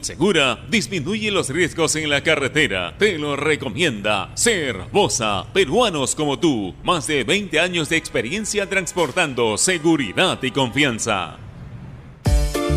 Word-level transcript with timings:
Segura 0.00 0.64
disminuye 0.70 1.30
los 1.30 1.50
riesgos 1.50 1.94
en 1.96 2.08
la 2.08 2.22
carretera. 2.22 2.96
Te 2.96 3.18
lo 3.18 3.36
recomienda 3.36 4.30
Ser 4.34 4.78
Bosa, 4.90 5.44
peruanos 5.52 6.14
como 6.14 6.38
tú. 6.38 6.74
Más 6.82 7.06
de 7.06 7.22
20 7.22 7.60
años 7.60 7.90
de 7.90 7.98
experiencia 7.98 8.66
transportando 8.66 9.58
seguridad 9.58 10.42
y 10.42 10.52
confianza. 10.52 11.43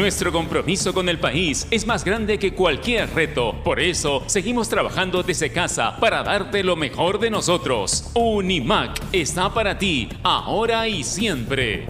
Nuestro 0.00 0.32
compromiso 0.32 0.94
con 0.94 1.10
el 1.10 1.18
país 1.18 1.66
es 1.70 1.86
más 1.86 2.04
grande 2.04 2.38
que 2.38 2.54
cualquier 2.54 3.14
reto. 3.14 3.60
Por 3.62 3.78
eso, 3.78 4.22
seguimos 4.28 4.66
trabajando 4.66 5.22
desde 5.22 5.52
casa 5.52 5.98
para 6.00 6.22
darte 6.22 6.64
lo 6.64 6.74
mejor 6.74 7.18
de 7.18 7.28
nosotros. 7.28 8.10
Unimac 8.14 8.98
está 9.12 9.52
para 9.52 9.76
ti, 9.76 10.08
ahora 10.22 10.88
y 10.88 11.04
siempre. 11.04 11.86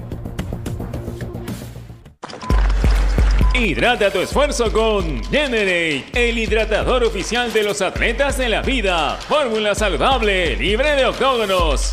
Hidrata 3.55 4.11
tu 4.11 4.19
esfuerzo 4.19 4.73
con 4.73 5.23
Generate, 5.31 6.07
el 6.13 6.37
hidratador 6.37 7.05
oficial 7.05 7.53
de 7.53 7.63
los 7.63 7.81
atletas 7.81 8.37
de 8.37 8.49
la 8.49 8.63
vida. 8.63 9.19
Fórmula 9.29 9.77
saludable, 9.77 10.57
libre 10.57 10.97
de 10.97 11.07
octógonos. 11.07 11.93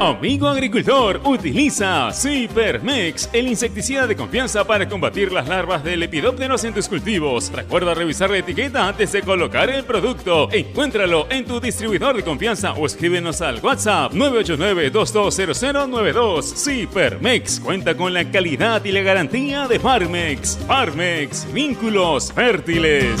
Amigo 0.00 0.48
agricultor, 0.48 1.20
utiliza 1.24 2.10
Cypermex, 2.10 3.28
el 3.34 3.48
insecticida 3.48 4.06
de 4.06 4.16
confianza 4.16 4.64
para 4.64 4.88
combatir 4.88 5.30
las 5.30 5.46
larvas 5.46 5.84
de 5.84 5.94
lepidópteros 5.94 6.64
en 6.64 6.72
tus 6.72 6.88
cultivos. 6.88 7.52
Recuerda 7.52 7.92
revisar 7.92 8.30
la 8.30 8.38
etiqueta 8.38 8.88
antes 8.88 9.12
de 9.12 9.20
colocar 9.20 9.68
el 9.68 9.84
producto. 9.84 10.50
Encuéntralo 10.50 11.26
en 11.28 11.44
tu 11.44 11.60
distribuidor 11.60 12.16
de 12.16 12.22
confianza 12.22 12.72
o 12.72 12.86
escríbenos 12.86 13.42
al 13.42 13.60
WhatsApp 13.60 14.14
989-220092. 14.14 16.64
Cypermex 16.64 17.60
cuenta 17.60 17.94
con 17.94 18.14
la 18.14 18.24
calidad 18.24 18.82
y 18.82 18.92
la 18.92 19.02
garantía 19.02 19.68
de 19.68 19.78
Farmex. 19.78 20.60
Farmex, 20.66 21.52
vínculos 21.52 22.32
fértiles. 22.32 23.20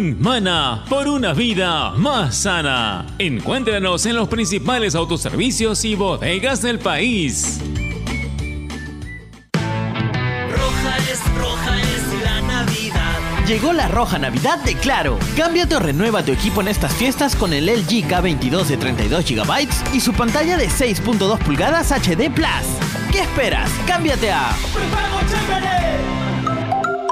Mana 0.00 0.82
por 0.88 1.08
una 1.08 1.34
vida 1.34 1.90
más 1.90 2.34
sana. 2.34 3.04
Encuéntranos 3.18 4.06
en 4.06 4.16
los 4.16 4.28
principales 4.28 4.94
autoservicios 4.94 5.84
y 5.84 5.94
bodegas 5.94 6.62
del 6.62 6.78
país. 6.78 7.60
Roja 9.52 10.96
es, 11.10 11.20
roja 11.36 11.80
es 11.82 12.24
la 12.24 12.40
Navidad. 12.40 13.46
Llegó 13.46 13.74
la 13.74 13.88
roja 13.88 14.18
Navidad 14.18 14.58
de 14.64 14.74
Claro. 14.74 15.18
Cámbiate 15.36 15.76
o 15.76 15.80
renueva 15.80 16.24
tu 16.24 16.32
equipo 16.32 16.62
en 16.62 16.68
estas 16.68 16.94
fiestas 16.94 17.36
con 17.36 17.52
el 17.52 17.66
LG 17.66 18.08
K22 18.08 18.64
de 18.64 18.76
32 18.78 19.24
GB 19.26 19.68
y 19.92 20.00
su 20.00 20.14
pantalla 20.14 20.56
de 20.56 20.68
6.2 20.68 21.38
pulgadas 21.40 21.92
HD 21.92 22.30
Plus. 22.32 22.48
¿Qué 23.12 23.20
esperas? 23.20 23.70
Cámbiate 23.86 24.32
a 24.32 24.56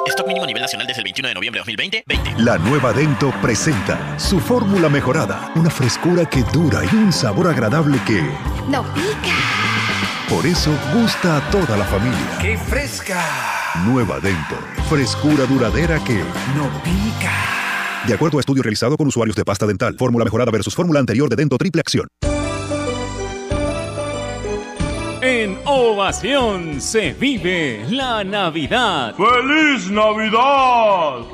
Stock 0.09 0.27
mínimo 0.27 0.45
a 0.45 0.47
nivel 0.47 0.63
nacional 0.63 0.87
desde 0.87 1.01
el 1.01 1.05
21 1.05 1.29
de 1.29 1.35
noviembre 1.35 1.59
de 1.59 1.61
2020. 1.61 2.05
20. 2.07 2.43
La 2.43 2.59
nueva 2.59 2.93
Dento 2.93 3.33
presenta 3.43 4.19
su 4.19 4.41
fórmula 4.41 4.89
mejorada, 4.89 5.53
una 5.55 5.71
frescura 5.71 6.25
que 6.25 6.43
dura 6.45 6.83
y 6.85 6.97
un 6.97 7.13
sabor 7.13 7.49
agradable 7.49 7.99
que 8.07 8.23
no 8.69 8.83
pica. 8.95 9.37
Por 10.29 10.47
eso 10.47 10.71
gusta 10.95 11.39
a 11.39 11.51
toda 11.51 11.77
la 11.77 11.85
familia. 11.85 12.39
¡Qué 12.41 12.57
fresca! 12.59 13.23
Nueva 13.85 14.21
Dento, 14.21 14.57
frescura 14.89 15.45
duradera 15.47 16.03
que 16.05 16.19
no 16.57 16.69
pica. 16.83 17.33
De 18.07 18.15
acuerdo 18.15 18.39
a 18.39 18.41
estudio 18.41 18.63
realizado 18.63 18.97
con 18.97 19.07
usuarios 19.07 19.37
de 19.37 19.45
pasta 19.45 19.67
dental, 19.67 19.97
fórmula 19.99 20.25
mejorada 20.25 20.51
versus 20.51 20.75
fórmula 20.75 21.01
anterior 21.01 21.29
de 21.29 21.37
Dento 21.37 21.59
Triple 21.59 21.81
Acción. 21.81 22.09
En 25.21 25.59
Ovación 25.65 26.81
se 26.81 27.13
vive 27.13 27.85
la 27.91 28.23
Navidad. 28.23 29.17
¡Feliz 29.17 29.91
Navidad! 29.91 31.25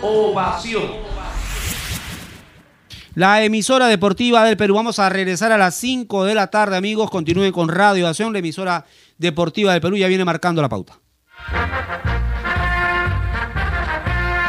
Ovación. 0.00 0.82
La 3.14 3.42
emisora 3.42 3.86
deportiva 3.88 4.44
del 4.44 4.56
Perú. 4.56 4.76
Vamos 4.76 4.98
a 4.98 5.10
regresar 5.10 5.52
a 5.52 5.58
las 5.58 5.74
5 5.74 6.24
de 6.24 6.34
la 6.34 6.46
tarde, 6.46 6.78
amigos. 6.78 7.10
Continúen 7.10 7.52
con 7.52 7.68
Radio 7.68 8.06
Ovación. 8.06 8.32
La 8.32 8.38
emisora 8.38 8.86
deportiva 9.18 9.72
del 9.72 9.82
Perú 9.82 9.98
ya 9.98 10.08
viene 10.08 10.24
marcando 10.24 10.62
la 10.62 10.70
pauta. 10.70 10.98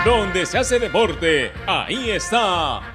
Donde 0.05 0.45
se 0.45 0.57
hace 0.57 0.79
deporte, 0.79 1.51
ahí 1.67 2.11
está 2.11 2.94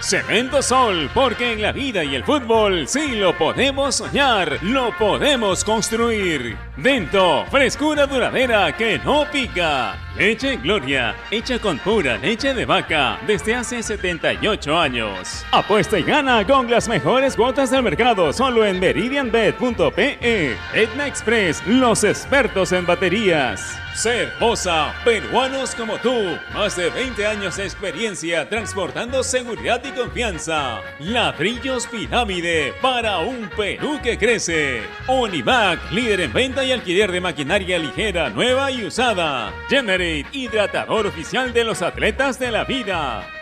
Cemento 0.00 0.62
Sol, 0.62 1.10
porque 1.14 1.52
en 1.52 1.62
la 1.62 1.72
vida 1.72 2.04
y 2.04 2.14
el 2.14 2.24
fútbol 2.24 2.86
sí 2.86 3.16
lo 3.16 3.36
podemos 3.36 3.96
soñar, 3.96 4.58
lo 4.62 4.96
podemos 4.96 5.64
construir. 5.64 6.56
Dento, 6.76 7.44
frescura 7.50 8.06
duradera 8.06 8.76
que 8.76 8.98
no 8.98 9.24
pica. 9.32 9.96
Leche 10.16 10.56
Gloria, 10.56 11.14
hecha 11.30 11.58
con 11.58 11.78
pura 11.78 12.16
leche 12.18 12.54
de 12.54 12.64
vaca 12.64 13.18
desde 13.26 13.54
hace 13.54 13.82
78 13.82 14.78
años. 14.78 15.44
Apuesta 15.52 15.98
y 15.98 16.02
gana 16.02 16.46
con 16.46 16.70
las 16.70 16.88
mejores 16.88 17.36
cuotas 17.36 17.70
del 17.70 17.82
mercado 17.82 18.32
solo 18.32 18.64
en 18.64 18.78
meridianbet.pe. 18.80 20.56
Etna 20.74 21.06
Express, 21.06 21.66
los 21.66 22.04
expertos 22.04 22.72
en 22.72 22.86
baterías. 22.86 23.85
Ser 23.96 24.30
Bosa, 24.38 24.94
peruanos 25.06 25.74
como 25.74 25.96
tú. 25.96 26.36
Más 26.52 26.76
de 26.76 26.90
20 26.90 27.26
años 27.26 27.56
de 27.56 27.64
experiencia 27.64 28.46
transportando 28.46 29.24
seguridad 29.24 29.82
y 29.82 29.90
confianza. 29.92 30.82
Ladrillos 30.98 31.86
Pirámide 31.86 32.74
para 32.82 33.20
un 33.20 33.48
Perú 33.56 33.98
que 34.02 34.18
crece. 34.18 34.82
Onivac, 35.06 35.90
líder 35.92 36.20
en 36.20 36.32
venta 36.34 36.62
y 36.62 36.72
alquiler 36.72 37.10
de 37.10 37.22
maquinaria 37.22 37.78
ligera, 37.78 38.28
nueva 38.28 38.70
y 38.70 38.84
usada. 38.84 39.50
Generate, 39.70 40.26
hidratador 40.30 41.06
oficial 41.06 41.54
de 41.54 41.64
los 41.64 41.80
atletas 41.80 42.38
de 42.38 42.50
la 42.50 42.64
vida. 42.64 43.26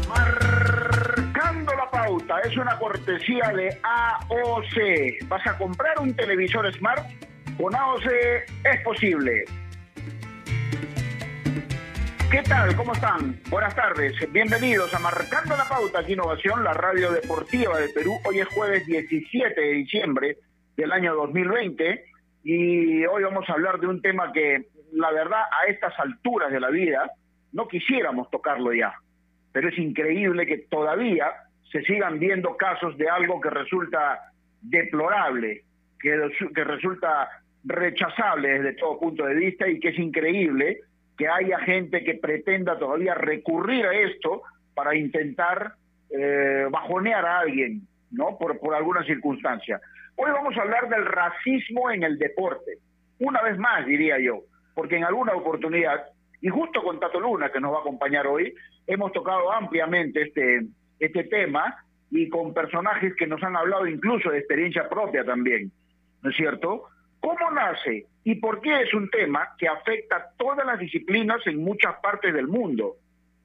Marcando 0.10 1.74
la 1.76 1.92
pauta 1.92 2.40
es 2.40 2.58
una 2.58 2.76
cortesía 2.80 3.52
de 3.56 3.78
AOC. 3.84 5.28
¿Vas 5.28 5.46
a 5.46 5.56
comprar 5.60 6.00
un 6.00 6.12
televisor 6.16 6.74
smart? 6.74 7.06
Con 7.56 7.76
AOC 7.76 8.06
es 8.64 8.82
posible. 8.84 9.46
¿Qué 12.31 12.42
tal? 12.44 12.74
¿Cómo 12.78 12.94
están? 12.94 13.36
Buenas 13.50 13.75
tardes. 13.75 14.13
Bienvenidos 14.31 14.94
a 14.94 15.00
Marcando 15.00 15.54
la 15.57 15.66
Pauta 15.66 16.00
aquí 16.00 16.13
Innovación, 16.13 16.63
la 16.63 16.72
radio 16.72 17.12
deportiva 17.12 17.78
del 17.78 17.92
Perú. 17.94 18.13
Hoy 18.24 18.39
es 18.39 18.48
jueves 18.48 18.86
17 18.86 19.60
de 19.60 19.74
diciembre 19.74 20.38
del 20.78 20.94
año 20.94 21.13
2020 21.13 22.06
y 22.45 23.04
hoy 23.04 23.24
vamos 23.24 23.50
a 23.50 23.51
hablar 23.51 23.81
de 23.81 23.88
un 23.88 24.01
tema 24.01 24.31
que, 24.31 24.68
la 24.94 25.12
verdad, 25.12 25.42
a 25.42 25.69
estas 25.69 25.94
alturas 26.00 26.54
de 26.54 26.62
la 26.62 26.69
vida 26.69 27.12
no 27.51 27.68
quisiéramos 27.68 28.30
tocarlo 28.30 28.74
ya. 28.74 28.94
Pero 29.51 29.68
es 29.68 29.77
increíble 29.77 30.45
que 30.45 30.60
todavía 30.69 31.34
se 31.69 31.81
sigan 31.81 32.18
viendo 32.18 32.56
casos 32.56 32.98
de 32.98 33.10
algo 33.10 33.42
que 33.42 33.50
resulta 33.50 34.31
deplorable, 34.62 35.66
que, 36.00 36.18
que 36.56 36.63
resulta 36.63 37.27
rechazable 37.66 38.54
desde 38.54 38.74
todo 38.75 39.01
punto 39.01 39.25
de 39.25 39.36
vista 39.36 39.68
y 39.68 39.81
que 39.81 39.89
es 39.89 40.00
increíble 40.00 40.80
que 41.22 41.28
haya 41.28 41.60
gente 41.60 42.04
que 42.04 42.16
pretenda 42.16 42.80
todavía 42.80 43.14
recurrir 43.14 43.86
a 43.86 43.94
esto 43.94 44.42
para 44.74 44.96
intentar 44.96 45.74
eh, 46.10 46.66
bajonear 46.72 47.24
a 47.24 47.42
alguien, 47.42 47.84
¿no? 48.10 48.40
Por, 48.40 48.58
por 48.58 48.74
alguna 48.74 49.04
circunstancia. 49.04 49.80
Hoy 50.16 50.32
vamos 50.32 50.58
a 50.58 50.62
hablar 50.64 50.90
del 50.90 51.06
racismo 51.06 51.92
en 51.92 52.02
el 52.02 52.18
deporte. 52.18 52.80
Una 53.20 53.40
vez 53.44 53.56
más, 53.60 53.86
diría 53.86 54.18
yo, 54.20 54.40
porque 54.74 54.98
en 54.98 55.04
alguna 55.04 55.34
oportunidad, 55.34 56.08
y 56.42 56.48
justo 56.48 56.82
con 56.82 57.00
Tato 57.00 57.20
Luna, 57.20 57.52
que 57.52 57.60
nos 57.60 57.72
va 57.72 57.78
a 57.78 57.82
acompañar 57.82 58.26
hoy, 58.26 58.52
hemos 58.88 59.12
tocado 59.12 59.52
ampliamente 59.52 60.24
este, 60.24 60.66
este 60.98 61.26
tema 61.26 61.86
y 62.10 62.30
con 62.30 62.52
personajes 62.52 63.14
que 63.16 63.28
nos 63.28 63.44
han 63.44 63.56
hablado 63.56 63.86
incluso 63.86 64.32
de 64.32 64.40
experiencia 64.40 64.90
propia 64.90 65.24
también, 65.24 65.72
¿no 66.24 66.32
es 66.32 66.36
cierto? 66.36 66.86
¿Cómo 67.22 67.52
nace 67.52 68.08
y 68.24 68.36
por 68.36 68.62
qué 68.62 68.82
es 68.82 68.94
un 68.94 69.10
tema 69.10 69.56
que 69.58 69.68
afecta 69.68 70.18
a 70.18 70.30
todas 70.38 70.66
las 70.66 70.80
disciplinas 70.80 71.40
en 71.46 71.64
muchas 71.64 71.96
partes 72.02 72.34
del 72.34 72.48
mundo? 72.48 72.96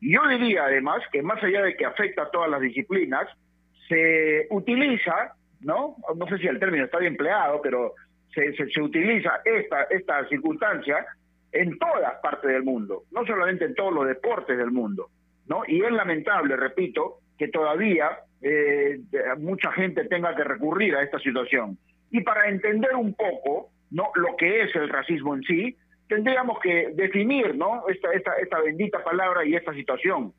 Yo 0.01 0.27
diría 0.29 0.65
además 0.65 1.03
que 1.13 1.23
más 1.23 1.43
allá 1.43 1.63
de 1.63 1.77
que 1.77 1.87
afecta 1.87 2.23
a 2.23 2.31
todas 2.31 2.51
las 2.51 2.61
disciplinas, 2.61 3.29
se 3.89 4.47
utiliza, 4.51 5.35
¿no? 5.61 5.97
No 6.17 6.27
sé 6.27 6.39
si 6.39 6.47
el 6.47 6.59
término 6.59 6.87
está 6.87 6.99
bien 6.99 7.13
empleado, 7.13 7.61
pero 7.63 7.95
se, 8.35 8.53
se, 8.55 8.69
se 8.69 8.81
utiliza 8.81 9.41
esta, 9.45 9.85
esta 9.85 10.27
circunstancia 10.29 11.07
en 11.53 11.79
todas 11.79 12.15
partes 12.23 12.51
del 12.51 12.65
mundo, 12.65 13.05
no 13.13 13.25
solamente 13.25 13.67
en 13.67 13.75
todos 13.75 13.93
los 13.93 14.07
deportes 14.07 14.59
del 14.59 14.71
mundo, 14.71 15.11
¿no? 15.47 15.63
Y 15.67 15.83
es 15.83 15.93
lamentable, 15.93 16.57
repito, 16.57 17.21
que 17.39 17.49
todavía 17.49 18.19
eh, 18.43 18.99
mucha 19.39 19.73
gente 19.73 20.05
tenga 20.07 20.35
que 20.35 20.45
recurrir 20.45 20.97
a 20.97 21.03
esta 21.03 21.19
situación. 21.19 21.79
Y 22.11 22.21
para 22.21 22.49
entender 22.49 22.95
un 22.95 23.15
poco 23.15 23.71
no 23.91 24.11
lo 24.15 24.37
que 24.37 24.63
es 24.63 24.75
el 24.75 24.89
racismo 24.89 25.35
en 25.35 25.43
sí, 25.43 25.77
tendríamos 26.09 26.59
que 26.61 26.93
definir 26.95 27.57
¿no? 27.57 27.89
esta, 27.89 28.13
esta, 28.13 28.35
esta 28.35 28.61
bendita 28.61 29.03
palabra 29.03 29.45
y 29.45 29.55
esta 29.55 29.73
situación. 29.75 30.33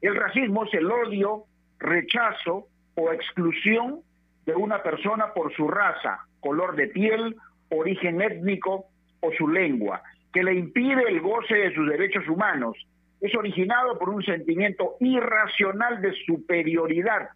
El 0.00 0.16
racismo 0.16 0.64
es 0.64 0.74
el 0.74 0.90
odio, 0.90 1.44
rechazo 1.78 2.68
o 2.94 3.12
exclusión 3.12 4.00
de 4.46 4.54
una 4.54 4.82
persona 4.82 5.32
por 5.32 5.54
su 5.54 5.68
raza, 5.68 6.26
color 6.40 6.74
de 6.76 6.88
piel, 6.88 7.36
origen 7.70 8.20
étnico 8.20 8.86
o 9.20 9.32
su 9.32 9.48
lengua, 9.48 10.02
que 10.32 10.42
le 10.42 10.54
impide 10.54 11.04
el 11.08 11.20
goce 11.20 11.54
de 11.54 11.74
sus 11.74 11.88
derechos 11.88 12.28
humanos. 12.28 12.76
Es 13.20 13.34
originado 13.36 13.98
por 13.98 14.08
un 14.08 14.22
sentimiento 14.24 14.96
irracional 14.98 16.00
de 16.00 16.12
superioridad 16.26 17.28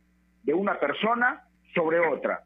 de 0.42 0.54
una 0.54 0.80
persona 0.80 1.44
sobre 1.72 2.00
otra 2.00 2.42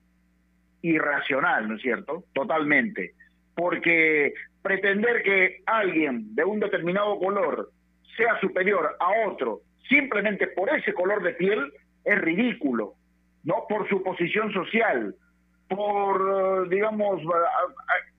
irracional, 0.82 1.68
¿no 1.68 1.76
es 1.76 1.82
cierto? 1.82 2.24
Totalmente. 2.32 3.12
Porque 3.54 4.32
pretender 4.62 5.22
que 5.22 5.62
alguien 5.66 6.34
de 6.34 6.44
un 6.44 6.60
determinado 6.60 7.18
color 7.18 7.70
sea 8.16 8.38
superior 8.40 8.96
a 8.98 9.28
otro 9.28 9.60
simplemente 9.88 10.46
por 10.48 10.70
ese 10.74 10.94
color 10.94 11.22
de 11.22 11.32
piel 11.32 11.72
es 12.04 12.20
ridículo, 12.20 12.94
¿no? 13.44 13.64
Por 13.68 13.88
su 13.88 14.02
posición 14.02 14.52
social, 14.52 15.14
por, 15.68 16.68
digamos, 16.68 17.20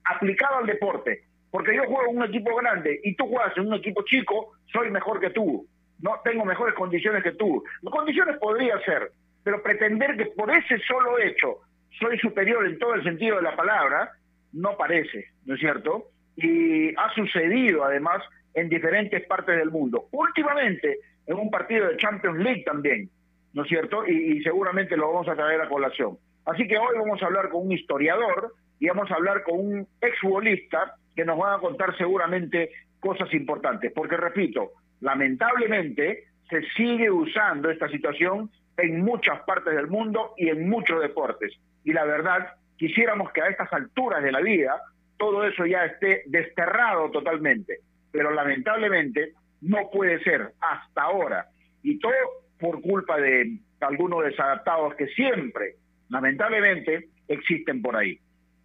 aplicado 0.04 0.58
al 0.58 0.66
deporte. 0.66 1.24
Porque 1.50 1.74
yo 1.74 1.84
juego 1.84 2.10
en 2.10 2.16
un 2.18 2.24
equipo 2.24 2.54
grande 2.56 3.00
y 3.02 3.14
tú 3.14 3.26
juegas 3.26 3.56
en 3.56 3.66
un 3.66 3.74
equipo 3.74 4.02
chico, 4.04 4.52
soy 4.72 4.90
mejor 4.90 5.20
que 5.20 5.30
tú, 5.30 5.66
no 6.00 6.20
tengo 6.24 6.44
mejores 6.44 6.74
condiciones 6.74 7.22
que 7.22 7.32
tú. 7.32 7.62
Condiciones 7.84 8.38
podría 8.38 8.78
ser, 8.84 9.12
pero 9.42 9.62
pretender 9.62 10.16
que 10.16 10.26
por 10.26 10.50
ese 10.50 10.78
solo 10.86 11.18
hecho 11.18 11.58
soy 11.98 12.18
superior 12.18 12.66
en 12.66 12.78
todo 12.78 12.94
el 12.94 13.02
sentido 13.02 13.36
de 13.36 13.42
la 13.42 13.56
palabra, 13.56 14.10
no 14.52 14.76
parece, 14.76 15.26
¿no 15.44 15.54
es 15.54 15.60
cierto? 15.60 16.08
Y 16.36 16.94
ha 16.96 17.12
sucedido 17.14 17.84
además 17.84 18.22
en 18.54 18.68
diferentes 18.68 19.24
partes 19.26 19.56
del 19.56 19.70
mundo. 19.70 20.08
Últimamente, 20.12 20.98
en 21.26 21.36
un 21.36 21.50
partido 21.50 21.88
de 21.88 21.96
Champions 21.96 22.38
League 22.38 22.62
también, 22.64 23.08
¿no 23.52 23.62
es 23.62 23.68
cierto? 23.68 24.06
Y, 24.06 24.42
seguramente 24.42 24.96
lo 24.96 25.08
vamos 25.12 25.28
a 25.28 25.34
traer 25.34 25.60
a 25.60 25.68
colación. 25.68 26.18
Así 26.44 26.66
que 26.66 26.76
hoy 26.76 26.98
vamos 26.98 27.22
a 27.22 27.26
hablar 27.26 27.48
con 27.48 27.66
un 27.66 27.72
historiador 27.72 28.54
y 28.78 28.88
vamos 28.88 29.10
a 29.10 29.14
hablar 29.14 29.42
con 29.44 29.58
un 29.60 29.88
exfutbolista 30.00 30.96
que 31.14 31.24
nos 31.24 31.38
va 31.38 31.54
a 31.54 31.60
contar 31.60 31.96
seguramente 31.96 32.70
cosas 33.00 33.32
importantes. 33.32 33.92
Porque, 33.94 34.16
repito, 34.16 34.72
lamentablemente 35.00 36.24
se 36.50 36.62
sigue 36.76 37.10
usando 37.10 37.70
esta 37.70 37.88
situación 37.88 38.50
en 38.76 39.02
muchas 39.02 39.40
partes 39.42 39.74
del 39.74 39.86
mundo 39.86 40.34
y 40.36 40.48
en 40.48 40.68
muchos 40.68 41.00
deportes 41.00 41.52
y 41.84 41.92
la 41.92 42.04
verdad, 42.04 42.54
quisiéramos 42.76 43.32
que 43.32 43.42
a 43.42 43.48
estas 43.48 43.72
alturas 43.72 44.22
de 44.22 44.32
la 44.32 44.40
vida 44.40 44.80
todo 45.18 45.44
eso 45.44 45.66
ya 45.66 45.84
esté 45.84 46.22
desterrado 46.26 47.10
totalmente, 47.10 47.78
pero 48.10 48.30
lamentablemente 48.30 49.34
no 49.60 49.90
puede 49.90 50.22
ser 50.22 50.52
hasta 50.60 51.02
ahora, 51.02 51.46
y 51.82 51.98
todo 51.98 52.12
por 52.58 52.80
culpa 52.80 53.18
de 53.18 53.58
algunos 53.80 54.24
desadaptados 54.24 54.94
que 54.94 55.06
siempre, 55.08 55.76
lamentablemente, 56.08 57.08
existen 57.28 57.82
por 57.82 57.96
ahí. 57.96 58.18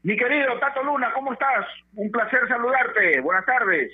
Mi 0.03 0.15
querido 0.15 0.57
Tato 0.59 0.83
Luna, 0.83 1.11
¿cómo 1.13 1.33
estás? 1.33 1.65
Un 1.95 2.11
placer 2.11 2.47
saludarte. 2.47 3.19
Buenas 3.21 3.45
tardes. 3.45 3.91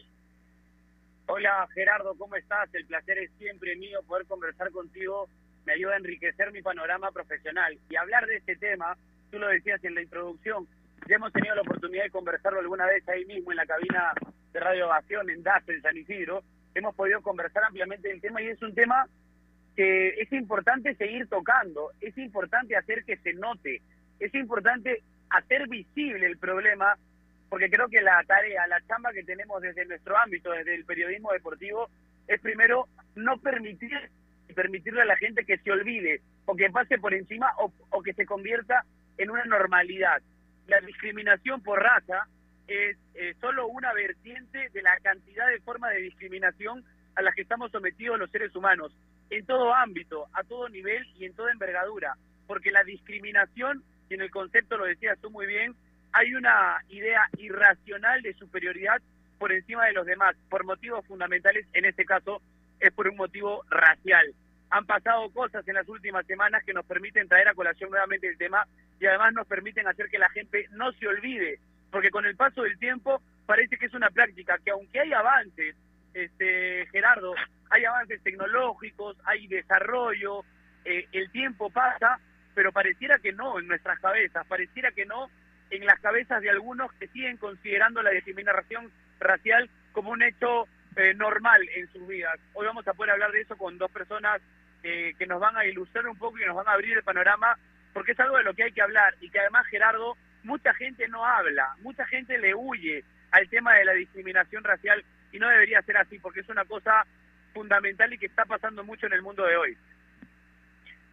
Hola 1.25 1.68
Gerardo, 1.74 2.15
¿cómo 2.18 2.36
estás? 2.36 2.74
El 2.74 2.86
placer 2.86 3.18
es 3.18 3.32
siempre 3.38 3.75
mío 3.77 4.00
poder 4.06 4.25
conversar 4.27 4.72
contigo 4.72 5.27
me 5.65 5.74
ayuda 5.74 5.94
a 5.94 5.98
enriquecer 5.98 6.51
mi 6.51 6.62
panorama 6.62 7.12
profesional. 7.12 7.77
Y 7.89 7.96
hablar 7.96 8.25
de 8.25 8.38
este 8.38 8.56
tema, 8.56 8.98
tú 9.34 9.40
lo 9.40 9.48
decías 9.48 9.84
en 9.84 9.96
la 9.96 10.04
introducción, 10.04 10.68
ya 11.10 11.16
hemos 11.16 11.34
tenido 11.34 11.56
la 11.56 11.63
oportunidad 11.63 12.04
de 12.04 12.12
conversarlo 12.12 12.60
alguna 12.60 12.86
vez 12.86 13.08
ahí 13.10 13.25
mismo 13.25 13.52
en 13.52 13.58
la 13.58 13.66
cabina 13.66 14.13
de 14.54 14.60
Radio 14.60 14.86
Ovación 14.86 15.28
en 15.32 15.42
DAS, 15.42 15.68
en 15.70 15.82
San 15.82 15.98
Isidro, 15.98 16.44
hemos 16.75 16.94
podido 16.94 17.20
conversar 17.24 17.63
ampliamente 17.63 18.10
del 18.10 18.22
tema 18.22 18.44
y 18.44 18.50
es 18.50 18.62
un 18.62 18.75
tema 18.75 19.08
que 19.75 20.10
es 20.10 20.32
importante 20.34 20.94
seguir 20.94 21.28
tocando, 21.30 21.90
es 22.00 22.16
importante 22.20 22.78
hacer 22.78 23.04
que 23.06 23.18
se 23.18 23.34
note, 23.34 23.82
es 24.20 24.36
importante 24.36 25.02
hacer 25.32 25.68
visible 25.68 26.28
el 26.28 26.38
problema, 26.38 26.96
porque 27.50 27.72
creo 27.72 27.90
que 27.90 28.02
la 28.02 28.24
tarea, 28.28 28.68
la 28.68 28.82
chamba 28.82 29.13
que 29.13 29.24
tenemos 29.24 29.63
desde 29.63 29.88
nuestro 29.88 30.16
ámbito, 30.16 30.52
desde 30.52 30.75
el 30.75 30.86
periodismo 30.86 31.32
deportivo, 31.32 31.90
es 32.28 32.40
primero 32.40 32.88
no 33.16 33.40
permitir 33.40 34.12
permitirle 34.54 35.02
a 35.02 35.06
la 35.06 35.18
gente 35.18 35.44
que 35.46 35.58
se 35.58 35.72
olvide 35.72 36.22
o 36.46 36.56
que 36.56 36.70
pase 36.70 37.00
por 37.00 37.16
encima 37.16 37.52
o, 37.58 37.74
o 37.90 38.04
que 38.04 38.13
se 38.13 38.28
convierta 38.28 38.86
en 39.17 39.29
una 39.29 39.46
normalidad. 39.46 40.22
La 40.67 40.79
discriminación 40.82 41.62
por 41.62 41.82
raza 41.82 42.27
es 42.67 42.98
eh, 43.15 43.36
solo 43.41 43.67
una 43.67 43.93
vertiente 43.93 44.70
de 44.74 44.82
la 44.82 44.98
cantidad 45.01 45.48
de 45.48 45.60
formas 45.60 45.91
de 45.91 46.01
discriminación 46.01 46.84
a 47.15 47.22
las 47.22 47.36
que 47.36 47.41
estamos 47.41 47.72
sometidos 47.72 48.17
los 48.17 48.32
seres 48.32 48.55
humanos, 48.55 48.91
en 49.29 49.46
todo 49.46 49.74
ámbito, 49.74 50.27
a 50.34 50.43
todo 50.43 50.70
nivel 50.70 51.05
y 51.17 51.25
en 51.25 51.34
toda 51.34 51.51
envergadura, 51.51 52.15
porque 52.48 52.72
la 52.72 52.84
discriminación, 52.84 53.84
y 54.10 54.15
en 54.15 54.22
el 54.22 54.32
concepto 54.32 54.77
lo 54.77 54.86
decías 54.86 55.20
tú 55.20 55.29
muy 55.29 55.46
bien, 55.46 55.75
hay 56.12 56.34
una 56.36 56.77
idea 56.89 57.27
irracional 57.38 58.22
de 58.22 58.34
superioridad 58.36 59.01
por 59.39 59.51
encima 59.51 59.86
de 59.86 59.93
los 59.93 60.05
demás, 60.05 60.36
por 60.50 60.63
motivos 60.63 61.05
fundamentales, 61.05 61.65
en 61.74 61.86
este 61.86 62.05
caso 62.05 62.41
es 62.79 62.91
por 62.93 63.08
un 63.08 63.17
motivo 63.17 63.63
racial. 63.70 64.34
Han 64.74 64.88
pasado 64.88 65.30
cosas 65.30 65.68
en 65.68 65.75
las 65.75 65.88
últimas 65.88 66.25
semanas 66.25 66.63
que 66.65 66.74
nos 66.74 66.84
permiten 66.84 67.27
traer 67.27 67.48
a 67.48 67.53
colación 67.53 67.92
nuevamente 67.92 68.27
el 68.27 68.39
tema 68.39 68.65
y 69.00 69.06
además 69.06 69.32
nos 69.34 69.46
permiten 69.46 69.88
hacer 69.88 70.10
que 70.10 70.18
la 70.18 70.30
gente 70.30 70.68
no 70.72 70.92
se 70.94 71.08
olvide, 71.08 71.60
porque 71.92 72.10
con 72.10 72.25
el 72.25 72.36
paso 72.36 72.63
del 72.63 72.80
tiempo 72.80 73.22
parece 73.46 73.77
que 73.77 73.86
es 73.86 73.94
una 73.94 74.10
práctica 74.10 74.58
que 74.65 74.72
aunque 74.72 75.00
hay 75.00 75.13
avances, 75.13 75.75
este 76.15 76.88
Gerardo, 76.92 77.36
hay 77.70 77.86
avances 77.86 78.24
tecnológicos, 78.24 79.15
hay 79.25 79.46
desarrollo, 79.46 80.44
eh, 80.86 81.08
el 81.12 81.30
tiempo 81.30 81.70
pasa, 81.70 82.18
pero 82.56 82.72
pareciera 82.72 83.20
que 83.20 83.32
no 83.32 83.60
en 83.60 83.68
nuestras 83.68 84.00
cabezas, 84.00 84.44
pareciera 84.48 84.92
que 84.92 85.06
no 85.06 85.30
en 85.70 85.86
las 85.86 86.00
cabezas 86.00 86.42
de 86.42 86.50
algunos 86.50 86.92
que 86.94 87.10
siguen 87.10 87.38
considerando 87.38 88.01
la 88.01 88.10
discriminación 88.10 88.92
racial 89.20 89.70
como 89.92 90.10
un 90.10 90.24
hecho 90.24 90.68
eh, 90.96 91.13
normal 91.13 91.62
en 91.75 91.92
sus 91.92 92.08
vidas. 92.08 92.39
Hoy 92.53 92.65
vamos 92.65 92.88
a 92.88 92.94
poder 92.94 93.12
hablar 93.12 93.32
de 93.32 93.42
eso 93.42 93.56
con 93.56 93.77
dos 93.77 93.92
personas 93.92 94.42
eh, 94.84 95.13
que 95.18 95.25
nos 95.25 95.40
van 95.40 95.58
a 95.58 95.66
ilustrar 95.66 96.08
un 96.08 96.18
poco 96.18 96.38
y 96.40 96.46
nos 96.46 96.56
van 96.56 96.68
a 96.68 96.74
abrir 96.74 96.98
el 96.98 97.04
panorama, 97.04 97.58
porque 97.94 98.12
es 98.12 98.20
algo 98.20 98.38
de 98.38 98.44
lo 98.44 98.54
que 98.54 98.63
hay 98.63 98.72
que 98.72 98.82
hablar 98.82 99.16
y 99.22 99.30
que 99.30 99.40
además, 99.40 99.66
Gerardo, 99.68 100.18
mucha 100.44 100.74
gente 100.74 101.08
no 101.08 101.25
habla, 101.25 101.75
mucha 101.82 102.06
gente 102.06 102.38
le 102.38 102.54
huye 102.54 103.04
al 103.32 103.50
tema 103.50 103.74
de 103.75 103.86
la 103.86 103.94
discriminación 103.94 104.63
racial 104.63 105.04
y 105.32 105.40
no 105.40 105.50
debería 105.50 105.82
ser 105.82 105.98
así, 105.98 106.20
porque 106.20 106.42
es 106.42 106.50
una 106.50 106.66
cosa 106.66 107.06
fundamental 107.54 108.13
y 108.13 108.18
que 108.18 108.28
está 108.28 108.46
pasando 108.46 108.84
mucho 108.84 109.08
en 109.08 109.13
el 109.13 109.22
mundo 109.22 109.46
de 109.46 109.56
hoy. 109.56 109.78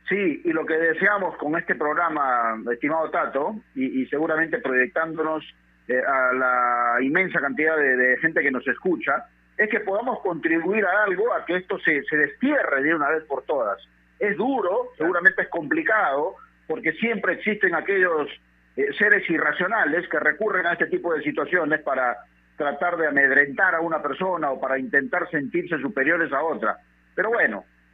Sí, 0.09 0.43
y 0.45 0.53
lo 0.53 0.67
que 0.67 0.75
deseamos 0.75 1.37
con 1.37 1.57
este 1.57 1.77
programa, 1.77 2.61
estimado 2.73 3.11
Tato, 3.11 3.63
y, 3.77 4.05
seguramente 4.07 4.59
proyectándonos 4.59 5.45
eh, 5.87 6.03
a 6.05 6.33
la 6.33 6.97
inmensa 7.01 7.41
cantidad 7.41 7.77
de, 7.77 8.19
gente 8.21 8.43
que 8.43 8.51
nos 8.51 8.67
escucha, 8.67 9.27
es 9.61 9.69
que 9.69 9.81
podamos 9.81 10.21
contribuir 10.21 10.87
a 10.87 11.05
algo, 11.05 11.35
a 11.35 11.45
que 11.45 11.57
esto 11.57 11.79
se, 11.81 12.03
se 12.05 12.17
destierre 12.17 12.83
de 12.83 12.95
una 12.95 13.11
vez 13.11 13.25
por 13.25 13.43
todas. 13.43 13.79
Es 14.19 14.35
duro, 14.39 14.89
seguramente 14.97 15.43
es 15.43 15.49
complicado, 15.49 16.37
porque 16.67 16.93
siempre 16.95 17.35
existen 17.35 17.75
aquellos 17.75 18.27
eh, 18.77 18.87
seres 18.99 19.29
irracionales 19.29 20.09
que 20.09 20.19
recurren 20.19 20.65
a 20.65 20.73
este 20.73 20.87
tipo 20.87 21.13
de 21.13 21.23
situaciones 21.23 21.83
para 21.83 22.17
tratar 22.57 22.97
de 22.97 23.09
amedrentar 23.09 23.75
a 23.75 23.83
una 23.83 24.01
persona 24.01 24.51
o 24.51 24.59
para 24.59 24.79
intentar 24.79 25.29
sentirse 25.31 25.79
superiores 25.79 26.33
a 26.33 26.43
otra. 26.43 26.79
Pero 27.15 27.29
bueno, 27.29 27.67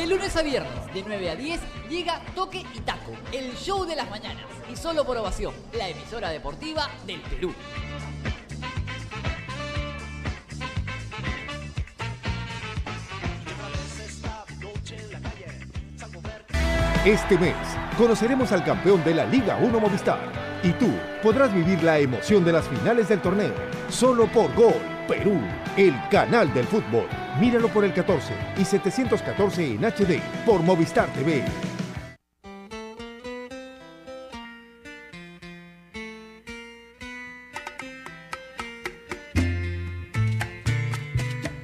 De 0.00 0.06
lunes 0.06 0.34
a 0.34 0.40
viernes, 0.40 0.94
de 0.94 1.04
9 1.06 1.28
a 1.28 1.36
10, 1.36 1.60
llega 1.90 2.22
Toque 2.34 2.64
y 2.74 2.80
Taco, 2.80 3.12
el 3.34 3.54
show 3.54 3.84
de 3.84 3.94
las 3.94 4.08
mañanas. 4.08 4.46
Y 4.72 4.74
solo 4.74 5.04
por 5.04 5.18
ovación, 5.18 5.52
la 5.74 5.90
emisora 5.90 6.30
deportiva 6.30 6.88
del 7.06 7.20
Perú. 7.20 7.52
Este 17.04 17.36
mes 17.36 17.54
conoceremos 17.98 18.52
al 18.52 18.64
campeón 18.64 19.04
de 19.04 19.12
la 19.12 19.26
Liga 19.26 19.58
1 19.60 19.80
Movistar 19.80 20.32
y 20.62 20.72
tú 20.72 20.88
podrás 21.22 21.52
vivir 21.52 21.82
la 21.82 21.98
emoción 21.98 22.42
de 22.42 22.52
las 22.52 22.66
finales 22.66 23.06
del 23.10 23.20
torneo 23.20 23.52
solo 23.90 24.26
por 24.28 24.54
Gol 24.54 24.80
Perú, 25.06 25.38
el 25.76 25.94
canal 26.08 26.54
del 26.54 26.66
fútbol. 26.66 27.06
Míralo 27.40 27.68
por 27.68 27.86
el 27.86 27.94
14 27.94 28.34
y 28.58 28.64
714 28.66 29.64
en 29.64 29.80
HD 29.82 30.20
por 30.44 30.62
Movistar 30.62 31.08
TV. 31.14 31.42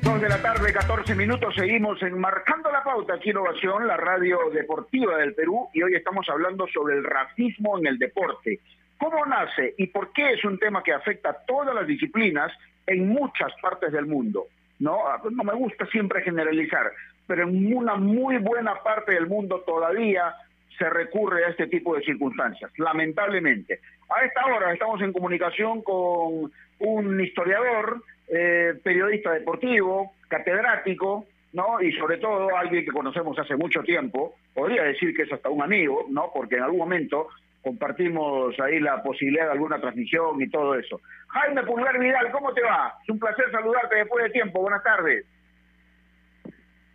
Dos 0.01 0.19
de 0.19 0.29
la 0.31 0.41
tarde, 0.41 0.73
14 0.73 1.15
minutos, 1.15 1.55
seguimos 1.55 2.03
enmarcando 2.03 2.73
la 2.73 2.83
pauta 2.83 3.17
aquí 3.17 3.29
en 3.29 3.37
Innovación, 3.37 3.87
la 3.87 3.99
radio 3.99 4.39
deportiva 4.55 5.19
del 5.19 5.35
Perú, 5.35 5.69
y 5.75 5.83
hoy 5.83 5.95
estamos 5.95 6.27
hablando 6.31 6.67
sobre 6.73 6.95
el 6.95 7.05
racismo 7.05 7.79
en 7.79 7.87
el 7.89 7.99
deporte. 7.99 8.61
¿Cómo 8.97 9.27
nace 9.27 9.75
y 9.77 9.89
por 9.89 10.11
qué 10.15 10.33
es 10.33 10.45
un 10.47 10.59
tema 10.59 10.83
que 10.83 10.95
afecta 10.95 11.29
a 11.29 11.45
todas 11.47 11.75
las 11.75 11.87
disciplinas 11.87 12.51
en 12.87 13.09
muchas 13.09 13.53
partes 13.61 13.93
del 13.93 14.07
mundo? 14.07 14.47
No, 14.79 14.99
no 15.31 15.45
me 15.45 15.55
gusta 15.55 15.87
siempre 15.87 16.23
generalizar, 16.23 16.93
pero 17.27 17.45
en 17.49 17.75
una 17.75 17.95
muy 17.95 18.39
buena 18.39 18.75
parte 18.83 19.13
del 19.13 19.27
mundo 19.27 19.63
todavía 19.67 20.35
se 20.79 20.91
recurre 20.91 21.45
a 21.45 21.49
este 21.49 21.67
tipo 21.67 21.95
de 21.97 22.03
circunstancias, 22.03 22.71
lamentablemente. 22.77 23.81
A 24.15 24.25
esta 24.25 24.45
hora 24.47 24.73
estamos 24.73 25.01
en 25.01 25.13
comunicación 25.13 25.83
con 25.83 26.53
un 26.81 27.21
historiador, 27.21 28.03
eh, 28.29 28.75
periodista 28.83 29.33
deportivo, 29.33 30.13
catedrático, 30.29 31.27
¿no? 31.53 31.81
Y 31.81 31.93
sobre 31.93 32.19
todo 32.19 32.55
alguien 32.55 32.85
que 32.85 32.91
conocemos 32.91 33.39
hace 33.39 33.57
mucho 33.57 33.83
tiempo, 33.83 34.35
podría 34.53 34.83
decir 34.83 35.15
que 35.17 35.23
es 35.23 35.33
hasta 35.33 35.49
un 35.49 35.63
amigo, 35.63 36.07
¿no? 36.11 36.31
Porque 36.35 36.57
en 36.57 36.65
algún 36.65 36.81
momento 36.81 37.29
compartimos 37.67 38.55
ahí 38.61 38.79
la 38.79 39.03
posibilidad 39.03 39.47
de 39.47 39.51
alguna 39.51 39.81
transmisión 39.81 40.41
y 40.41 40.49
todo 40.49 40.77
eso. 40.77 41.01
Jaime 41.27 41.65
Pulgar 41.65 41.99
Vidal, 41.99 42.31
¿cómo 42.31 42.55
te 42.55 42.63
va? 42.63 42.95
Es 43.03 43.09
un 43.09 43.19
placer 43.19 43.51
saludarte 43.51 43.97
después 43.97 44.23
de 44.23 44.31
tiempo. 44.31 44.61
Buenas 44.61 44.85
tardes. 44.85 45.27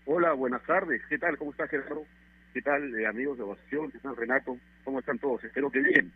Hola, 0.05 0.31
buenas 0.31 0.63
tardes. 0.63 1.01
¿Qué 1.09 1.17
tal? 1.17 1.37
¿Cómo 1.37 1.51
estás, 1.51 1.69
Gerardo? 1.69 2.05
¿Qué 2.53 2.61
tal, 2.61 2.97
eh, 2.97 3.05
amigos 3.05 3.37
de 3.37 3.43
Ovación? 3.43 3.91
¿Qué 3.91 3.99
tal, 3.99 4.15
Renato? 4.15 4.57
¿Cómo 4.85 4.99
están 4.99 5.19
todos? 5.19 5.43
Espero 5.43 5.69
que 5.69 5.81
bien. 5.81 6.09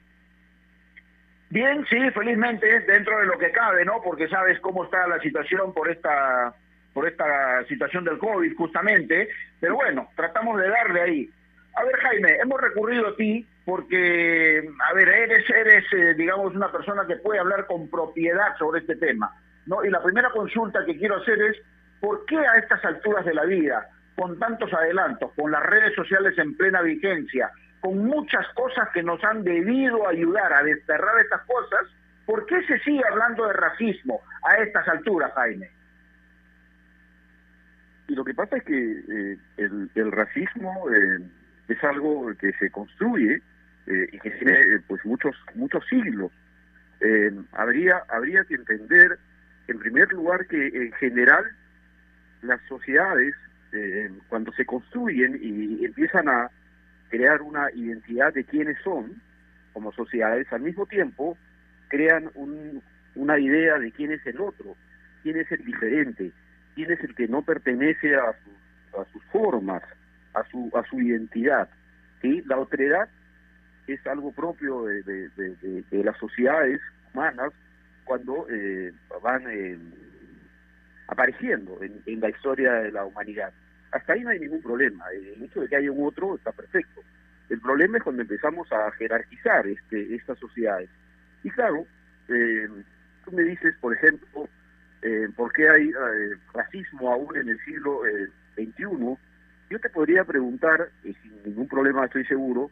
Bien, 1.50 1.86
sí, 1.90 2.10
felizmente, 2.12 2.80
dentro 2.80 3.20
de 3.20 3.26
lo 3.26 3.38
que 3.38 3.52
cabe, 3.52 3.84
¿no? 3.84 4.02
Porque 4.02 4.30
sabes 4.30 4.58
cómo 4.62 4.86
está 4.86 5.06
la 5.06 5.20
situación 5.20 5.74
por 5.74 5.92
esta 5.92 6.56
por 6.94 7.06
esta 7.06 7.62
situación 7.68 8.06
del 8.06 8.20
COVID, 8.20 8.56
justamente. 8.56 9.28
Pero 9.60 9.76
bueno, 9.76 10.08
tratamos 10.16 10.62
de 10.62 10.70
darle 10.70 11.02
ahí. 11.02 11.30
A 11.76 11.84
ver, 11.84 11.96
Jaime, 11.98 12.38
hemos 12.42 12.62
recurrido 12.62 13.10
a 13.10 13.16
ti 13.18 13.46
porque, 13.66 14.64
a 14.90 14.94
ver, 14.94 15.10
eres, 15.10 15.50
eres 15.50 15.86
eh, 15.92 16.14
digamos, 16.14 16.56
una 16.56 16.72
persona 16.72 17.06
que 17.08 17.16
puede 17.18 17.40
hablar 17.40 17.66
con 17.66 17.90
propiedad 17.90 18.56
sobre 18.60 18.82
este 18.82 18.96
tema, 18.96 19.34
¿no? 19.66 19.84
Y 19.84 19.90
la 19.90 20.04
primera 20.04 20.30
consulta 20.30 20.86
que 20.86 20.98
quiero 20.98 21.18
hacer 21.18 21.42
es, 21.42 21.58
¿por 22.00 22.26
qué 22.26 22.38
a 22.38 22.58
estas 22.58 22.86
alturas 22.86 23.26
de 23.26 23.34
la 23.34 23.46
vida, 23.46 23.90
con 24.16 24.38
tantos 24.38 24.72
adelantos, 24.72 25.32
con 25.36 25.52
las 25.52 25.64
redes 25.64 25.96
sociales 25.96 26.38
en 26.38 26.56
plena 26.56 26.82
vigencia, 26.84 27.50
con 27.82 28.06
muchas 28.06 28.48
cosas 28.54 28.88
que 28.94 29.02
nos 29.02 29.24
han 29.24 29.44
debido 29.44 30.08
ayudar 30.08 30.54
a 30.54 30.64
desterrar 30.64 31.20
estas 31.20 31.42
cosas, 31.46 31.88
¿por 32.28 32.46
qué 32.46 32.62
se 32.68 32.80
sigue 32.80 33.02
hablando 33.10 33.48
de 33.48 33.54
racismo 33.54 34.22
a 34.48 34.58
estas 34.58 34.88
alturas, 34.88 35.34
Jaime? 35.34 35.72
Y 38.08 38.14
lo 38.14 38.24
que 38.24 38.36
pasa 38.36 38.58
es 38.58 38.64
que 38.64 38.76
eh, 38.78 39.38
el, 39.58 40.12
racismo 40.12 40.88
eh, 40.92 41.20
es 41.68 41.84
algo 41.84 42.32
que 42.40 42.52
se 42.54 42.70
construye 42.70 43.42
eh, 43.88 44.10
y 44.12 44.20
que 44.20 44.32
tiene 44.32 44.80
pues 44.88 45.04
muchos 45.06 45.36
muchos 45.56 45.84
siglos. 45.88 46.32
habría 47.52 48.04
habría 48.10 48.44
que 48.46 48.56
entender, 48.56 49.20
en 49.68 49.80
primer 49.80 50.12
lugar, 50.12 50.48
que 50.48 50.68
en 50.68 50.92
general 50.94 51.46
las 52.42 52.62
sociedades 52.68 53.36
cuando 54.30 54.54
se 54.54 54.66
construyen 54.66 55.38
y 55.42 55.84
empiezan 55.84 56.30
a 56.30 56.50
crear 57.10 57.42
una 57.42 57.70
identidad 57.72 58.34
de 58.34 58.46
quiénes 58.46 58.78
son 58.84 59.22
como 59.74 59.92
sociedades, 59.92 60.52
al 60.54 60.62
mismo 60.62 60.86
tiempo 60.86 61.38
crean 61.90 62.30
un, 62.36 62.82
una 63.16 63.38
idea 63.40 63.78
de 63.78 63.92
quién 63.92 64.12
es 64.12 64.26
el 64.26 64.40
otro, 64.40 64.76
quién 65.24 65.38
es 65.38 65.52
el 65.52 65.64
diferente, 65.66 66.32
quién 66.76 66.92
es 66.92 67.00
el 67.02 67.14
que 67.16 67.28
no 67.28 67.42
pertenece 67.42 68.16
a, 68.16 68.30
a 68.30 69.06
sus 69.12 69.24
formas, 69.26 69.84
a 70.34 70.44
su, 70.50 70.72
a 70.76 70.84
su 70.90 71.02
identidad. 71.02 71.70
¿sí? 72.22 72.42
La 72.48 72.58
otredad 72.58 73.10
es 73.88 74.06
algo 74.08 74.32
propio 74.32 74.86
de, 74.86 75.84
las 75.92 76.18
sociedades 76.18 76.80
humanas 77.14 77.52
cuando 78.04 78.48
eh, 78.50 78.94
van 79.22 79.44
eh, 79.50 79.78
apareciendo 81.08 81.80
en, 81.82 82.20
la 82.20 82.30
historia 82.30 82.74
de 82.74 82.92
la 82.92 83.06
humanidad. 83.06 83.52
Hasta 83.92 84.14
ahí 84.14 84.22
no 84.22 84.30
hay 84.30 84.40
ningún 84.40 84.62
problema. 84.62 85.06
El 85.12 85.44
hecho 85.44 85.62
de 85.62 85.68
que 85.68 85.76
haya 85.76 85.92
un 85.92 86.06
otro 86.06 86.36
está 86.36 86.52
perfecto. 86.52 87.02
El 87.50 87.60
problema 87.62 87.98
es 87.98 88.04
cuando 88.04 88.24
empezamos 88.24 88.72
a 88.72 88.92
jerarquizar 88.92 89.68
este, 89.68 90.16
estas 90.16 90.38
sociedades. 90.40 90.90
Y 91.44 91.50
claro, 91.52 91.86
eh, 92.28 92.68
tú 93.24 93.32
me 93.32 93.44
dices, 93.44 93.76
por 93.80 93.94
ejemplo, 93.94 94.50
eh, 95.02 95.30
por 95.36 95.54
qué 95.54 95.70
hay 95.70 95.90
eh, 95.90 96.36
racismo 96.52 97.14
aún 97.14 97.38
en 97.38 97.50
el 97.50 97.60
siglo 97.64 98.02
XXI, 98.56 98.84
eh, 98.84 99.18
yo 99.70 99.80
te 99.80 99.90
podría 99.90 100.24
preguntar, 100.24 100.90
sin 101.04 101.44
ningún 101.44 101.68
problema 101.68 102.06
estoy 102.06 102.26
seguro, 102.26 102.72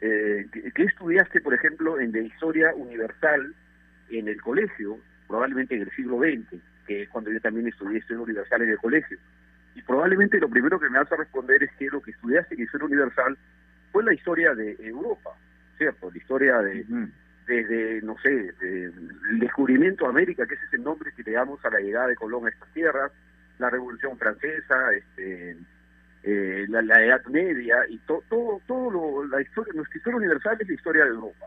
eh, 0.00 0.46
¿qué, 0.74 0.82
estudiaste, 0.84 1.40
por 1.40 1.54
ejemplo, 1.54 2.00
en 2.00 2.12
la 2.12 2.20
historia 2.20 2.74
universal 2.74 3.54
en 4.10 4.28
el 4.28 4.40
colegio, 4.40 4.98
probablemente 5.28 5.74
en 5.74 5.82
el 5.82 5.90
siglo 5.92 6.18
XX, 6.18 6.60
que 6.86 7.02
es 7.02 7.08
cuando 7.08 7.30
yo 7.30 7.40
también 7.40 7.68
estudié 7.68 7.98
historia 7.98 8.22
universal 8.22 8.62
en 8.62 8.70
el 8.70 8.78
colegio? 8.78 9.18
Y 9.74 9.82
probablemente 9.82 10.40
lo 10.40 10.48
primero 10.48 10.80
que 10.80 10.88
me 10.88 10.98
vas 10.98 11.12
a 11.12 11.16
responder 11.16 11.62
es 11.62 11.70
que 11.78 11.86
lo 11.86 12.02
que 12.02 12.10
estudiaste 12.10 12.54
en 12.54 12.62
historia 12.62 12.86
universal 12.86 13.36
fue 13.92 14.02
la 14.04 14.14
historia 14.14 14.54
de 14.54 14.76
Europa, 14.80 15.30
¿cierto? 15.76 16.10
La 16.10 16.16
historia 16.16 16.58
de, 16.58 16.84
desde, 17.46 18.02
no 18.02 18.16
sé, 18.22 18.52
el 18.60 19.38
descubrimiento 19.38 20.04
de 20.04 20.10
América, 20.10 20.46
que 20.46 20.54
ese 20.54 20.64
es 20.66 20.74
el 20.74 20.84
nombre 20.84 21.12
que 21.14 21.22
le 21.22 21.32
damos 21.32 21.64
a 21.64 21.70
la 21.70 21.80
llegada 21.80 22.08
de 22.08 22.16
Colón 22.16 22.46
a 22.46 22.50
estas 22.50 22.72
tierras, 22.72 23.12
la 23.58 23.70
Revolución 23.70 24.16
Francesa, 24.18 24.92
este, 24.94 25.56
eh, 26.22 26.66
la, 26.68 27.04
Edad 27.04 27.24
Media 27.26 27.76
y 27.88 27.98
todo, 27.98 28.22
todo, 28.28 28.60
todo 28.66 29.26
la 29.26 29.40
historia, 29.40 29.72
nuestra 29.74 29.98
historia 29.98 30.16
universal 30.18 30.56
es 30.60 30.68
la 30.68 30.74
historia 30.74 31.04
de 31.04 31.10
Europa. 31.10 31.46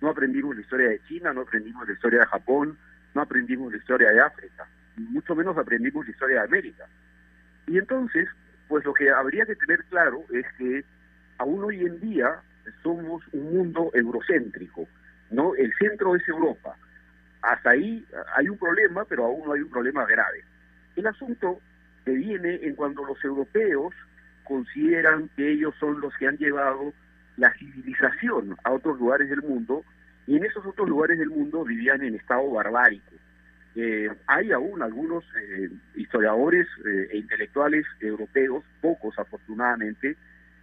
No 0.00 0.10
aprendimos 0.10 0.54
la 0.54 0.62
historia 0.62 0.88
de 0.88 1.00
China, 1.08 1.32
no 1.32 1.42
aprendimos 1.42 1.86
la 1.86 1.94
historia 1.94 2.20
de 2.20 2.26
Japón, 2.26 2.78
no 3.14 3.20
aprendimos 3.22 3.72
la 3.72 3.78
historia 3.78 4.10
de 4.10 4.20
África, 4.20 4.66
mucho 4.96 5.34
menos 5.34 5.56
aprendimos 5.56 6.04
la 6.06 6.12
historia 6.12 6.36
de 6.36 6.44
América. 6.44 6.86
Y 7.66 7.78
entonces, 7.78 8.28
pues 8.68 8.84
lo 8.84 8.94
que 8.94 9.10
habría 9.10 9.46
que 9.46 9.56
tener 9.56 9.84
claro 9.84 10.24
es 10.32 10.46
que 10.58 10.84
aún 11.38 11.64
hoy 11.64 11.80
en 11.80 12.00
día 12.00 12.40
somos 12.82 13.22
un 13.32 13.56
mundo 13.56 13.90
eurocéntrico 13.94 14.86
no 15.30 15.54
el 15.54 15.72
centro 15.78 16.14
es 16.16 16.26
Europa. 16.28 16.76
Hasta 17.42 17.70
ahí 17.70 18.04
hay 18.36 18.48
un 18.48 18.58
problema, 18.58 19.04
pero 19.04 19.24
aún 19.24 19.46
no 19.46 19.52
hay 19.52 19.62
un 19.62 19.70
problema 19.70 20.04
grave. 20.04 20.44
El 20.96 21.06
asunto 21.06 21.60
viene 22.12 22.60
en 22.62 22.74
cuando 22.74 23.04
los 23.04 23.22
europeos 23.24 23.94
consideran 24.44 25.28
que 25.36 25.52
ellos 25.52 25.74
son 25.78 26.00
los 26.00 26.14
que 26.16 26.26
han 26.26 26.36
llevado 26.36 26.92
la 27.36 27.52
civilización 27.54 28.56
a 28.64 28.72
otros 28.72 28.98
lugares 28.98 29.30
del 29.30 29.42
mundo 29.42 29.84
y 30.26 30.36
en 30.36 30.44
esos 30.44 30.64
otros 30.66 30.88
lugares 30.88 31.18
del 31.18 31.30
mundo 31.30 31.64
vivían 31.64 32.02
en 32.02 32.14
estado 32.14 32.50
barbárico. 32.50 33.12
Eh, 33.76 34.10
hay 34.26 34.50
aún 34.50 34.82
algunos 34.82 35.24
eh, 35.40 35.70
historiadores 35.94 36.66
eh, 36.84 37.08
e 37.12 37.18
intelectuales 37.18 37.86
europeos, 38.00 38.64
pocos 38.80 39.16
afortunadamente, 39.18 40.16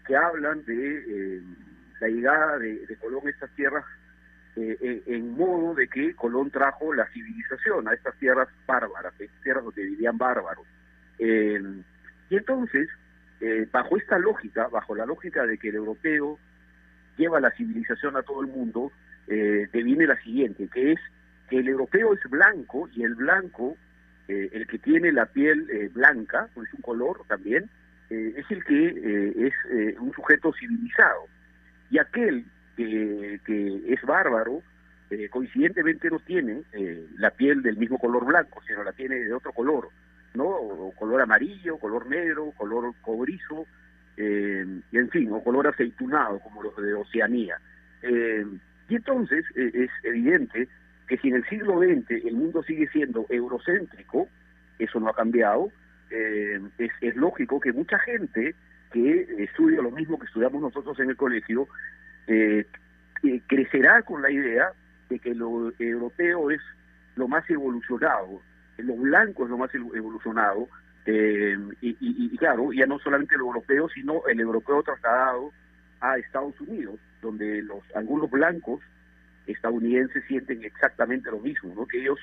que 0.06 0.16
hablan 0.16 0.64
de 0.66 1.42
la 2.00 2.08
llegada 2.08 2.60
de, 2.60 2.98
Colón 3.02 3.28
a 3.28 3.30
estas 3.30 3.50
tierras 3.56 3.86
eh, 4.56 5.04
en 5.06 5.36
modo 5.36 5.76
de 5.76 5.88
que 5.88 6.16
Colón 6.16 6.50
trajo 6.50 6.94
la 6.94 7.08
civilización 7.10 7.88
a 7.88 7.94
estas 7.94 8.16
tierras 8.18 8.48
bárbaras, 8.66 9.14
tierras 9.44 9.64
donde 9.64 9.84
vivían 9.84 10.18
bárbaros. 10.18 10.66
Eh, 11.20 11.62
y 12.30 12.36
entonces, 12.36 12.88
eh, 13.42 13.68
bajo 13.72 13.98
esta 13.98 14.18
lógica, 14.18 14.68
bajo 14.68 14.96
la 14.96 15.06
lógica 15.06 15.46
de 15.46 15.58
que 15.58 15.70
el 15.70 15.76
europeo 15.76 16.40
lleva 17.18 17.40
la 17.40 17.52
civilización 17.52 18.16
a 18.18 18.24
todo 18.24 18.42
el 18.42 18.48
mundo, 18.48 18.92
eh, 19.28 19.68
viene 19.74 20.08
la 20.08 20.20
siguiente, 20.22 20.68
que 20.68 20.94
es 20.94 21.00
que 21.50 21.60
el 21.60 21.68
europeo 21.68 22.14
es 22.14 22.30
blanco 22.30 22.90
y 22.94 23.04
el 23.04 23.16
blanco, 23.16 23.78
el 24.28 24.68
que 24.68 24.78
tiene 24.78 25.14
la 25.14 25.26
piel 25.28 25.90
blanca, 25.94 26.50
pues 26.54 26.68
es 26.68 26.74
un 26.74 26.82
color 26.82 27.22
también, 27.30 27.70
es 28.10 28.46
el 28.52 28.62
que 28.66 29.48
es 29.48 29.54
un 30.00 30.12
sujeto 30.12 30.52
civilizado. 30.52 31.28
Y 31.90 31.98
aquel 31.98 32.46
que, 32.76 33.94
es 33.94 34.02
bárbaro, 34.04 34.62
eh, 35.10 35.30
coincidentemente 35.30 36.10
no 36.10 36.20
tiene 36.20 36.64
eh, 36.74 37.08
la 37.18 37.32
piel 37.32 37.62
del 37.62 37.78
mismo 37.78 37.98
color 37.98 38.26
blanco, 38.26 38.62
sino 38.68 38.84
la 38.84 38.92
tiene 38.92 39.16
de 39.16 39.34
otro 39.34 39.52
color, 39.52 39.90
¿no? 40.38 40.46
O 40.46 40.94
color 40.96 41.22
amarillo, 41.22 41.78
color 41.78 42.08
negro, 42.08 42.54
color 42.56 42.94
cobrizo, 43.02 43.66
eh, 44.16 44.66
y 44.92 44.98
en 44.98 45.10
fin, 45.10 45.32
o 45.32 45.44
color 45.44 45.68
aceitunado, 45.68 46.40
como 46.40 46.64
los 46.64 46.76
de 46.78 46.94
Oceanía. 46.94 47.60
y 48.90 48.96
entonces 48.96 49.44
es 49.56 49.90
evidente 50.04 50.70
que 51.08 51.18
si 51.18 51.28
en 51.28 51.36
el 51.36 51.50
siglo 51.50 51.80
XX 51.80 52.26
el 52.26 52.36
mundo 52.36 52.64
sigue 52.64 52.88
siendo 52.90 53.26
eurocéntrico, 53.30 54.30
eso 54.80 55.00
no 55.00 55.10
ha 55.10 55.14
cambiado, 55.14 55.72
es, 56.10 56.92
es 57.02 57.16
lógico 57.16 57.60
que 57.60 57.74
mucha 57.74 58.00
gente 58.00 58.56
que 58.92 59.44
estudia 59.44 59.82
lo 59.82 59.92
mismo 59.92 60.18
que 60.18 60.26
estudiamos 60.26 60.62
nosotros 60.62 61.00
en 61.00 61.10
el 61.10 61.18
colegio, 61.18 61.68
eh, 62.28 62.66
crecerá 63.48 64.02
con 64.04 64.22
la 64.22 64.32
idea 64.32 64.72
de 65.10 65.20
que 65.20 65.34
lo 65.34 65.74
europeo 65.80 66.52
es 66.52 66.62
lo 67.16 67.28
más 67.28 67.50
evolucionado, 67.50 68.42
lo 68.78 68.96
blanco 68.96 69.44
es 69.44 69.50
lo 69.50 69.58
más 69.58 69.74
evolucionado, 69.74 70.68
eh, 71.10 71.58
y, 71.80 72.38
claro, 72.38 72.74
ya 72.74 72.86
no 72.86 73.00
solamente 73.00 73.38
lo 73.38 73.46
europeo, 73.46 73.88
sino 73.88 74.28
el 74.28 74.42
europeo 74.42 74.84
trasladado 74.84 75.54
a 76.02 76.18
Estados 76.18 76.60
Unidos, 76.60 77.00
donde 77.22 77.62
los 77.62 77.80
algunos 77.96 78.30
blancos 78.30 78.82
estadounidenses 79.48 80.26
sienten 80.28 80.66
exactamente 80.66 81.32
lo 81.32 81.40
mismo, 81.40 81.74
¿no? 81.74 81.88
que 81.88 82.02
ellos 82.02 82.20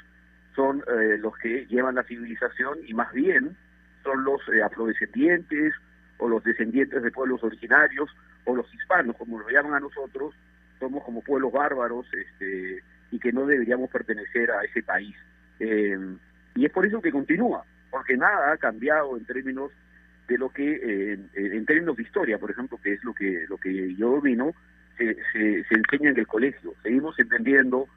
son 0.54 0.84
eh, 0.86 1.16
los 1.18 1.34
que 1.38 1.66
llevan 1.66 1.94
la 1.94 2.04
civilización 2.04 2.78
y 2.86 2.92
más 2.92 3.10
bien 3.14 3.56
son 4.02 4.22
los 4.22 4.42
afrodescendientes 4.62 5.72
o 6.18 6.28
los 6.28 6.44
descendientes 6.44 7.02
de 7.02 7.10
pueblos 7.10 7.42
originarios 7.42 8.10
o 8.44 8.54
los 8.54 8.72
hispanos, 8.74 9.16
como 9.16 9.38
lo 9.38 9.48
llaman 9.48 9.74
a 9.74 9.80
nosotros, 9.80 10.34
somos 10.78 11.02
como 11.04 11.22
pueblos 11.22 11.52
bárbaros 11.52 12.06
este, 12.12 12.82
y 13.10 13.18
que 13.18 13.32
no 13.32 13.46
deberíamos 13.46 13.88
pertenecer 13.88 14.50
a 14.50 14.62
ese 14.62 14.82
país. 14.82 15.16
Eh, 15.58 15.98
y 16.54 16.66
es 16.66 16.72
por 16.72 16.86
eso 16.86 17.00
que 17.00 17.10
continúa, 17.10 17.64
porque 17.90 18.16
nada 18.16 18.52
ha 18.52 18.56
cambiado 18.56 19.16
en 19.16 19.24
términos 19.24 19.72
de 20.28 20.38
lo 20.38 20.50
que, 20.50 21.12
eh, 21.12 21.18
en 21.34 21.66
términos 21.66 21.96
de 21.96 22.02
historia, 22.02 22.38
por 22.38 22.50
ejemplo, 22.50 22.78
que 22.82 22.94
es 22.94 23.04
lo 23.04 23.14
que, 23.14 23.44
lo 23.48 23.58
que 23.58 23.94
yo 23.94 24.10
domino, 24.10 24.54
se, 24.96 25.14
se, 25.32 25.64
se 25.64 25.74
enseña 25.74 26.10
en 26.10 26.18
el 26.18 26.26
colegio. 26.26 26.74
Seguimos 26.82 27.18
entendiendo 27.18 27.88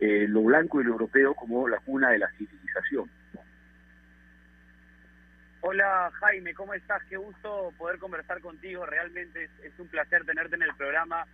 eh, 0.00 0.26
lo 0.28 0.42
blanco 0.42 0.80
y 0.80 0.84
lo 0.84 0.92
europeo 0.92 1.34
como 1.34 1.68
la 1.68 1.78
cuna 1.78 2.10
de 2.10 2.18
la 2.18 2.30
civilización. 2.32 3.10
Hola 5.62 6.10
Jaime, 6.14 6.54
¿cómo 6.54 6.72
estás? 6.74 7.02
Qué 7.04 7.16
gusto 7.16 7.72
poder 7.76 7.98
conversar 7.98 8.40
contigo. 8.40 8.86
Realmente 8.86 9.44
es, 9.44 9.50
es 9.62 9.78
un 9.78 9.88
placer 9.88 10.24
tenerte 10.24 10.56
en 10.56 10.62
el 10.62 10.74
programa. 10.74 11.26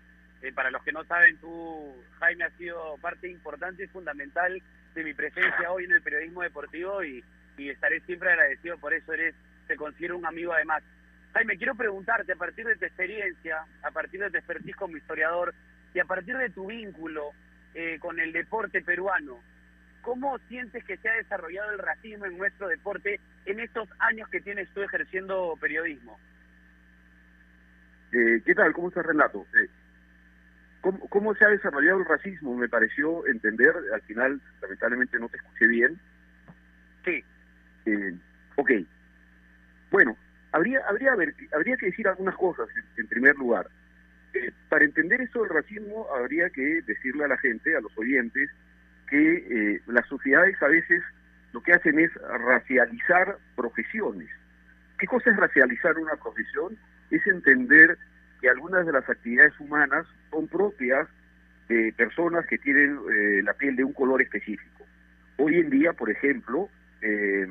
Eh, 0.43 0.53
para 0.53 0.71
los 0.71 0.83
que 0.83 0.93
no 0.93 1.05
saben, 1.05 1.39
tú, 1.39 1.95
Jaime, 2.19 2.45
has 2.45 2.53
sido 2.55 2.97
parte 2.99 3.31
importante 3.31 3.85
y 3.85 3.89
fundamental 3.89 4.61
de 4.97 5.05
mi 5.05 5.15
presencia 5.15 5.71
hoy 5.71 5.85
en 5.85 5.93
el 5.93 6.03
periodismo 6.03 6.43
deportivo 6.43 7.05
y, 7.05 7.23
y 7.59 7.69
estaré 7.69 8.01
siempre 8.01 8.33
agradecido 8.33 8.79
por 8.79 8.95
eso. 8.95 9.13
Eres, 9.13 9.35
te 9.69 9.77
considero 9.77 10.17
un 10.17 10.27
amigo 10.27 10.53
además. 10.53 10.83
Jaime, 11.35 11.59
quiero 11.59 11.75
preguntarte, 11.75 12.33
a 12.33 12.37
partir 12.37 12.67
de 12.67 12.77
tu 12.77 12.87
experiencia, 12.87 13.65
a 13.83 13.91
partir 13.91 14.21
de 14.21 14.31
tu 14.31 14.39
expertise 14.39 14.75
como 14.75 14.97
historiador 14.97 15.55
y 15.93 16.01
a 16.01 16.07
partir 16.07 16.37
de 16.39 16.49
tu 16.49 16.67
vínculo 16.67 17.33
eh, 17.75 17.99
con 18.01 18.19
el 18.19 18.33
deporte 18.33 18.81
peruano, 18.81 19.39
¿cómo 20.01 20.39
sientes 20.49 20.83
que 20.85 20.97
se 20.97 21.09
ha 21.11 21.15
desarrollado 21.15 21.73
el 21.73 21.79
racismo 21.79 22.25
en 22.25 22.39
nuestro 22.39 22.69
deporte 22.69 23.21
en 23.45 23.61
estos 23.61 23.89
años 23.99 24.31
que 24.31 24.41
tienes 24.41 24.71
tú 24.71 24.83
ejerciendo 24.83 25.59
periodismo? 25.61 26.19
Eh, 28.13 28.41
¿Qué 28.47 28.55
tal? 28.55 28.73
¿Cómo 28.73 28.89
estás, 28.89 29.05
Renato? 29.05 29.47
Eh, 29.61 29.69
¿cómo, 30.81 31.09
¿Cómo 31.09 31.35
se 31.35 31.45
ha 31.45 31.49
desarrollado 31.49 31.99
el 31.99 32.07
racismo? 32.07 32.57
Me 32.57 32.69
pareció 32.69 33.27
entender, 33.27 33.73
al 33.93 34.03
final, 34.03 34.41
lamentablemente 34.61 35.19
no 35.19 35.29
te 35.29 35.37
escuché 35.37 35.67
bien. 35.67 36.01
Sí. 37.05 37.25
Eh, 37.87 38.15
ok. 38.57 38.71
Bueno, 39.91 40.17
habría, 40.53 40.81
habría, 40.89 41.13
habría 41.13 41.77
que 41.77 41.87
decir 41.87 42.09
algunas 42.09 42.37
cosas, 42.37 42.69
en, 42.77 43.03
en 43.03 43.09
primer 43.09 43.37
lugar. 43.37 43.69
Eh, 44.35 44.53
para 44.69 44.85
entender 44.85 45.21
eso 45.21 45.43
del 45.43 45.51
racismo, 45.51 46.07
habría 46.15 46.51
que 46.51 46.83
decirle 46.83 47.25
a 47.25 47.29
la 47.29 47.39
gente, 47.39 47.77
a 47.77 47.81
los 47.81 47.97
oyentes, 47.97 48.51
que 49.09 49.75
eh, 49.77 49.83
las 49.87 50.07
sociedades 50.07 50.61
a 50.63 50.69
veces 50.69 51.03
lo 51.53 51.63
que 51.63 51.73
hacen 51.73 51.99
es 51.99 52.13
racializar 52.15 53.39
profesiones. 53.55 54.29
¿Qué 54.99 55.07
cosa 55.07 55.31
es 55.31 55.37
racializar 55.37 55.97
una 55.99 56.17
profesión? 56.17 56.77
Es 57.11 57.27
entender 57.27 57.97
que 58.41 58.49
algunas 58.49 58.87
de 58.87 58.93
las 58.93 59.09
actividades 59.09 59.59
humanas 59.61 60.07
son 60.31 60.47
propias 60.49 61.09
de 61.69 61.93
personas 61.97 62.47
que 62.47 62.59
tienen 62.59 62.99
eh, 63.13 63.43
la 63.43 63.55
piel 63.55 63.77
de 63.77 63.85
un 63.85 63.93
color 63.93 64.23
específico. 64.23 64.85
Hoy 65.39 65.57
en 65.57 65.71
día, 65.71 65.93
por 65.93 66.11
ejemplo, 66.11 66.69
eh, 67.03 67.47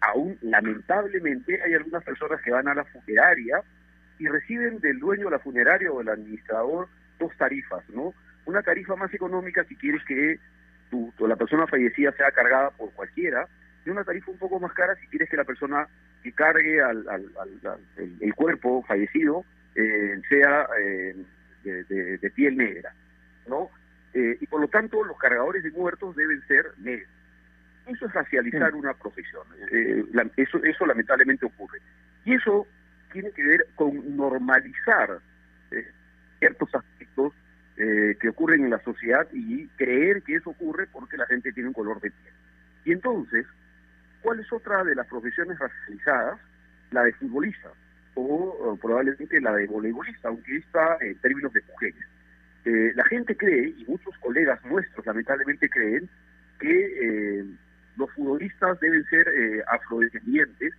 aún 0.00 0.38
lamentablemente 0.42 1.60
hay 1.62 1.74
algunas 1.74 2.04
personas 2.04 2.40
que 2.42 2.50
van 2.50 2.68
a 2.68 2.74
la 2.74 2.84
funeraria 2.84 3.62
y 4.18 4.26
reciben 4.28 4.80
del 4.80 4.98
dueño 4.98 5.26
de 5.26 5.30
la 5.32 5.38
funeraria 5.38 5.92
o 5.92 5.98
del 5.98 6.08
administrador 6.08 6.88
dos 7.18 7.36
tarifas, 7.36 7.82
¿no? 7.90 8.14
Una 8.46 8.62
tarifa 8.62 8.96
más 8.96 9.12
económica 9.12 9.64
si 9.64 9.76
quieres 9.76 10.02
que 10.04 10.38
tu, 10.90 11.12
la 11.26 11.36
persona 11.36 11.66
fallecida 11.66 12.12
sea 12.12 12.30
cargada 12.32 12.70
por 12.70 12.90
cualquiera 12.92 13.46
y 13.84 13.90
una 13.90 14.04
tarifa 14.04 14.30
un 14.30 14.38
poco 14.38 14.58
más 14.58 14.72
cara 14.72 14.96
si 14.96 15.06
quieres 15.08 15.28
que 15.28 15.36
la 15.36 15.44
persona 15.44 15.86
que 16.22 16.32
cargue 16.32 16.80
al, 16.80 17.06
al- 17.08 17.30
el 18.20 18.34
cuerpo 18.34 18.82
fallecido 18.88 19.44
eh, 19.80 20.20
sea 20.28 20.66
eh, 20.80 21.14
de, 21.62 21.84
de- 21.84 22.18
de 22.18 22.30
piel 22.30 22.56
negra, 22.56 22.92
¿no? 23.46 23.70
Eh, 24.12 24.36
y 24.40 24.46
por 24.46 24.60
lo 24.60 24.68
tanto 24.68 25.04
los 25.04 25.16
cargadores 25.18 25.62
de 25.62 25.70
muertos 25.70 26.16
deben 26.16 26.40
ser 26.48 26.64
negros. 26.78 27.08
Eso 27.86 28.06
es 28.06 28.12
racializar 28.12 28.74
una 28.74 28.92
profesión. 28.94 29.46
Eh, 29.70 30.04
la- 30.12 30.28
eso, 30.36 30.62
eso 30.64 30.84
lamentablemente 30.84 31.46
ocurre. 31.46 31.78
Y 32.24 32.34
eso 32.34 32.66
tiene 33.12 33.30
que 33.30 33.42
ver 33.42 33.66
con 33.76 34.16
normalizar 34.16 35.20
ciertos 36.38 36.74
aspectos 36.74 37.32
que 37.76 38.28
ocurren 38.28 38.64
en 38.64 38.70
la 38.70 38.80
sociedad 38.82 39.26
y 39.32 39.66
creer 39.76 40.22
que 40.22 40.34
eso 40.34 40.50
ocurre 40.50 40.86
porque 40.90 41.16
la 41.16 41.26
gente 41.26 41.52
tiene 41.52 41.68
un 41.68 41.74
color 41.74 42.00
de 42.00 42.10
piel. 42.10 42.34
Y 42.84 42.92
entonces, 42.92 43.46
¿cuál 44.22 44.40
es 44.40 44.52
otra 44.52 44.82
de 44.82 44.94
las 44.96 45.06
profesiones 45.06 45.56
racializadas? 45.58 46.40
La 46.90 47.04
de 47.04 47.12
futbolista 47.12 47.70
o, 48.18 48.76
probablemente 48.80 49.40
la 49.40 49.54
de 49.54 49.66
voleibolista, 49.66 50.28
aunque 50.28 50.56
está 50.56 50.98
en 51.00 51.16
términos 51.18 51.52
de 51.52 51.62
mujeres. 51.62 52.04
Eh, 52.64 52.92
la 52.94 53.04
gente 53.04 53.36
cree, 53.36 53.74
y 53.76 53.84
muchos 53.86 54.16
colegas 54.18 54.62
nuestros 54.64 55.06
lamentablemente 55.06 55.68
creen, 55.68 56.08
que 56.58 56.70
eh, 56.70 57.44
los 57.96 58.10
futbolistas 58.12 58.80
deben 58.80 59.04
ser 59.04 59.28
eh, 59.28 59.62
afrodescendientes 59.68 60.74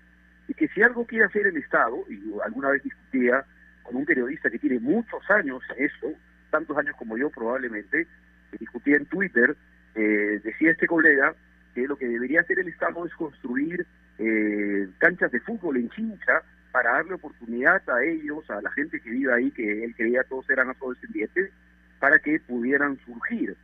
y 0.48 0.54
que 0.54 0.68
si 0.70 0.82
algo 0.82 1.06
quiere 1.06 1.26
hacer 1.26 1.48
el 1.48 1.58
Estado, 1.58 2.04
y 2.10 2.22
alguna 2.44 2.70
vez 2.70 2.84
discutía 2.84 3.46
con 3.84 3.96
un 3.96 4.06
periodista 4.06 4.50
que 4.50 4.60
tiene 4.60 4.80
muchos 4.80 5.22
años 5.30 5.64
en 5.78 6.16
tantos 6.50 6.78
años 6.78 6.96
como 6.98 7.18
yo 7.18 7.30
probablemente, 7.30 8.08
que 8.52 8.58
discutía 8.58 8.98
en 8.98 9.06
Twitter, 9.06 9.56
eh, 9.96 10.42
decía 10.44 10.72
este 10.72 10.88
colega 10.88 11.34
que 11.74 11.88
lo 11.88 11.96
que 11.96 12.08
debería 12.08 12.42
hacer 12.42 12.60
el 12.60 12.68
Estado 12.68 13.06
es 13.06 13.14
construir 13.14 13.86
eh, 14.18 14.90
canchas 14.98 15.32
de 15.32 15.40
fútbol 15.40 15.78
en 15.78 15.90
Chincha 15.90 16.42
para 16.72 16.94
darle 16.94 17.16
oportunidad 17.16 17.82
a 17.90 18.04
ellos, 18.04 18.50
a 18.50 18.62
la 18.62 18.72
gente 18.72 19.00
que 19.00 19.10
vive 19.10 19.34
ahí, 19.34 19.52
que 19.52 19.84
él 19.84 19.96
creía 19.96 20.24
todos 20.24 20.50
eran 20.50 20.70
afrodescendientes, 20.70 21.52
para 22.00 22.20
que 22.20 22.40
pudieran 22.40 22.98
surgir. 23.06 23.56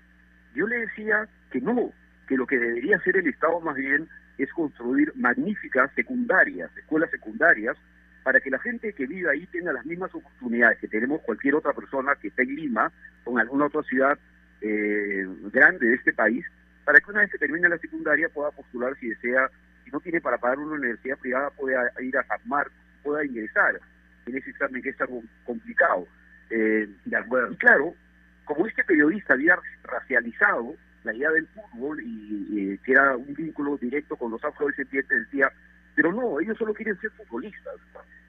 Yo 0.53 0.67
le 0.67 0.79
decía 0.79 1.27
que 1.51 1.61
no, 1.61 1.91
que 2.27 2.37
lo 2.37 2.47
que 2.47 2.57
debería 2.57 2.97
hacer 2.97 3.17
el 3.17 3.27
Estado 3.27 3.59
más 3.59 3.75
bien 3.75 4.07
es 4.37 4.51
construir 4.51 5.13
magníficas 5.15 5.91
secundarias, 5.95 6.69
escuelas 6.77 7.11
secundarias, 7.11 7.77
para 8.23 8.39
que 8.39 8.49
la 8.49 8.59
gente 8.59 8.91
que 8.93 9.05
vive 9.05 9.29
ahí 9.29 9.45
tenga 9.47 9.71
las 9.71 9.85
mismas 9.85 10.13
oportunidades 10.15 10.79
que 10.79 10.87
tenemos 10.87 11.21
cualquier 11.21 11.55
otra 11.55 11.73
persona 11.73 12.15
que 12.15 12.29
esté 12.29 12.41
en 12.41 12.55
Lima 12.55 12.91
o 13.23 13.33
en 13.33 13.39
alguna 13.39 13.65
otra 13.65 13.83
ciudad 13.83 14.17
eh, 14.61 15.27
grande 15.53 15.87
de 15.87 15.95
este 15.95 16.11
país, 16.11 16.43
para 16.83 16.99
que 16.99 17.11
una 17.11 17.21
vez 17.21 17.31
que 17.31 17.37
termine 17.37 17.69
la 17.69 17.77
secundaria 17.77 18.29
pueda 18.29 18.51
postular 18.51 18.95
si 18.99 19.09
desea, 19.09 19.49
si 19.83 19.91
no 19.91 19.99
tiene 19.99 20.21
para 20.21 20.39
pagar 20.39 20.57
una 20.57 20.75
universidad 20.75 21.17
privada, 21.19 21.51
pueda 21.51 21.91
ir 22.01 22.17
a 22.17 22.25
San 22.25 22.39
Marcos, 22.45 22.73
pueda 23.05 23.23
ingresar 23.23 23.79
en 24.25 24.37
ese 24.37 24.49
examen 24.49 24.81
que 24.81 24.89
es 24.89 24.97
tan 24.97 25.07
complicado. 25.45 26.07
Eh, 26.49 26.89
de 27.05 27.17
acuerdo. 27.17 27.55
Claro, 27.57 27.95
como 28.43 28.67
este 28.67 28.83
periodista 28.83 29.33
había 29.33 29.57
racializado 29.83 30.75
la 31.03 31.13
idea 31.13 31.31
del 31.31 31.47
fútbol 31.47 31.99
y, 32.03 32.77
que 32.79 32.91
era 32.91 33.15
un 33.15 33.33
vínculo 33.33 33.77
directo 33.77 34.15
con 34.15 34.31
los 34.31 34.43
afrodescendientes, 34.43 35.25
decía, 35.25 35.51
pero 35.95 36.11
no, 36.11 36.39
ellos 36.39 36.57
solo 36.57 36.73
quieren 36.73 36.99
ser 36.99 37.11
futbolistas. 37.11 37.75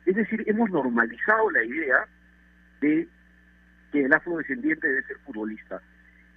Es 0.05 0.15
decir, 0.15 0.45
hemos 0.47 0.71
normalizado 0.71 1.51
la 1.51 1.65
idea 1.65 2.07
de 2.81 3.09
que 3.93 4.05
el 4.05 4.13
afrodescendiente 4.13 4.87
debe 4.87 5.03
ser 5.03 5.17
futbolista. 5.19 5.81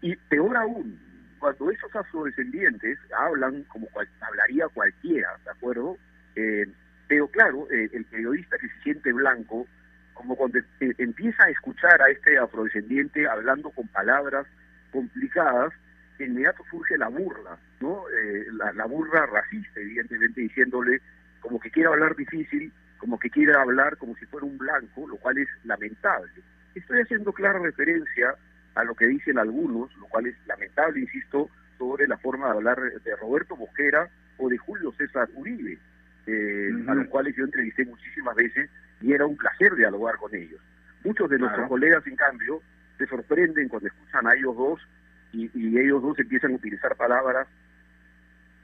Y 0.02 0.16
peor 0.16 0.56
aún, 0.58 1.00
cuando 1.40 1.72
esos 1.72 1.94
afrodescendientes 1.96 2.98
hablan 3.18 3.64
como 3.64 3.88
hablaría 4.22 4.68
cualquiera, 4.70 5.30
¿de 5.44 5.52
acuerdo? 5.52 5.98
Eh, 6.36 6.66
pero 7.10 7.28
claro, 7.28 7.68
eh, 7.72 7.90
el 7.92 8.06
periodista 8.06 8.58
que 8.60 8.70
se 8.70 8.82
siente 8.84 9.12
blanco, 9.12 9.68
como 10.14 10.36
cuando 10.36 10.60
eh, 10.60 10.94
empieza 11.00 11.44
a 11.44 11.50
escuchar 11.50 12.00
a 12.02 12.10
este 12.10 12.38
afrodescendiente 12.38 13.28
hablando 13.28 13.72
con 13.72 13.88
palabras 13.88 14.46
complicadas, 14.92 15.74
inmediato 16.20 16.64
surge 16.70 16.98
la 16.98 17.08
burla, 17.08 17.58
¿no? 17.80 18.04
Eh, 18.10 18.46
la, 18.54 18.74
la 18.74 18.86
burla 18.86 19.26
racista, 19.26 19.80
evidentemente, 19.80 20.42
diciéndole 20.42 21.02
como 21.40 21.60
que 21.60 21.72
quiere 21.72 21.90
hablar 21.90 22.16
difícil, 22.16 22.72
como 23.00 23.18
que 23.18 23.30
quiere 23.30 23.56
hablar 23.56 23.98
como 23.98 24.16
si 24.18 24.26
fuera 24.28 24.46
un 24.46 24.58
blanco, 24.58 25.08
lo 25.08 25.16
cual 25.18 25.40
es 25.40 25.48
lamentable. 25.64 26.32
Estoy 26.76 27.02
haciendo 27.02 27.34
clara 27.34 27.58
referencia 27.58 28.36
a 28.76 28.84
lo 28.84 28.94
que 28.94 29.08
dicen 29.08 29.40
algunos, 29.40 29.96
lo 29.98 30.06
cual 30.08 30.28
es 30.28 30.36
lamentable, 30.46 31.00
insisto, 31.00 31.50
sobre 31.80 32.08
la 32.08 32.18
forma 32.18 32.48
de 32.48 32.52
hablar 32.52 32.80
de 32.80 33.16
Roberto 33.16 33.56
Mosquera 33.56 34.10
o 34.38 34.50
de 34.50 34.58
Julio 34.58 34.92
César 34.98 35.28
Uribe, 35.34 35.80
eh, 36.28 36.72
a 36.88 36.96
los 36.96 37.08
cuales 37.08 37.36
yo 37.36 37.44
entrevisté 37.44 37.86
muchísimas 37.86 38.36
veces 38.36 38.70
y 39.02 39.14
era 39.14 39.26
un 39.26 39.38
placer 39.38 39.76
dialogar 39.76 40.18
con 40.18 40.34
ellos. 40.36 40.60
Muchos 41.04 41.30
de 41.30 41.40
nuestros 41.40 41.68
colegas, 41.68 42.06
en 42.08 42.16
cambio, 42.16 42.62
se 42.98 43.08
sorprenden 43.08 43.70
cuando 43.70 43.88
escuchan 43.88 44.28
a 44.28 44.34
ellos 44.34 44.56
dos 44.56 44.82
y, 45.32 45.50
y 45.54 45.78
ellos 45.80 46.02
dos 46.02 46.20
empiezan 46.20 46.52
a 46.52 46.56
utilizar 46.56 46.96
palabras 46.96 47.48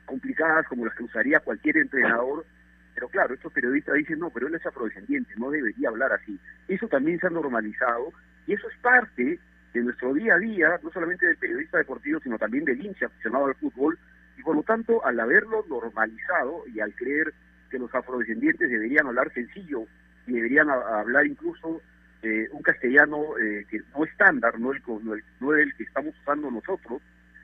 complicadas 0.06 0.68
como 0.68 0.86
las 0.86 0.96
que 0.96 1.04
usaría 1.04 1.40
cualquier 1.40 1.78
entrenador. 1.78 2.46
Pero 2.94 3.10
claro, 3.10 3.34
estos 3.34 3.52
periodistas 3.52 3.96
dicen, 3.96 4.20
no, 4.20 4.30
pero 4.30 4.48
él 4.48 4.56
es 4.56 4.66
afrodescendiente, 4.66 5.34
no 5.38 5.52
debería 5.52 5.90
hablar 5.90 6.14
así. 6.14 6.40
Eso 6.68 6.88
también 6.88 7.20
se 7.20 7.28
ha 7.28 7.30
normalizado 7.30 8.14
y 8.48 8.54
eso 8.54 8.70
es 8.70 8.78
parte 8.78 9.40
de 9.74 9.82
nuestro 9.82 10.14
día 10.14 10.36
a 10.36 10.40
día, 10.40 10.80
no 10.82 10.92
solamente 10.92 11.26
del 11.26 11.38
periodista 11.38 11.78
deportivo, 11.78 12.20
sino 12.22 12.38
también 12.38 12.64
del 12.64 12.84
hincha 12.84 13.08
aficionado 13.08 13.48
al 13.48 13.56
fútbol. 13.56 13.98
Y 14.38 14.44
por 14.44 14.56
lo 14.56 14.64
tanto, 14.64 15.06
al 15.06 15.20
haberlo 15.20 15.66
normalizado 15.70 16.64
y 16.74 16.80
al 16.80 16.94
creer 16.96 17.34
que 17.70 17.80
los 17.80 17.94
afrodescendientes 17.94 18.70
deberían 18.70 19.08
hablar 19.08 19.32
sencillo 19.34 19.86
y 20.28 20.34
deberían 20.34 20.70
hablar 20.70 21.26
incluso 21.26 21.82
eh, 22.22 22.48
un 22.52 22.62
castellano 22.62 23.38
eh, 23.38 23.66
que 23.70 23.82
no 23.96 24.04
estándar, 24.04 24.60
no 24.60 24.72
el, 24.72 24.82
no, 25.04 25.14
el, 25.14 25.60
el 25.60 25.76
que 25.76 25.84
estamos 25.84 26.16
usando 26.22 26.50
nosotros, 26.52 27.02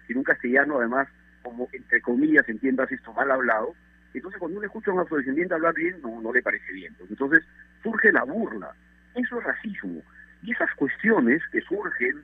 sino 0.08 0.20
un 0.20 0.26
castellano 0.26 0.80
además 0.80 1.08
como 1.44 1.68
entre 1.72 2.02
comillas 2.02 2.48
entiendas 2.48 2.92
esto 2.92 3.14
mal 3.14 3.32
hablado, 3.32 3.74
entonces 4.14 4.40
cuando 4.40 4.58
uno 4.58 4.66
escucha 4.66 4.92
a 4.92 4.94
un 4.94 5.00
afrodescendiente 5.02 5.54
hablar 5.54 5.74
bien, 5.74 6.02
no, 6.02 6.22
no 6.22 6.34
le 6.34 6.42
parece 6.42 6.72
bien. 6.74 6.96
Entonces 7.10 7.44
surge 7.82 8.12
la 8.12 8.24
burla. 8.24 8.74
Eso 9.16 9.40
es 9.40 9.44
racismo. 9.44 10.02
Y 10.44 10.52
esas 10.52 10.74
cuestiones 10.76 11.42
que 11.52 11.62
surgen 11.62 12.24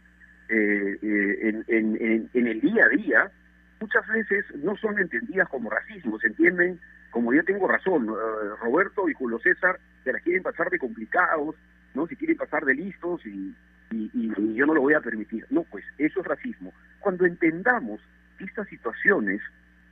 eh, 0.50 0.98
eh, 1.02 1.38
en, 1.42 1.66
en, 1.68 2.30
en, 2.34 2.48
el 2.48 2.62
día 2.62 2.86
a 2.86 2.90
día, 2.90 3.32
muchas 3.80 4.08
veces 4.08 4.46
no 4.56 4.76
son 4.78 5.00
entendidas 5.00 5.48
como 5.50 5.70
racismo, 5.70 6.20
se 6.20 6.28
entienden 6.28 6.80
como 7.12 7.34
yo 7.34 7.44
tengo 7.44 7.68
razón. 7.68 8.10
Uh, 8.10 8.56
Roberto 8.62 9.10
y 9.10 9.13
Julio 9.13 9.40
César 9.40 9.80
se 10.04 10.13
las 10.13 10.22
quieren 10.22 10.44
pasar 10.44 10.70
de 10.70 10.80
complicados, 10.80 11.56
no 11.94 12.08
se 12.08 12.16
quieren 12.16 12.38
pasar 12.38 12.66
de 12.66 12.76
listos 12.76 13.26
y, 13.26 13.56
y, 13.92 14.56
yo 14.56 14.66
no 14.66 14.74
lo 14.74 14.82
voy 14.82 14.94
a 14.94 15.02
permitir. 15.02 15.46
No, 15.50 15.63
pues 15.63 15.84
eso 15.98 16.20
es 16.20 16.26
racismo. 16.26 16.74
Cuando 17.00 17.26
entendamos 17.26 18.02
que 18.38 18.46
estas 18.46 18.68
situaciones 18.68 19.42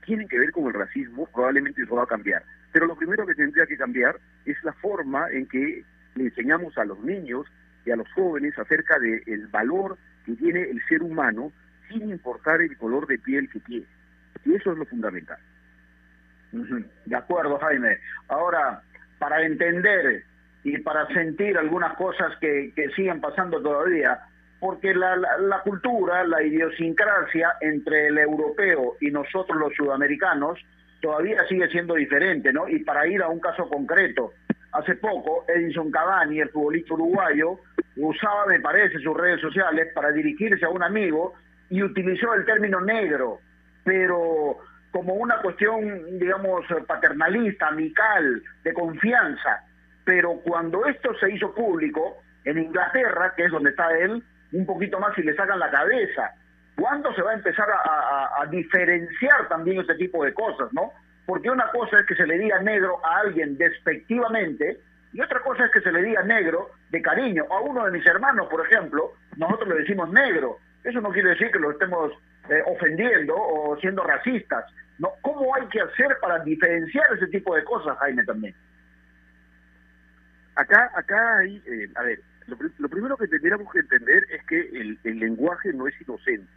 tienen 0.04 0.28
que 0.28 0.38
ver 0.38 0.52
con 0.52 0.66
el 0.66 0.74
racismo, 0.74 1.26
probablemente 1.26 1.82
eso 1.82 1.96
va 1.96 2.04
a 2.04 2.06
cambiar. 2.06 2.44
Pero 2.72 2.86
lo 2.86 2.96
primero 2.96 3.26
que 3.26 3.34
tendría 3.34 3.66
que 3.66 3.76
cambiar 3.76 4.18
es 4.44 4.56
la 4.62 4.72
forma 4.74 5.30
en 5.30 5.46
que 5.46 5.84
le 6.14 6.24
enseñamos 6.24 6.76
a 6.78 6.84
los 6.84 7.00
niños 7.00 7.46
y 7.84 7.90
a 7.90 7.96
los 7.96 8.10
jóvenes 8.12 8.58
acerca 8.58 8.98
del 8.98 9.46
valor 9.48 9.96
que 10.24 10.34
tiene 10.34 10.62
el 10.62 10.82
ser 10.88 11.02
humano 11.02 11.52
sin 11.88 12.10
importar 12.10 12.60
el 12.60 12.76
color 12.76 13.06
de 13.06 13.18
piel 13.18 13.48
que 13.50 13.60
tiene. 13.60 13.86
Y 14.44 14.54
eso 14.54 14.72
es 14.72 14.78
lo 14.78 14.86
fundamental. 14.86 15.38
De 16.52 17.16
acuerdo, 17.16 17.58
Jaime. 17.58 17.98
Ahora, 18.28 18.82
para 19.18 19.42
entender 19.42 20.24
y 20.62 20.78
para 20.78 21.06
sentir 21.08 21.56
algunas 21.58 21.94
cosas 21.94 22.36
que, 22.40 22.72
que 22.74 22.88
siguen 22.90 23.20
pasando 23.20 23.60
todavía, 23.62 24.20
porque 24.58 24.94
la, 24.94 25.16
la, 25.16 25.38
la, 25.38 25.60
cultura, 25.60 26.24
la 26.24 26.42
idiosincrasia 26.42 27.54
entre 27.60 28.08
el 28.08 28.18
europeo 28.18 28.96
y 29.00 29.10
nosotros 29.10 29.58
los 29.58 29.74
sudamericanos 29.74 30.58
todavía 31.00 31.46
sigue 31.48 31.68
siendo 31.68 31.94
diferente, 31.94 32.52
¿no? 32.52 32.68
Y 32.68 32.82
para 32.82 33.06
ir 33.06 33.22
a 33.22 33.28
un 33.28 33.38
caso 33.38 33.68
concreto, 33.68 34.32
hace 34.72 34.94
poco 34.96 35.44
Edison 35.48 35.90
Cavani, 35.90 36.40
el 36.40 36.48
futbolista 36.50 36.94
uruguayo, 36.94 37.60
usaba, 37.96 38.46
me 38.46 38.60
parece, 38.60 38.98
sus 38.98 39.16
redes 39.16 39.40
sociales 39.40 39.88
para 39.94 40.10
dirigirse 40.12 40.64
a 40.64 40.70
un 40.70 40.82
amigo 40.82 41.34
y 41.70 41.82
utilizó 41.82 42.34
el 42.34 42.44
término 42.44 42.80
negro, 42.80 43.40
pero 43.84 44.58
como 44.90 45.14
una 45.14 45.40
cuestión, 45.42 46.18
digamos, 46.18 46.64
paternalista, 46.86 47.68
amical, 47.68 48.42
de 48.64 48.72
confianza. 48.72 49.62
Pero 50.04 50.40
cuando 50.44 50.86
esto 50.86 51.14
se 51.18 51.32
hizo 51.32 51.54
público, 51.54 52.22
en 52.46 52.58
Inglaterra, 52.58 53.34
que 53.36 53.44
es 53.44 53.50
donde 53.50 53.70
está 53.70 53.90
él, 53.98 54.22
un 54.52 54.66
poquito 54.66 54.98
más 54.98 55.16
y 55.18 55.22
le 55.22 55.34
sacan 55.34 55.58
la 55.58 55.70
cabeza. 55.70 56.30
¿Cuándo 56.76 57.12
se 57.14 57.22
va 57.22 57.32
a 57.32 57.34
empezar 57.34 57.66
a, 57.68 58.46
diferenciar 58.50 59.48
también 59.48 59.80
este 59.80 59.96
tipo 59.96 60.24
de 60.24 60.32
cosas, 60.32 60.72
no? 60.72 60.92
Porque 61.26 61.50
una 61.50 61.68
cosa 61.72 61.98
es 61.98 62.06
que 62.06 62.14
se 62.14 62.26
le 62.26 62.38
diga 62.38 62.60
negro 62.60 63.04
a 63.04 63.18
alguien 63.20 63.58
despectivamente 63.58 64.78
y 65.12 65.20
otra 65.20 65.40
cosa 65.40 65.64
es 65.64 65.72
que 65.72 65.80
se 65.80 65.90
le 65.90 66.02
diga 66.02 66.22
negro 66.22 66.70
de 66.90 67.02
cariño. 67.02 67.44
A 67.50 67.60
uno 67.60 67.84
de 67.84 67.90
mis 67.90 68.06
hermanos, 68.06 68.46
por 68.48 68.64
ejemplo, 68.64 69.12
nosotros 69.36 69.68
le 69.70 69.80
decimos 69.80 70.10
negro. 70.10 70.58
Eso 70.86 71.00
no 71.00 71.10
quiere 71.10 71.30
decir 71.30 71.50
que 71.50 71.58
lo 71.58 71.72
estemos 71.72 72.12
eh, 72.48 72.62
ofendiendo 72.64 73.34
o 73.36 73.76
siendo 73.80 74.04
racistas. 74.04 74.64
No, 75.00 75.10
¿Cómo 75.20 75.52
hay 75.56 75.66
que 75.66 75.80
hacer 75.80 76.16
para 76.20 76.38
diferenciar 76.44 77.04
ese 77.16 77.26
tipo 77.26 77.56
de 77.56 77.64
cosas, 77.64 77.98
Jaime, 77.98 78.24
también? 78.24 78.54
Acá, 80.54 80.90
acá 80.94 81.38
hay, 81.38 81.60
eh, 81.66 81.90
a 81.96 82.02
ver, 82.02 82.20
lo, 82.78 82.88
primero 82.88 83.16
que 83.16 83.26
tendríamos 83.26 83.70
que 83.72 83.80
entender 83.80 84.22
es 84.30 84.44
que 84.44 84.60
el, 84.60 85.18
lenguaje 85.18 85.72
no 85.72 85.88
es 85.88 86.00
inocente. 86.00 86.52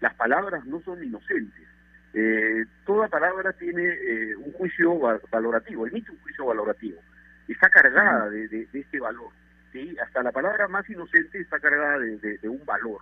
Las 0.00 0.14
palabras 0.14 0.64
no 0.66 0.80
son 0.82 1.02
inocentes. 1.02 1.66
Eh, 2.14 2.64
toda 2.86 3.08
palabra 3.08 3.52
tiene 3.54 4.36
un 4.36 4.52
juicio 4.52 5.00
valorativo, 5.32 5.84
emite 5.88 6.12
un 6.12 6.20
juicio 6.20 6.46
valorativo. 6.46 7.00
Está 7.48 7.68
cargada 7.68 8.30
de, 8.30 8.46
de, 8.46 8.66
de 8.66 8.80
este 8.80 9.00
valor. 9.00 9.32
¿sí? 9.72 9.96
Hasta 10.00 10.22
la 10.22 10.30
palabra 10.30 10.68
más 10.68 10.88
inocente 10.88 11.40
está 11.40 11.58
cargada 11.58 11.98
de, 11.98 12.38
de, 12.38 12.48
un 12.48 12.64
valor. 12.64 13.00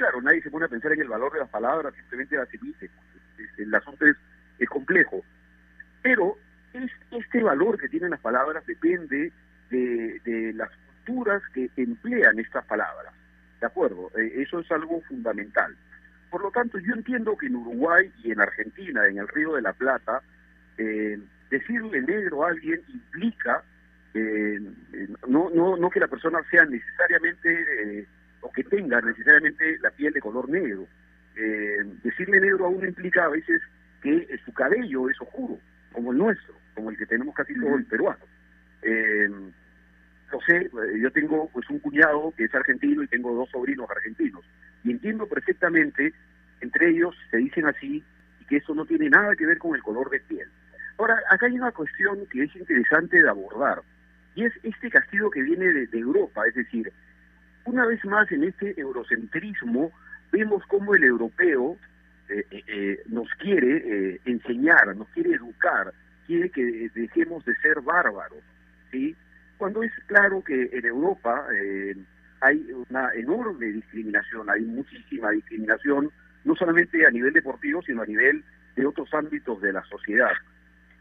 Claro, 0.00 0.22
nadie 0.22 0.40
se 0.40 0.50
pone 0.50 0.64
a 0.64 0.68
pensar 0.68 0.92
en 0.92 1.02
el 1.02 1.08
valor 1.08 1.30
de 1.30 1.40
las 1.40 1.50
palabras, 1.50 1.92
simplemente 1.94 2.34
las 2.34 2.48
emite. 2.54 2.88
El 3.58 3.74
asunto 3.74 4.06
es, 4.06 4.16
complejo. 4.66 5.22
Pero 6.00 6.38
es, 6.72 6.90
este 7.10 7.42
valor 7.42 7.78
que 7.78 7.86
tienen 7.86 8.08
las 8.08 8.20
palabras 8.20 8.64
depende 8.64 9.30
de, 9.68 10.52
las 10.54 10.70
culturas 11.04 11.42
que 11.52 11.68
emplean 11.76 12.38
estas 12.38 12.64
palabras. 12.64 13.12
¿De 13.60 13.66
acuerdo? 13.66 14.10
Eh, 14.16 14.40
eso 14.40 14.60
es 14.60 14.72
algo 14.72 15.02
fundamental. 15.02 15.76
Por 16.30 16.44
lo 16.44 16.50
tanto, 16.50 16.78
yo 16.78 16.94
entiendo 16.94 17.36
que 17.36 17.48
en 17.48 17.56
Uruguay 17.56 18.10
y 18.24 18.32
en 18.32 18.40
Argentina, 18.40 19.06
en 19.06 19.18
el 19.18 19.28
Río 19.28 19.52
de 19.52 19.60
la 19.60 19.74
Plata, 19.74 20.22
eh, 20.78 21.20
decirle 21.50 22.00
negro 22.00 22.46
a 22.46 22.48
alguien 22.48 22.80
implica 22.88 23.62
eh, 24.14 24.58
no, 25.28 25.50
no, 25.50 25.76
no 25.76 25.90
que 25.90 26.00
la 26.00 26.08
persona 26.08 26.42
sea 26.50 26.64
necesariamente 26.64 28.00
eh, 28.00 28.06
o 28.40 28.50
que 28.52 28.64
tenga 28.64 29.00
necesariamente 29.00 29.78
la 29.80 29.90
piel 29.90 30.12
de 30.12 30.20
color 30.20 30.48
negro. 30.48 30.86
Eh, 31.36 31.84
decirle 32.02 32.40
negro 32.40 32.66
a 32.66 32.68
uno 32.68 32.86
implica 32.86 33.24
a 33.24 33.28
veces 33.28 33.60
que 34.02 34.38
su 34.44 34.52
cabello 34.52 35.08
es 35.08 35.20
oscuro, 35.20 35.58
como 35.92 36.12
el 36.12 36.18
nuestro, 36.18 36.54
como 36.74 36.90
el 36.90 36.96
que 36.96 37.06
tenemos 37.06 37.34
casi 37.34 37.54
todo 37.54 37.76
el 37.76 37.84
peruano. 37.84 38.24
Eh, 38.82 39.28
lo 40.32 40.40
sé, 40.42 40.70
yo 41.00 41.10
tengo 41.10 41.48
pues 41.52 41.68
un 41.70 41.80
cuñado 41.80 42.32
que 42.36 42.44
es 42.44 42.54
argentino 42.54 43.02
y 43.02 43.08
tengo 43.08 43.34
dos 43.34 43.50
sobrinos 43.50 43.90
argentinos 43.90 44.44
y 44.84 44.92
entiendo 44.92 45.26
perfectamente, 45.26 46.12
entre 46.60 46.90
ellos 46.90 47.14
se 47.30 47.38
dicen 47.38 47.66
así 47.66 48.02
y 48.40 48.44
que 48.46 48.58
eso 48.58 48.74
no 48.74 48.84
tiene 48.84 49.10
nada 49.10 49.34
que 49.34 49.46
ver 49.46 49.58
con 49.58 49.74
el 49.74 49.82
color 49.82 50.08
de 50.10 50.20
piel. 50.20 50.48
Ahora, 50.98 51.20
acá 51.30 51.46
hay 51.46 51.58
una 51.58 51.72
cuestión 51.72 52.26
que 52.26 52.44
es 52.44 52.54
interesante 52.54 53.20
de 53.20 53.28
abordar 53.28 53.82
y 54.34 54.44
es 54.44 54.52
este 54.62 54.90
castigo 54.90 55.30
que 55.30 55.42
viene 55.42 55.66
de, 55.66 55.86
de 55.86 55.98
Europa, 55.98 56.46
es 56.46 56.54
decir, 56.54 56.92
una 57.64 57.86
vez 57.86 58.04
más 58.04 58.30
en 58.32 58.44
este 58.44 58.78
eurocentrismo 58.80 59.92
vemos 60.32 60.64
cómo 60.66 60.94
el 60.94 61.04
europeo 61.04 61.76
eh, 62.28 62.44
eh, 62.50 63.02
nos 63.06 63.28
quiere 63.34 63.76
eh, 63.76 64.20
enseñar, 64.24 64.96
nos 64.96 65.08
quiere 65.08 65.34
educar, 65.34 65.92
quiere 66.26 66.50
que 66.50 66.90
dejemos 66.94 67.44
de 67.44 67.54
ser 67.56 67.80
bárbaros, 67.80 68.42
¿sí? 68.90 69.16
Cuando 69.58 69.82
es 69.82 69.92
claro 70.06 70.42
que 70.42 70.70
en 70.72 70.86
Europa 70.86 71.46
eh, 71.54 71.94
hay 72.40 72.66
una 72.88 73.12
enorme 73.14 73.66
discriminación, 73.66 74.48
hay 74.48 74.62
muchísima 74.62 75.30
discriminación, 75.30 76.10
no 76.44 76.54
solamente 76.54 77.04
a 77.06 77.10
nivel 77.10 77.32
deportivo, 77.32 77.82
sino 77.82 78.02
a 78.02 78.06
nivel 78.06 78.42
de 78.76 78.86
otros 78.86 79.12
ámbitos 79.12 79.60
de 79.60 79.72
la 79.72 79.82
sociedad. 79.84 80.32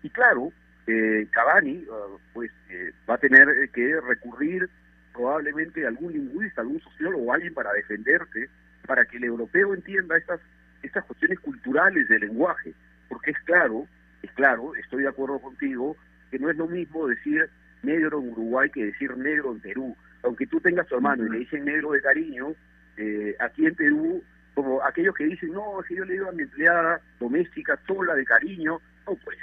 Y 0.04 0.10
claro, 0.10 0.52
eh, 0.88 1.28
Cavani 1.32 1.86
uh, 1.88 2.20
pues 2.34 2.52
eh, 2.70 2.92
va 3.10 3.16
a 3.16 3.20
tener 3.20 3.70
que 3.72 4.02
recurrir 4.02 4.70
probablemente 5.14 5.86
algún 5.86 6.14
lingüista, 6.14 6.62
algún 6.62 6.80
sociólogo, 6.82 7.34
alguien 7.34 7.54
para 7.54 7.74
defenderse, 7.74 8.50
para 8.86 9.06
que 9.06 9.18
el 9.18 9.26
europeo 9.26 9.74
entienda 9.74 10.18
estas 10.18 10.40
estas 10.84 11.04
cuestiones 11.06 11.40
culturales 11.40 12.08
del 12.08 12.22
lenguaje, 12.22 12.74
porque 13.08 13.32
es 13.32 13.40
claro, 13.40 13.88
es 14.24 14.32
claro, 14.32 14.76
estoy 14.76 15.04
de 15.04 15.10
acuerdo 15.10 15.40
contigo, 15.40 15.96
que 16.32 16.40
no 16.40 16.50
es 16.50 16.58
lo 16.58 16.68
mismo 16.68 17.08
decir 17.08 17.50
negro 17.84 18.20
en 18.20 18.30
Uruguay 18.30 18.70
que 18.70 18.86
decir 18.86 19.16
negro 19.18 19.52
en 19.52 19.60
Perú. 19.60 19.96
Aunque 20.24 20.48
tú 20.48 20.60
tengas 20.60 20.88
tu 20.88 20.96
hermano 20.96 21.26
y 21.26 21.30
le 21.30 21.40
dicen 21.40 21.66
negro 21.66 21.92
de 21.92 22.02
cariño, 22.02 22.54
eh, 22.98 23.36
aquí 23.40 23.66
en 23.66 23.76
Perú, 23.76 24.24
como 24.54 24.84
aquellos 24.84 25.16
que 25.16 25.26
dicen, 25.26 25.54
no, 25.54 25.82
si 25.88 25.96
yo 25.96 26.06
le 26.06 26.14
digo 26.14 26.30
a 26.30 26.34
mi 26.34 26.44
empleada 26.44 27.00
doméstica 27.20 27.80
sola 27.88 28.16
de 28.16 28.26
cariño, 28.26 28.82
no, 29.08 29.16
pues, 29.16 29.38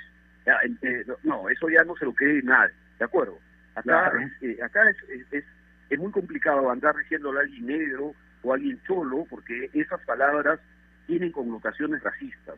ya, 0.44 0.58
eh, 0.82 1.04
no, 1.24 1.48
eso 1.48 1.68
ya 1.68 1.82
no 1.84 1.96
se 1.96 2.04
lo 2.04 2.14
cree 2.14 2.42
nadie, 2.42 2.74
¿de 2.98 3.04
acuerdo? 3.04 3.38
Acá, 3.76 3.82
claro. 4.10 4.18
eh, 4.40 4.58
acá 4.62 4.88
es, 4.88 4.96
es, 5.10 5.32
es, 5.32 5.44
es 5.90 5.98
muy 5.98 6.10
complicado 6.10 6.70
andar 6.70 6.96
diciéndole 6.96 7.38
a 7.38 7.42
alguien 7.42 7.66
negro 7.66 8.14
o 8.42 8.52
a 8.52 8.56
alguien 8.56 8.80
cholo, 8.86 9.26
porque 9.28 9.70
esas 9.74 10.00
palabras 10.04 10.58
tienen 11.06 11.30
connotaciones 11.30 12.02
racistas. 12.02 12.56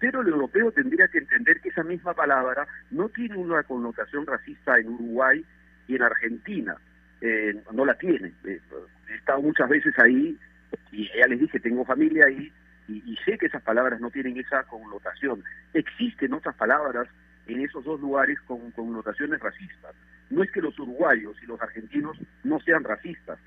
Pero 0.00 0.22
el 0.22 0.28
europeo 0.28 0.72
tendría 0.72 1.06
que 1.08 1.18
entender 1.18 1.60
que 1.60 1.68
esa 1.68 1.82
misma 1.82 2.14
palabra 2.14 2.66
no 2.90 3.08
tiene 3.10 3.36
una 3.36 3.62
connotación 3.62 4.26
racista 4.26 4.78
en 4.78 4.88
Uruguay 4.88 5.44
y 5.86 5.96
en 5.96 6.02
Argentina. 6.02 6.76
Eh, 7.20 7.62
no 7.72 7.84
la 7.84 7.94
tiene. 7.94 8.32
Eh, 8.44 8.60
he 9.08 9.14
estado 9.14 9.40
muchas 9.42 9.68
veces 9.68 9.94
ahí 9.98 10.36
y 10.92 11.08
ya 11.08 11.26
les 11.26 11.40
dije, 11.40 11.60
tengo 11.60 11.84
familia 11.84 12.26
ahí 12.26 12.52
y, 12.88 13.12
y, 13.12 13.16
sé 13.24 13.38
que 13.38 13.46
esas 13.46 13.62
palabras 13.62 14.00
no 14.00 14.10
tienen 14.10 14.36
esa 14.36 14.62
connotación. 14.64 15.42
Existen 15.72 16.34
otras 16.34 16.54
palabras 16.56 17.08
en 17.46 17.60
esos 17.60 17.84
dos 17.84 18.00
lugares 18.00 18.38
con 18.42 18.70
connotaciones 18.72 19.40
racistas. 19.40 19.94
No 20.30 20.42
es 20.42 20.50
que 20.50 20.62
los 20.62 20.78
uruguayos 20.78 21.36
y 21.42 21.46
los 21.46 21.60
argentinos 21.60 22.16
no 22.42 22.60
sean 22.60 22.84
racistas. 22.84 23.38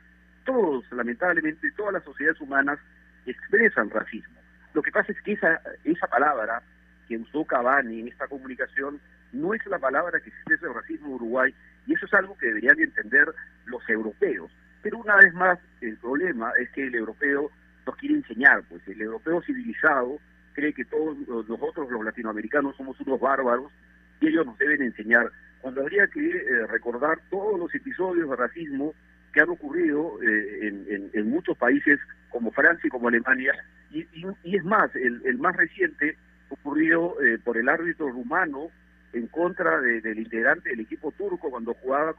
Todos, 0.45 0.85
lamentablemente, 0.91 1.71
todas 1.71 1.93
las 1.93 2.03
sociedades 2.03 2.39
humanas 2.39 2.79
expresan 3.25 3.89
racismo. 3.89 4.39
Lo 4.73 4.81
que 4.81 4.91
pasa 4.91 5.11
es 5.11 5.21
que 5.21 5.33
esa, 5.33 5.61
esa 5.83 6.07
palabra 6.07 6.61
que 7.07 7.17
usó 7.17 7.45
Cavani 7.45 8.01
en 8.01 8.07
esta 8.09 8.27
comunicación 8.27 8.99
no 9.33 9.53
es 9.53 9.65
la 9.65 9.79
palabra 9.79 10.19
que 10.19 10.29
expresa 10.29 10.67
el 10.67 10.73
racismo 10.73 11.07
en 11.07 11.13
Uruguay 11.13 11.53
Y 11.85 11.93
eso 11.93 12.05
es 12.05 12.13
algo 12.13 12.37
que 12.37 12.47
deberían 12.47 12.79
entender 12.79 13.33
los 13.65 13.87
europeos. 13.89 14.51
Pero 14.81 14.99
una 14.99 15.15
vez 15.17 15.33
más, 15.33 15.59
el 15.81 15.97
problema 15.97 16.51
es 16.59 16.69
que 16.71 16.87
el 16.87 16.95
europeo 16.95 17.51
nos 17.85 17.95
quiere 17.95 18.15
enseñar, 18.15 18.63
pues 18.69 18.85
el 18.87 19.01
europeo 19.01 19.41
civilizado 19.41 20.19
cree 20.53 20.73
que 20.73 20.85
todos 20.85 21.17
nosotros 21.47 21.89
los 21.89 22.03
latinoamericanos 22.03 22.75
somos 22.75 22.99
unos 23.01 23.19
bárbaros 23.19 23.71
y 24.19 24.27
ellos 24.27 24.45
nos 24.45 24.57
deben 24.57 24.81
enseñar, 24.81 25.31
cuando 25.61 25.81
habría 25.81 26.07
que 26.07 26.29
eh, 26.29 26.67
recordar 26.67 27.19
todos 27.29 27.59
los 27.59 27.73
episodios 27.73 28.29
de 28.29 28.35
racismo 28.35 28.93
que 29.33 29.41
han 29.41 29.49
ocurrido 29.49 30.21
eh, 30.21 30.67
en, 30.67 31.09
en, 31.13 31.29
muchos 31.29 31.57
países 31.57 31.99
como 32.29 32.51
Francia 32.51 32.87
y 32.87 32.89
como 32.89 33.07
Alemania, 33.07 33.53
y, 33.91 34.05
y, 34.43 34.55
es 34.55 34.63
más, 34.63 34.93
el, 34.95 35.21
el, 35.25 35.37
más 35.37 35.55
reciente 35.55 36.17
ocurrido 36.49 37.15
eh, 37.21 37.37
por 37.43 37.57
el 37.57 37.69
árbitro 37.69 38.09
rumano 38.09 38.69
en 39.13 39.27
contra 39.27 39.79
del 39.79 40.19
integrante 40.19 40.69
del 40.69 40.81
equipo 40.81 41.11
turco 41.11 41.49
cuando 41.49 41.73
jugaba 41.75 42.13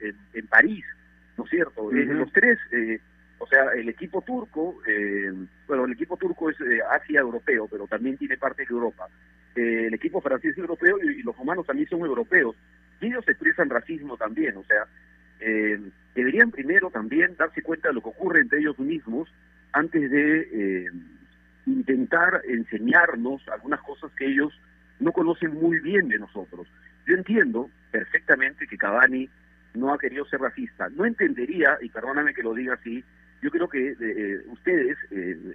en, 0.00 0.16
en, 0.32 0.46
París, 0.46 0.84
¿no 1.36 1.44
es 1.44 1.50
cierto? 1.50 1.92
los 1.92 2.32
tres, 2.32 2.58
o 3.42 3.46
sea, 3.48 3.72
el 3.74 3.88
equipo 3.88 4.22
turco, 4.22 4.76
bueno, 5.66 5.84
el 5.84 5.92
equipo 5.92 6.16
turco 6.16 6.48
es 6.48 6.56
Asia 6.92 7.18
europeo, 7.18 7.66
pero 7.68 7.88
también 7.88 8.16
tiene 8.16 8.36
parte 8.36 8.62
de 8.62 8.72
Europa. 8.72 9.08
el 9.56 9.92
equipo 9.92 10.20
francés 10.20 10.52
es 10.52 10.58
europeo 10.58 10.96
y, 11.02 11.22
los 11.24 11.36
rumanos 11.36 11.66
también 11.66 11.88
son 11.88 12.00
europeos. 12.02 12.54
Y 13.00 13.06
ellos 13.06 13.26
expresan 13.26 13.68
racismo 13.68 14.16
también, 14.16 14.56
o 14.56 14.62
sea, 14.62 14.86
eh, 15.40 15.76
deberían 16.14 16.52
primero 16.52 16.88
también 16.90 17.34
darse 17.36 17.62
cuenta 17.62 17.88
de 17.88 17.94
lo 17.94 18.00
que 18.00 18.10
ocurre 18.10 18.42
entre 18.42 18.60
ellos 18.60 18.78
mismos 18.78 19.28
antes 19.72 20.08
de 20.08 20.48
eh, 20.52 20.90
intentar 21.66 22.42
enseñarnos 22.46 23.42
algunas 23.48 23.80
cosas 23.80 24.12
que 24.12 24.26
ellos 24.26 24.52
no 25.00 25.10
conocen 25.10 25.52
muy 25.54 25.80
bien 25.80 26.06
de 26.08 26.20
nosotros. 26.20 26.68
Yo 27.08 27.16
entiendo 27.16 27.68
perfectamente 27.90 28.68
que 28.68 28.78
Cavani 28.78 29.28
no 29.74 29.92
ha 29.92 29.98
querido 29.98 30.24
ser 30.26 30.40
racista. 30.40 30.88
No 30.90 31.06
entendería, 31.06 31.76
y 31.82 31.88
perdóname 31.88 32.34
que 32.34 32.44
lo 32.44 32.54
diga 32.54 32.74
así, 32.74 33.04
yo 33.42 33.50
creo 33.50 33.68
que 33.68 33.96
eh, 34.00 34.40
ustedes, 34.46 34.96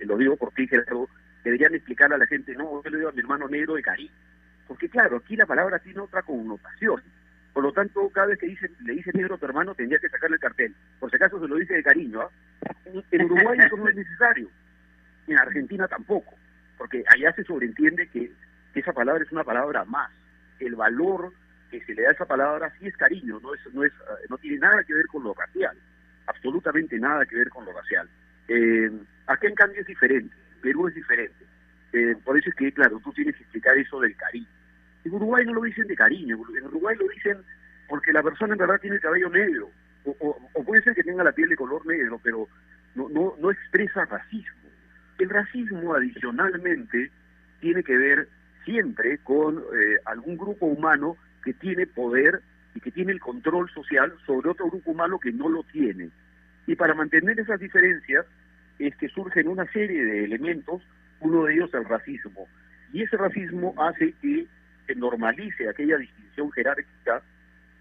lo 0.06 0.18
digo 0.18 0.36
por 0.36 0.52
ti, 0.52 0.68
Gerardo, 0.68 1.10
deberían 1.44 1.74
explicar 1.74 2.12
a 2.14 2.18
la 2.18 2.28
gente, 2.28 2.54
no, 2.54 2.84
yo 2.84 2.90
le 2.90 2.98
digo 2.98 3.10
a 3.10 3.14
mi 3.14 3.20
hermano 3.20 3.48
negro 3.48 3.76
de 3.76 3.82
cariño. 3.82 4.12
Porque 4.68 4.90
claro, 4.90 5.18
aquí 5.18 5.36
la 5.36 5.46
palabra 5.46 5.80
tiene 5.80 6.02
otra 6.02 6.22
connotación. 6.22 7.02
Por 7.54 7.64
lo 7.64 7.72
tanto, 7.72 8.10
cada 8.10 8.28
vez 8.28 8.38
que 8.38 8.48
dice, 8.48 8.70
le 8.84 8.94
dice 8.94 9.12
negro 9.14 9.36
a 9.36 9.38
tu 9.38 9.46
hermano, 9.46 9.74
tendría 9.74 9.98
que 9.98 10.10
sacarle 10.10 10.36
el 10.36 10.42
cartel. 10.42 10.76
Por 11.00 11.10
si 11.10 11.16
acaso 11.16 11.40
se 11.40 11.48
lo 11.48 11.56
dice 11.56 11.74
de 11.74 11.84
cariño. 11.84 12.22
¿ah? 12.22 12.30
En 13.12 13.26
Uruguay 13.26 13.58
eso 13.66 13.78
no 13.78 13.88
es 13.88 13.96
necesario. 13.96 14.50
En 15.26 15.40
Argentina 15.40 15.88
tampoco. 15.88 16.36
Porque 16.78 17.04
allá 17.08 17.34
se 17.34 17.44
sobreentiende 17.44 18.08
que, 18.10 18.32
esa 18.76 18.94
palabra 18.94 19.24
es 19.24 19.32
una 19.32 19.44
palabra 19.44 19.86
más. 19.86 20.12
El 20.60 20.76
valor 20.76 21.34
que 21.72 21.84
se 21.84 21.96
le 21.96 22.04
da 22.04 22.10
a 22.10 22.12
esa 22.12 22.26
palabra 22.26 22.72
sí 22.78 22.86
es 22.86 22.96
cariño, 22.96 23.40
no, 23.42 23.56
es, 23.56 23.62
no, 23.74 23.84
es, 23.84 23.92
no 24.30 24.38
tiene 24.38 24.60
nada 24.60 24.84
que 24.84 24.94
ver 24.94 25.08
con 25.08 25.24
lo 25.24 25.34
racial. 25.34 25.76
Absolutamente 26.28 27.00
nada 27.00 27.26
que 27.26 27.36
ver 27.36 27.50
con 27.50 27.66
lo 27.66 27.74
racial. 27.74 28.08
Eh, 28.48 28.92
acá 29.26 29.48
en 29.48 29.56
cambio 29.56 29.82
es 29.82 29.88
diferente. 29.88 30.36
Perú 30.62 30.88
es 30.88 30.96
diferente. 30.96 31.46
Eh, 31.94 32.16
por 32.24 32.38
eso 32.38 32.50
es 32.50 32.56
que, 32.56 32.72
claro, 32.72 33.00
tú 33.04 33.12
tienes 33.14 33.36
que 33.36 33.44
explicar 33.44 33.78
eso 33.78 34.00
del 34.00 34.16
cariño. 34.16 34.48
En 35.04 35.14
Uruguay 35.14 35.46
no 35.46 35.54
lo 35.54 35.62
dicen 35.62 35.88
de 35.88 35.96
cariño, 35.96 36.38
en 36.58 36.66
Uruguay 36.66 36.96
lo 37.00 37.08
dicen 37.08 37.38
porque 37.88 38.12
la 38.12 38.22
persona 38.22 38.54
en 38.54 38.60
verdad 38.60 38.80
tiene 38.82 38.98
el 38.98 39.02
cabello 39.02 39.30
negro, 39.30 39.72
o, 40.04 40.64
puede 40.66 40.82
ser 40.84 40.94
que 40.94 41.04
tenga 41.04 41.24
la 41.24 41.32
piel 41.32 41.50
de 41.50 41.56
color 41.56 41.86
negro, 41.86 42.20
pero 42.22 42.48
no, 42.96 43.08
no, 43.10 43.36
no 43.40 43.52
expresa 43.52 44.06
racismo. 44.06 44.70
El 45.18 45.30
racismo 45.30 45.94
adicionalmente 45.94 47.12
tiene 47.60 47.84
que 47.84 47.98
ver 47.98 48.28
siempre 48.66 49.18
con 49.20 49.58
eh, 49.58 49.98
algún 50.06 50.38
grupo 50.38 50.66
humano 50.66 51.18
que 51.44 51.54
tiene 51.54 51.88
poder 51.88 52.42
y 52.78 52.80
que 52.80 52.92
tiene 52.92 53.12
el 53.12 53.20
control 53.20 53.68
social 53.72 54.14
sobre 54.28 54.52
otro 54.52 54.68
grupo 54.68 54.92
humano 54.92 55.20
que 55.20 55.32
no 55.32 55.50
lo 55.50 55.64
tiene. 55.64 56.12
Y 56.68 56.76
para 56.76 56.94
mantener 56.94 57.40
esas 57.40 57.60
diferencias 57.60 58.24
es 58.78 58.96
que 58.98 59.10
surgen 59.10 59.48
una 59.48 59.66
serie 59.72 60.06
de 60.06 60.26
elementos, 60.26 60.84
uno 61.20 61.46
de 61.46 61.56
ellos 61.56 61.74
el 61.74 61.86
racismo. 61.86 62.48
Y 62.94 63.02
ese 63.02 63.18
racismo 63.18 63.74
hace 63.80 64.14
que 64.22 64.46
se 64.86 64.94
normalice 64.94 65.68
aquella 65.68 65.98
distinción 65.98 66.52
jerárquica 66.52 67.24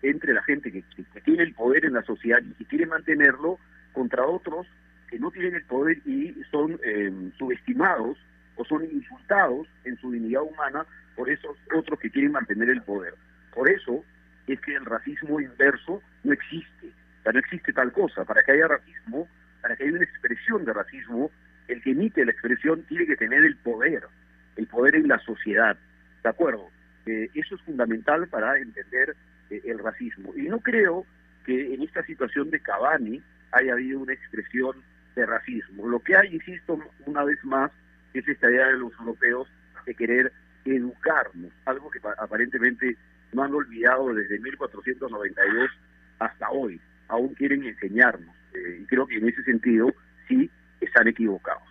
entre 0.00 0.32
la 0.32 0.42
gente 0.44 0.72
que, 0.72 0.82
tiene 1.26 1.42
el 1.42 1.52
poder 1.52 1.84
en 1.84 1.92
la 1.92 2.02
sociedad 2.02 2.38
y 2.40 2.54
que 2.54 2.64
quiere 2.64 2.86
mantenerlo 2.86 3.58
contra 3.92 4.24
otros 4.24 4.66
que 5.10 5.18
no 5.18 5.30
tienen 5.30 5.56
el 5.56 5.64
poder 5.64 5.98
y 6.06 6.34
son 6.50 6.80
eh, 6.82 7.12
subestimados 7.36 8.16
o 8.54 8.64
son 8.64 8.82
insultados 8.86 9.68
en 9.84 9.98
su 9.98 10.10
dignidad 10.10 10.42
humana 10.42 10.86
por 11.14 11.28
esos 11.28 11.54
otros 11.76 12.00
que 12.00 12.10
quieren 12.10 12.32
mantener 12.32 12.70
el 12.70 12.80
poder. 12.80 13.14
Por 13.54 13.68
eso 13.68 14.02
es 14.46 14.60
que 14.60 14.74
el 14.74 14.84
racismo 14.84 15.40
inverso 15.40 16.02
no 16.24 16.32
existe. 16.32 16.88
O 16.88 17.22
sea, 17.22 17.32
no 17.32 17.38
existe 17.38 17.72
tal 17.72 17.92
cosa. 17.92 18.24
Para 18.24 18.42
que 18.42 18.52
haya 18.52 18.68
racismo, 18.68 19.28
para 19.60 19.76
que 19.76 19.84
haya 19.84 19.94
una 19.94 20.04
expresión 20.04 20.64
de 20.64 20.72
racismo, 20.72 21.30
el 21.68 21.82
que 21.82 21.90
emite 21.90 22.24
la 22.24 22.32
expresión 22.32 22.82
tiene 22.84 23.06
que 23.06 23.16
tener 23.16 23.44
el 23.44 23.56
poder, 23.56 24.04
el 24.56 24.66
poder 24.66 24.96
en 24.96 25.08
la 25.08 25.18
sociedad. 25.18 25.76
¿De 26.22 26.28
acuerdo? 26.28 26.70
Eh, 27.06 27.30
eso 27.34 27.54
es 27.56 27.62
fundamental 27.62 28.28
para 28.28 28.58
entender 28.58 29.16
eh, 29.50 29.62
el 29.64 29.78
racismo. 29.78 30.32
Y 30.36 30.42
no 30.42 30.60
creo 30.60 31.04
que 31.44 31.74
en 31.74 31.82
esta 31.82 32.04
situación 32.04 32.50
de 32.50 32.60
Cavani 32.60 33.22
haya 33.52 33.72
habido 33.72 34.00
una 34.00 34.12
expresión 34.12 34.76
de 35.14 35.26
racismo. 35.26 35.88
Lo 35.88 36.00
que 36.00 36.16
hay, 36.16 36.34
insisto, 36.34 36.78
una 37.06 37.24
vez 37.24 37.42
más, 37.44 37.70
es 38.12 38.26
esta 38.28 38.50
idea 38.50 38.66
de 38.66 38.78
los 38.78 38.92
europeos 38.98 39.48
de 39.86 39.94
querer 39.94 40.32
educarnos, 40.64 41.52
algo 41.64 41.90
que 41.90 42.00
aparentemente 42.18 42.96
no 43.32 43.42
han 43.42 43.54
olvidado 43.54 44.14
desde 44.14 44.38
1492 44.38 45.70
hasta 46.18 46.50
hoy. 46.50 46.80
Aún 47.08 47.34
quieren 47.34 47.64
enseñarnos. 47.64 48.34
Eh, 48.54 48.80
y 48.82 48.86
creo 48.86 49.06
que 49.06 49.16
en 49.16 49.28
ese 49.28 49.42
sentido 49.44 49.92
sí 50.28 50.50
están 50.80 51.08
equivocados. 51.08 51.62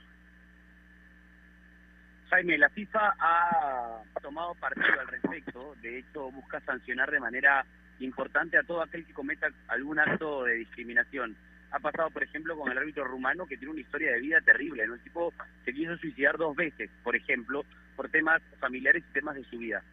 Jaime, 2.30 2.58
la 2.58 2.70
FIFA 2.70 3.16
ha 3.20 4.04
tomado 4.22 4.56
partido 4.56 5.00
al 5.00 5.08
respecto, 5.08 5.76
de 5.82 6.00
hecho 6.00 6.32
busca 6.32 6.60
sancionar 6.62 7.12
de 7.12 7.20
manera 7.20 7.66
importante 8.00 8.58
a 8.58 8.64
todo 8.64 8.82
aquel 8.82 9.06
que 9.06 9.14
cometa 9.14 9.48
algún 9.68 10.00
acto 10.00 10.44
de 10.44 10.56
discriminación. 10.56 11.36
Ha 11.72 11.80
pasado, 11.80 12.10
por 12.10 12.24
ejemplo, 12.24 12.58
con 12.58 12.72
el 12.72 12.78
árbitro 12.78 13.06
rumano 13.06 13.46
que 13.46 13.58
tiene 13.58 13.74
una 13.74 13.82
historia 13.82 14.12
de 14.12 14.22
vida 14.22 14.40
terrible. 14.42 14.84
El 14.84 15.00
tipo 15.02 15.34
se 15.64 15.74
quiso 15.74 15.98
suicidar 15.98 16.38
dos 16.38 16.56
veces, 16.56 16.90
por 17.04 17.16
ejemplo, 17.16 17.66
por 17.96 18.10
temas 18.10 18.42
familiares 18.60 19.04
y 19.10 19.14
temas 19.14 19.36
de 19.36 19.44
su 19.46 19.58
vida. 19.58 19.84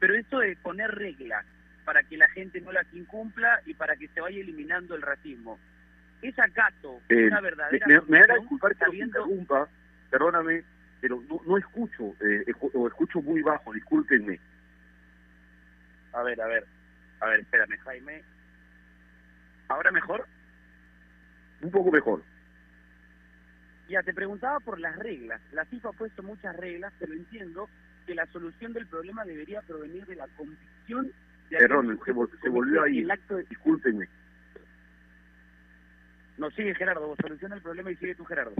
Pero 0.00 0.14
esto 0.14 0.40
de 0.40 0.56
poner 0.56 0.90
reglas 0.90 1.44
para 1.84 2.02
que 2.02 2.16
la 2.16 2.28
gente 2.30 2.60
no 2.60 2.72
las 2.72 2.86
incumpla 2.92 3.60
y 3.66 3.74
para 3.74 3.94
que 3.96 4.08
se 4.08 4.20
vaya 4.20 4.40
eliminando 4.40 4.94
el 4.94 5.02
racismo, 5.02 5.58
¿es 6.22 6.36
acaso 6.38 7.00
eh, 7.08 7.26
una 7.26 7.40
verdadera... 7.40 7.86
Me, 7.86 8.00
me, 8.00 8.26
me 8.26 8.38
disculpar 8.40 8.74
que 8.74 8.96
interrumpa, 8.96 9.68
perdóname, 10.10 10.64
pero 11.00 11.22
no, 11.28 11.40
no 11.46 11.58
escucho, 11.58 12.16
eh, 12.20 12.44
o 12.74 12.88
escucho 12.88 13.20
muy 13.22 13.42
bajo, 13.42 13.72
discúlpenme. 13.72 14.40
A 16.12 16.22
ver, 16.22 16.40
a 16.40 16.46
ver, 16.46 16.66
a 17.20 17.26
ver, 17.26 17.40
espérame, 17.40 17.78
Jaime. 17.78 18.22
¿Ahora 19.68 19.90
mejor? 19.92 20.26
Un 21.62 21.70
poco 21.70 21.92
mejor. 21.92 22.22
Ya, 23.88 24.02
te 24.02 24.14
preguntaba 24.14 24.60
por 24.60 24.78
las 24.78 24.96
reglas. 24.96 25.40
La 25.52 25.64
FIFA 25.64 25.88
ha 25.88 25.92
puesto 25.92 26.22
muchas 26.22 26.56
reglas, 26.56 26.92
pero 26.98 27.12
entiendo 27.12 27.68
que 28.06 28.14
la 28.14 28.26
solución 28.26 28.72
del 28.72 28.86
problema 28.86 29.24
debería 29.24 29.62
provenir 29.62 30.06
de 30.06 30.16
la 30.16 30.26
convicción 30.36 31.12
de 31.50 31.56
Perdón, 31.58 31.98
se, 32.04 32.12
se, 32.42 32.48
volvió 32.48 32.82
ahí. 32.82 33.00
El 33.00 33.10
acto 33.10 33.36
de... 33.36 33.44
Discúlpenme. 33.44 34.08
No, 36.38 36.50
sigue 36.52 36.74
Gerardo, 36.74 37.14
soluciona 37.20 37.56
el 37.56 37.62
problema 37.62 37.90
y 37.90 37.96
sigue 37.96 38.14
tú, 38.14 38.24
Gerardo. 38.24 38.54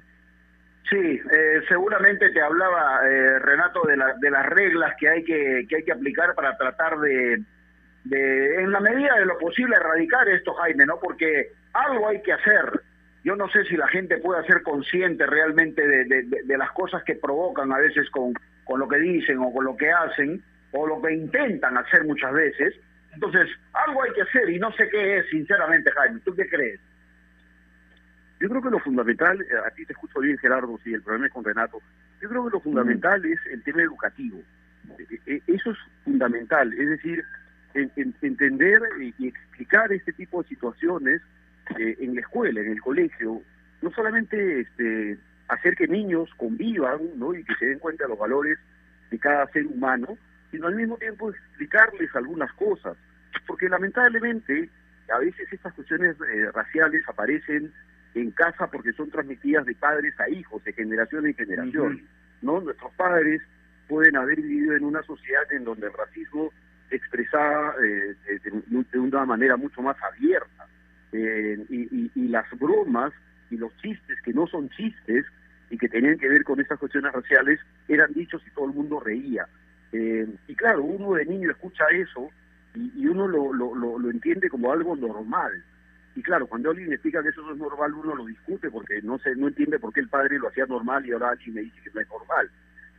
Sí, 0.89 0.97
eh, 0.97 1.61
seguramente 1.69 2.31
te 2.31 2.43
hablaba 2.43 3.01
eh, 3.09 3.39
Renato 3.39 3.83
de, 3.87 3.97
la, 3.97 4.15
de 4.21 4.31
las 4.31 4.45
reglas 4.47 4.95
que 4.99 5.09
hay 5.09 5.25
que, 5.25 5.67
que 5.69 5.77
hay 5.77 5.85
que 5.85 5.93
aplicar 5.93 6.35
para 6.35 6.57
tratar 6.57 6.99
de, 6.99 7.43
de, 8.05 8.55
en 8.57 8.73
la 8.73 8.81
medida 8.81 9.17
de 9.17 9.25
lo 9.25 9.39
posible, 9.39 9.77
erradicar 9.77 10.29
esto, 10.29 10.53
Jaime, 10.55 10.85
¿no? 10.87 10.99
Porque 10.99 11.53
algo 11.73 12.09
hay 12.09 12.21
que 12.23 12.33
hacer. 12.33 12.83
Yo 13.23 13.37
no 13.37 13.49
sé 13.51 13.65
si 13.65 13.77
la 13.77 13.87
gente 13.89 14.19
puede 14.19 14.45
ser 14.47 14.63
consciente 14.63 15.27
realmente 15.27 15.87
de, 15.87 16.05
de, 16.05 16.43
de 16.45 16.59
las 16.59 16.73
cosas 16.73 17.05
que 17.05 17.15
provocan 17.15 17.73
a 17.73 17.79
veces 17.79 18.11
con, 18.11 18.35
con 18.71 18.79
lo 18.79 18.87
que 18.87 19.01
dicen 19.01 19.39
o 19.41 19.53
con 19.53 19.65
lo 19.65 19.77
que 19.77 19.91
hacen 19.91 20.41
o 20.71 20.87
lo 20.87 21.03
que 21.03 21.13
intentan 21.13 21.77
hacer 21.77 22.05
muchas 22.05 22.33
veces. 22.33 22.73
Entonces, 23.13 23.49
algo 23.73 24.05
hay 24.05 24.13
que 24.13 24.23
hacer 24.23 24.49
y 24.49 24.61
no 24.61 24.71
sé 24.75 24.89
qué 24.89 25.19
es, 25.19 25.29
sinceramente, 25.29 25.91
Jaime. 25.91 26.21
¿Tú 26.25 26.33
qué 26.37 26.49
crees? 26.49 26.79
Yo 28.39 28.49
creo 28.49 28.63
que 28.63 28.71
lo 28.71 28.79
fundamental, 28.79 29.43
eh, 29.43 29.47
a 29.67 29.71
ti 29.73 29.85
te 29.85 29.93
escucho 29.93 30.21
bien 30.21 30.39
Gerardo, 30.39 30.79
si 30.85 30.95
el 30.95 31.03
problema 31.03 31.27
es 31.27 31.33
con 31.33 31.45
Renato, 31.45 31.83
yo 32.23 32.29
creo 32.29 32.45
que 32.45 32.51
lo 32.53 32.61
fundamental 32.61 33.25
es 33.25 33.41
el 33.51 33.61
tema 33.65 33.83
educativo. 33.83 34.41
E, 35.01 35.21
e, 35.27 35.43
eso 35.49 35.73
es 35.73 35.79
fundamental, 36.05 36.73
es 36.73 36.91
decir, 36.91 37.25
entender 37.75 38.83
y 39.01 39.27
explicar 39.27 39.93
este 39.93 40.13
tipo 40.13 40.43
de 40.43 40.49
situaciones 40.49 41.21
eh, 41.77 41.97
en 41.99 42.15
la 42.15 42.21
escuela, 42.21 42.61
en 42.61 42.71
el 42.71 42.81
colegio, 42.81 43.43
no 43.83 43.91
solamente 43.91 44.61
este, 44.61 45.19
hacer 45.51 45.75
que 45.77 45.87
niños 45.89 46.29
convivan 46.37 47.01
¿no? 47.17 47.35
y 47.35 47.45
que 47.45 47.55
se 47.57 47.67
den 47.67 47.79
cuenta 47.79 48.05
de 48.05 48.11
los 48.11 48.19
valores 48.19 48.59
de 49.11 49.19
cada 49.19 49.47
ser 49.49 49.67
humano, 49.67 50.17
sino 50.51 50.67
al 50.69 50.75
mismo 50.77 50.97
tiempo 50.97 51.31
explicarles 51.31 52.15
algunas 52.15 52.53
cosas, 52.55 52.97
porque 53.47 53.69
lamentablemente 53.69 54.69
a 55.13 55.19
veces 55.19 55.53
estas 55.53 55.73
cuestiones 55.75 56.17
eh, 56.33 56.51
raciales 56.53 57.03
aparecen 57.09 57.73
en 58.15 58.31
casa 58.33 58.69
porque 58.71 58.93
son 58.93 59.11
transmitidas 59.11 59.67
de 59.67 59.75
padres 59.75 60.19
a 60.21 60.29
hijos, 60.29 60.63
de 60.65 60.73
generación 60.73 61.27
en 61.27 61.35
generación. 61.35 62.03
¿no? 62.43 62.61
Nuestros 62.61 62.93
padres 62.95 63.43
pueden 63.89 64.17
haber 64.17 64.41
vivido 64.41 64.77
en 64.77 64.85
una 64.85 65.03
sociedad 65.03 65.43
en 65.53 65.65
donde 65.65 65.87
el 65.89 65.93
racismo 65.93 66.53
se 66.89 66.97
expresaba 66.97 67.75
eh, 67.85 68.15
de, 68.27 68.39
de- 68.51 68.85
de 68.93 68.99
una 68.99 69.25
manera 69.25 69.57
mucho 69.57 69.83
más 69.83 69.97
abierta. 70.03 70.67
Eh, 71.13 71.59
y, 71.69 71.81
y- 71.97 72.11
y 72.15 72.29
las 72.29 72.47
bromas 72.59 73.13
y 73.51 73.57
los 73.57 73.77
chistes 73.79 74.17
que 74.23 74.33
no 74.33 74.47
son 74.47 74.69
chistes 74.71 75.25
y 75.71 75.79
que 75.79 75.89
tenían 75.89 76.19
que 76.19 76.29
ver 76.29 76.45
con 76.45 76.61
estas 76.61 76.79
cuestiones 76.79 77.13
raciales 77.13 77.61
eran 77.89 78.13
dichos 78.13 78.43
y 78.47 78.51
todo 78.51 78.67
el 78.67 78.75
mundo 78.75 79.01
reía. 79.01 79.47
Eh, 79.93 80.27
y 80.47 80.55
claro, 80.55 80.83
uno 80.83 81.15
de 81.15 81.25
niño 81.25 81.51
escucha 81.51 81.85
eso 81.93 82.29
y, 82.75 83.07
uno 83.07 83.27
lo, 83.27 83.53
lo, 83.53 83.75
lo, 83.75 84.11
entiende 84.11 84.49
como 84.49 84.73
algo 84.73 84.95
normal. 84.97 85.65
Y 86.15 86.23
claro, 86.23 86.47
cuando 86.47 86.71
alguien 86.71 86.93
explica 86.93 87.23
que 87.23 87.31
eso 87.31 87.43
no 87.43 87.53
es 87.53 87.59
normal, 87.59 87.95
uno 87.95 88.15
lo 88.15 88.27
discute 88.27 88.71
porque 88.71 89.01
no 89.03 89.19
se 89.19 89.35
no 89.37 89.49
entiende 89.49 89.79
por 89.79 89.93
qué 89.93 90.01
el 90.01 90.09
padre 90.09 90.39
lo 90.39 90.49
hacía 90.49 90.67
normal 90.67 91.07
y 91.07 91.13
ahora 91.13 91.31
alguien 91.31 91.55
me 91.55 91.63
dice 91.63 91.81
que 91.83 91.91
no 91.95 92.01
es 92.01 92.09
normal. 92.09 92.51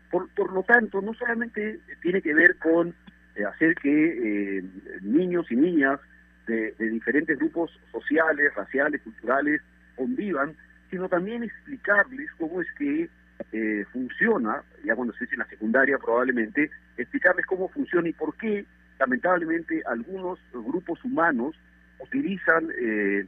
Por, 0.09 0.29
por 0.29 0.51
lo 0.51 0.63
tanto, 0.63 1.01
no 1.01 1.13
solamente 1.13 1.79
tiene 2.01 2.21
que 2.21 2.33
ver 2.33 2.57
con 2.57 2.93
eh, 3.35 3.45
hacer 3.45 3.75
que 3.75 4.57
eh, 4.57 4.63
niños 5.01 5.49
y 5.51 5.55
niñas 5.55 5.99
de 6.47 6.73
diferentes 6.77 7.37
grupos 7.39 7.71
sociales, 7.93 8.53
raciales, 8.55 9.01
culturales 9.03 9.61
convivan, 9.95 10.53
sino 10.91 11.09
también 11.09 11.43
explicarles 11.43 12.29
cómo 12.37 12.61
es 12.61 12.67
que 12.77 13.09
eh, 13.51 13.85
funciona, 13.91 14.61
ya 14.83 14.95
cuando 14.95 15.13
estés 15.13 15.31
en 15.33 15.39
la 15.39 15.47
secundaria 15.47 15.97
probablemente, 15.97 16.69
explicarles 16.97 17.45
cómo 17.47 17.69
funciona 17.69 18.09
y 18.09 18.13
por 18.13 18.35
qué, 18.37 18.65
lamentablemente, 18.99 19.81
algunos 19.87 20.37
grupos 20.51 21.03
humanos 21.03 21.55
utilizan 21.99 22.69
eh, 22.79 23.25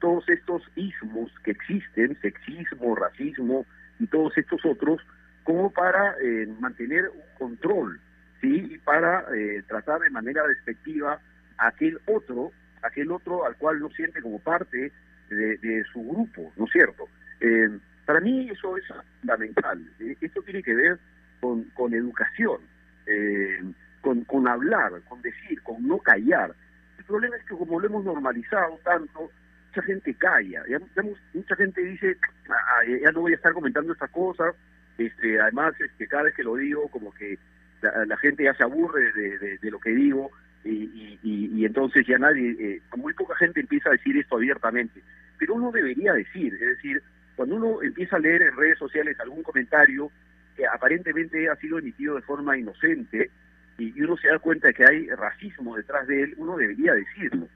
todos 0.00 0.28
estos 0.28 0.62
ismos 0.76 1.32
que 1.42 1.52
existen, 1.52 2.16
sexismo, 2.20 2.94
racismo 2.94 3.66
y 3.98 4.06
todos 4.06 4.36
estos 4.36 4.64
otros, 4.64 5.00
como 5.42 5.70
para 5.70 6.14
eh, 6.22 6.46
mantener 6.60 7.08
un 7.08 7.38
control, 7.38 8.00
¿sí? 8.40 8.74
Y 8.74 8.78
para 8.78 9.24
eh, 9.34 9.62
tratar 9.66 10.00
de 10.00 10.10
manera 10.10 10.46
despectiva 10.46 11.18
a 11.58 11.68
aquel 11.68 11.98
otro, 12.06 12.52
aquel 12.82 13.10
otro 13.10 13.46
al 13.46 13.56
cual 13.56 13.80
no 13.80 13.88
siente 13.90 14.20
como 14.20 14.38
parte 14.40 14.92
de, 15.30 15.56
de 15.58 15.84
su 15.92 16.02
grupo, 16.02 16.52
¿no 16.56 16.64
es 16.66 16.72
cierto? 16.72 17.08
Eh, 17.40 17.68
para 18.04 18.20
mí 18.20 18.48
eso 18.50 18.76
es 18.76 18.84
fundamental. 19.20 19.82
Eh, 20.00 20.16
Esto 20.20 20.42
tiene 20.42 20.62
que 20.62 20.74
ver 20.74 20.98
con, 21.40 21.64
con 21.74 21.92
educación, 21.94 22.60
eh, 23.06 23.60
con, 24.00 24.24
con 24.24 24.46
hablar, 24.48 24.92
con 25.08 25.20
decir, 25.22 25.60
con 25.62 25.86
no 25.86 25.98
callar. 25.98 26.54
El 26.98 27.04
problema 27.04 27.36
es 27.36 27.44
que 27.44 27.54
como 27.56 27.80
lo 27.80 27.86
hemos 27.86 28.04
normalizado 28.04 28.78
tanto, 28.84 29.30
mucha 29.68 29.82
gente 29.82 30.14
calla. 30.14 30.62
Ya, 30.68 30.78
ya 30.94 31.02
mu- 31.02 31.16
mucha 31.34 31.56
gente 31.56 31.82
dice, 31.82 32.16
"Ah, 32.48 32.80
ya- 32.86 33.12
no 33.12 33.20
voy 33.22 33.32
a 33.32 33.36
estar 33.36 33.52
comentando 33.52 33.92
estas 33.92 34.10
cosas. 34.10 34.54
Este, 34.98 35.38
además, 35.40 35.74
este, 35.80 36.06
cada 36.08 36.22
vez 36.24 36.34
que 36.34 36.42
lo 36.44 36.56
digo, 36.56 36.88
como 36.88 37.12
que 37.12 37.38
la, 37.82 38.16
gente 38.16 38.44
ya 38.44 38.54
se 38.54 38.62
aburre 38.64 39.12
de- 39.12 39.58
de 39.58 39.70
lo 39.70 39.78
que 39.78 39.90
digo 39.90 40.30
y, 40.70 41.18
y- 41.22 41.64
entonces 41.64 42.06
ya 42.06 42.18
nadie, 42.18 42.56
eh, 42.58 42.82
muy 42.96 43.12
poca 43.14 43.34
gente 43.36 43.60
empieza 43.60 43.88
a 43.88 43.92
decir 43.92 44.16
esto 44.16 44.36
abiertamente. 44.36 45.02
Pero 45.38 45.54
uno 45.54 45.70
debería 45.70 46.12
decir, 46.12 46.54
es 46.54 46.60
decir, 46.60 47.02
cuando 47.34 47.56
uno 47.56 47.82
empieza 47.82 48.16
a 48.16 48.20
leer 48.20 48.42
en 48.42 48.56
redes 48.56 48.78
sociales 48.78 49.18
algún 49.20 49.42
comentario 49.42 50.10
que 50.56 50.66
aparentemente 50.66 51.48
ha 51.48 51.56
sido 51.56 51.78
emitido 51.78 52.14
de 52.14 52.22
forma 52.22 52.56
inocente 52.56 53.30
y, 53.78 54.00
uno 54.00 54.16
se 54.16 54.28
da 54.28 54.38
cuenta 54.38 54.72
que 54.72 54.84
hay 54.84 55.06
racismo 55.08 55.76
detrás 55.76 56.06
de 56.06 56.22
él, 56.22 56.34
uno 56.38 56.56
debería 56.56 56.94
decirlo. 56.94 57.46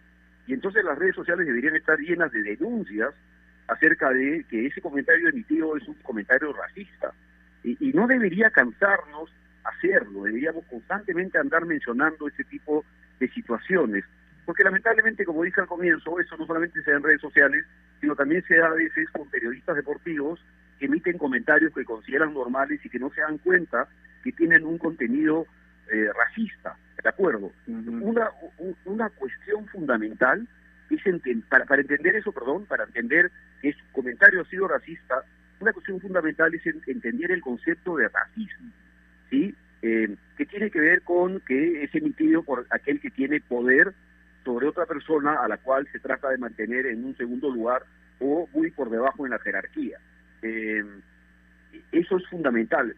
Y 0.47 0.53
entonces 0.53 0.85
las 0.85 0.99
redes 0.99 1.15
sociales 1.15 1.47
deberían 1.47 1.77
estar 1.77 1.99
llenas 1.99 2.31
de 2.33 2.43
denuncias 2.43 3.15
acerca 3.69 4.11
de 4.11 4.45
que 4.51 4.67
ese 4.67 4.81
comentario 4.83 5.29
emitido 5.29 5.77
es 5.77 5.87
un 5.89 5.95
comentario 6.03 6.53
racista. 6.53 7.13
Y, 7.65 7.77
y 7.89 7.93
no 7.93 8.07
debería 8.07 8.51
cansarnos 8.51 9.31
hacerlo, 9.65 10.25
deberíamos 10.25 10.65
constantemente 10.67 11.39
andar 11.39 11.65
mencionando 11.65 12.29
ese 12.29 12.45
tipo 12.45 12.85
de 12.99 12.99
situaciones. 13.29 14.05
Porque 14.47 14.64
lamentablemente, 14.64 15.25
como 15.25 15.43
dije 15.45 15.61
al 15.61 15.66
comienzo, 15.66 16.18
eso 16.18 16.37
no 16.37 16.47
solamente 16.47 16.83
se 16.83 16.91
da 16.91 16.97
en 16.97 17.03
redes 17.05 17.21
sociales, 17.21 17.64
sino 18.01 18.16
también 18.16 18.43
se 18.49 18.57
da 18.57 18.66
a 18.68 18.75
veces 18.75 19.09
con 19.11 19.29
periodistas 19.31 19.77
deportivos 19.77 20.41
que 20.79 20.87
emiten 20.87 21.18
comentarios 21.18 21.73
que 21.75 21.85
consideran 21.85 22.33
normales 22.35 22.81
y 22.85 22.89
que 22.89 22.99
no 22.99 23.11
se 23.11 23.21
dan 23.21 23.39
cuenta 23.39 23.87
que 24.25 24.33
tienen 24.33 24.64
un 24.64 24.79
contenido 24.79 25.47
eh, 25.93 26.09
racista, 26.16 26.77
¿de 27.03 27.09
acuerdo? 27.09 27.53
una, 27.66 28.31
u- 28.59 28.75
una 28.87 29.11
cuestión 29.11 29.66
fundamental 29.68 30.47
es 30.89 31.01
enten- 31.05 31.45
para, 31.49 31.64
para 31.66 31.83
entender 31.83 32.16
eso, 32.16 32.33
perdón, 32.33 32.64
para 32.66 32.85
entender 32.85 33.31
que 33.61 33.73
su 33.73 33.93
comentario 33.93 34.41
ha 34.41 34.45
sido 34.47 34.68
racista, 34.68 35.23
una 35.61 35.73
cuestión 35.73 36.01
fundamental 36.01 36.55
es 36.55 36.64
en- 36.66 36.81
entender 36.87 37.31
el 37.33 37.41
concepto 37.43 37.97
de 37.97 38.09
racismo, 38.09 38.73
¿sí? 39.31 39.55
Eh, 39.83 40.14
que 40.37 40.45
tiene 40.47 40.70
que 40.70 40.81
ver 40.81 41.03
con 41.03 41.41
que 41.41 41.85
es 41.85 41.95
emitido 41.95 42.43
por 42.43 42.66
aquel 42.70 43.01
que 43.01 43.11
tiene 43.11 43.41
poder 43.41 43.95
sobre 44.45 44.66
otra 44.66 44.85
persona 44.87 45.43
a 45.43 45.49
la 45.49 45.57
cual 45.57 45.89
se 45.91 45.99
trata 46.01 46.28
de 46.28 46.39
mantener 46.39 46.87
en 46.87 47.05
un 47.05 47.16
segundo 47.16 47.51
lugar 47.51 47.83
o 48.18 48.47
muy 48.53 48.70
por 48.70 48.91
debajo 48.91 49.24
en 49.24 49.31
la 49.31 49.39
jerarquía. 49.39 49.99
Eh, 50.43 50.85
eso 51.93 52.16
es 52.16 52.26
fundamental. 52.28 52.95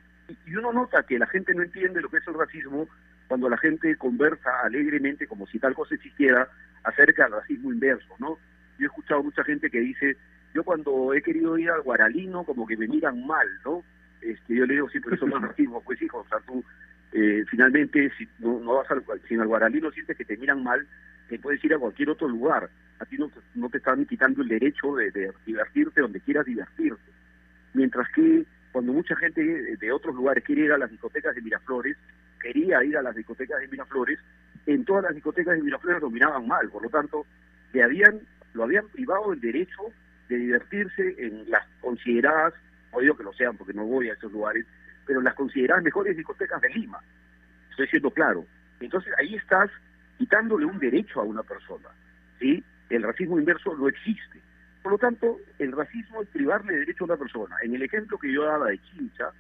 Y- 0.47 0.57
uno 0.57 0.73
nota 0.73 1.03
que 1.05 1.19
la 1.19 1.27
gente 1.27 1.55
no 1.55 1.63
entiende 1.63 2.01
lo 2.01 2.09
que 2.09 2.19
es 2.19 2.27
el 2.27 2.35
racismo 2.35 2.89
cuando 3.29 3.49
la 3.49 3.59
gente 3.59 3.97
conversa 3.97 4.51
alegremente, 4.63 5.27
como 5.27 5.47
si 5.47 5.59
tal 5.59 5.75
cosa 5.75 5.95
existiera, 5.95 6.49
acerca 6.85 7.25
del 7.25 7.33
racismo 7.35 7.73
inverso, 7.73 8.15
¿no? 8.19 8.39
Yo 8.79 8.85
he 8.85 8.87
escuchado 8.87 9.23
mucha 9.23 9.45
gente 9.45 9.71
que 9.71 9.81
dice, 9.81 10.17
yo 10.55 10.65
cuando 10.65 11.15
he 11.15 11.23
querido 11.23 11.57
ir 11.57 11.71
al 11.71 11.83
Guaralino, 11.83 12.45
como 12.45 12.67
que 12.67 12.77
me 12.77 12.89
miran 12.89 13.25
mal, 13.27 13.47
¿no? 13.65 13.83
Este, 14.23 14.55
yo 14.55 14.67
le 14.67 14.75
digo, 14.75 14.89
sí, 14.89 15.01
pero 15.01 15.17
eso 15.17 15.27
es 15.27 15.33
racismo, 15.43 15.83
pues 15.83 16.01
hijo, 16.01 16.19
o 16.19 16.29
sea, 16.29 16.39
tú 16.47 16.65
eh, 17.13 17.45
finalmente, 17.51 18.11
si 18.17 18.27
no, 18.39 18.59
no 18.61 18.75
vas 18.77 18.91
al, 18.91 19.05
si 19.29 19.35
en 19.35 19.41
el 19.43 19.93
sientes 19.93 20.17
que 20.17 20.25
te 20.25 20.37
miran 20.37 20.63
mal, 20.63 20.87
te 21.29 21.39
puedes 21.39 21.63
ir 21.65 21.75
a 21.75 21.79
cualquier 21.79 22.11
otro 22.11 22.29
lugar. 22.29 22.71
A 23.01 23.05
ti 23.05 23.17
no, 23.19 23.29
te- 23.29 23.41
no 23.55 23.69
te 23.69 23.79
están 23.79 24.07
quitando 24.07 24.43
el 24.43 24.49
derecho 24.49 24.95
de, 24.95 25.33
divertirte 25.45 26.01
donde 26.01 26.21
quieras 26.21 26.47
divertirte. 26.47 27.11
Mientras 27.75 28.09
que 28.15 28.45
cuando 28.71 28.93
mucha 28.93 29.15
gente 29.17 29.43
de 29.43 29.77
de 29.77 29.93
otros 29.93 30.15
lugares 30.15 30.45
quiere 30.45 30.63
ir 30.63 30.73
a 30.73 30.79
las 30.79 30.91
discotecas 30.91 31.35
de 31.35 31.43
Miraflores, 31.43 31.97
quería 32.41 32.83
ir 32.85 32.97
a 32.97 33.03
las 33.03 33.15
discotecas 33.15 33.61
de 33.61 33.69
Miraflores, 33.69 34.19
en 34.67 34.85
todas 34.85 35.05
las 35.05 35.15
discotecas 35.15 35.57
de 35.57 35.63
Miraflores 35.63 36.01
lo 36.01 36.11
miraban 36.11 36.47
mal, 36.47 36.69
por 36.71 36.83
lo 36.83 36.89
tanto, 36.89 37.27
le 37.73 37.83
habían, 37.83 38.21
lo 38.55 38.65
habían 38.65 38.89
privado 38.89 39.31
del 39.31 39.41
derecho 39.41 39.83
de 40.29 40.37
divertirse 40.37 41.15
en 41.19 41.51
las 41.51 41.67
consideradas, 41.81 42.55
no 42.93 43.01
digo 43.01 43.17
que 43.17 43.25
lo 43.25 43.33
sean 43.33 43.57
porque 43.57 43.73
no 43.73 43.85
voy 43.85 44.11
a 44.11 44.15
esos 44.15 44.33
lugares, 44.33 44.67
pero 45.07 45.21
las 45.21 45.35
consideradas 45.35 45.83
mejores 45.83 46.17
discotecas 46.17 46.61
de 46.61 46.69
Lima. 46.71 47.01
Estoy 47.71 47.89
siendo 47.89 48.11
claro. 48.11 48.45
Entonces 48.81 49.13
ahí 49.19 49.35
estás 49.35 49.71
quitándole 50.19 50.67
un 50.67 50.79
derecho 50.79 51.21
a 51.21 51.25
una 51.25 51.43
persona. 51.43 51.89
¿sí? 52.39 52.63
El 52.91 53.03
racismo 53.03 53.39
inverso 53.39 53.75
no 53.77 53.89
existe. 53.89 54.41
Por 54.83 54.93
lo 54.93 54.99
tanto, 54.99 55.39
el 55.59 55.73
racismo 55.73 56.23
es 56.23 56.29
privarle 56.29 56.77
derecho 56.77 57.05
a 57.05 57.07
una 57.07 57.17
persona. 57.17 57.57
En 57.63 57.75
el 57.75 57.83
ejemplo 57.83 58.19
que 58.19 58.33
yo 58.33 58.45
daba 58.45 58.69
de 58.69 58.81
Chincha, 58.83 59.31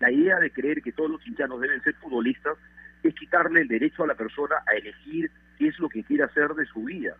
la 0.00 0.10
idea 0.10 0.38
de 0.38 0.50
creer 0.50 0.82
que 0.82 0.92
todos 0.92 1.10
los 1.10 1.22
chinchanos 1.22 1.60
deben 1.60 1.82
ser 1.82 1.94
futbolistas 1.94 2.56
es 3.02 3.14
quitarle 3.14 3.62
el 3.62 3.68
derecho 3.68 4.04
a 4.04 4.06
la 4.06 4.14
persona 4.14 4.56
a 4.66 4.74
elegir 4.74 5.30
qué 5.58 5.68
es 5.68 5.78
lo 5.78 5.88
que 5.88 6.04
quiere 6.04 6.24
hacer 6.24 6.54
de 6.54 6.66
su 6.66 6.84
vida. 6.84 7.16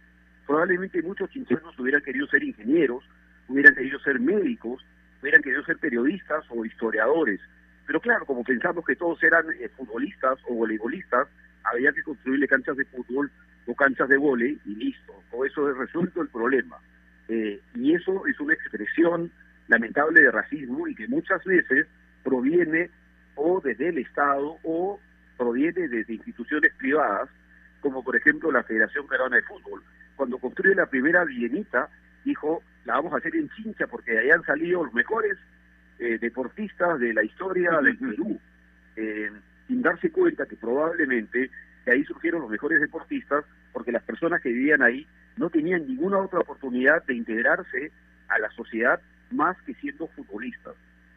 Probablemente 0.47 1.03
muchos 1.03 1.31
chinchanos 1.31 1.79
hubieran 1.79 2.03
querido 2.03 2.27
ser 2.29 2.45
ingenieros, 2.45 3.05
hubieran 3.49 3.75
querido 3.75 3.99
ser 4.01 4.21
médicos, 4.21 4.85
hubieran 5.27 5.43
querido 5.43 5.65
ser 5.65 5.79
periodistas 5.79 6.45
o 6.51 6.65
historiadores. 6.65 7.41
Pero 7.85 8.01
claro, 8.01 8.25
como 8.27 8.45
pensamos 8.45 8.85
que 8.85 8.95
todos 8.95 9.21
eran 9.25 9.45
eh, 9.59 9.69
futbolistas 9.77 10.39
o 10.49 10.55
voleibolistas, 10.55 11.27
había 11.65 11.93
que 11.93 12.05
construirle 12.05 12.47
canchas 12.47 12.77
de 12.77 12.85
fútbol 12.85 13.31
o 13.67 13.75
canchas 13.75 14.09
de 14.09 14.19
vóley 14.19 14.57
y 14.65 14.75
listo. 14.77 15.21
Con 15.31 15.45
eso 15.45 15.69
es 15.69 15.77
resuelto 15.77 16.23
el 16.23 16.29
problema. 16.29 16.79
Eh, 17.29 17.61
y 17.75 17.95
eso 17.95 18.25
es 18.29 18.39
una 18.39 18.55
expresión 18.55 19.33
lamentable 19.67 20.23
de 20.23 20.31
racismo 20.31 20.87
y 20.87 20.95
que 20.95 21.09
muchas 21.09 21.43
veces 21.45 21.89
proviene 22.23 22.89
o 23.35 23.61
desde 23.61 23.89
el 23.89 23.99
Estado 23.99 24.59
o 24.63 25.01
proviene 25.37 25.89
desde 25.89 26.15
instituciones 26.15 26.73
privadas, 26.75 27.29
como 27.81 28.05
por 28.05 28.15
ejemplo 28.15 28.53
la 28.53 28.63
Federación 28.63 29.09
Peruana 29.09 29.37
de 29.37 29.43
Fútbol. 29.43 29.83
Cuando 30.15 30.39
construye 30.39 30.77
la 30.77 30.87
primera 30.87 31.25
bienita, 31.25 31.89
dijo, 32.25 32.63
la 32.87 32.95
vamos 32.95 33.13
a 33.13 33.17
hacer 33.17 33.35
en 33.35 33.51
Chincha 33.51 33.87
porque 33.87 34.13
de 34.13 34.21
ahí 34.21 34.31
han 34.31 34.45
salido 34.45 34.85
los 34.85 34.95
mejores 34.95 35.37
eh, 35.99 36.19
deportistas 36.21 36.99
de 37.01 37.13
la 37.13 37.25
historia 37.25 37.73
del 37.83 37.99
Perú, 37.99 38.41
eh, 38.97 39.31
sin 39.67 39.83
darse 39.83 40.11
cuenta 40.11 40.47
que 40.47 40.57
probablemente 40.57 41.51
de 41.85 41.93
ahí 41.93 42.05
surgieron 42.05 42.43
los 42.43 42.51
mejores 42.51 42.81
deportistas 42.81 43.45
porque 43.73 43.93
las 43.93 44.05
personas 44.05 44.41
que 44.41 44.51
vivían 44.51 44.83
ahí 44.83 45.07
no 45.37 45.51
tenían 45.51 45.87
ninguna 45.87 46.19
otra 46.19 46.41
oportunidad 46.41 47.05
de 47.05 47.15
integrarse 47.15 47.91
a 48.29 48.39
la 48.39 48.51
sociedad 48.51 49.01
más 49.33 49.61
que 49.63 49.75
siendo 49.75 50.07
futbolistas. 50.09 50.75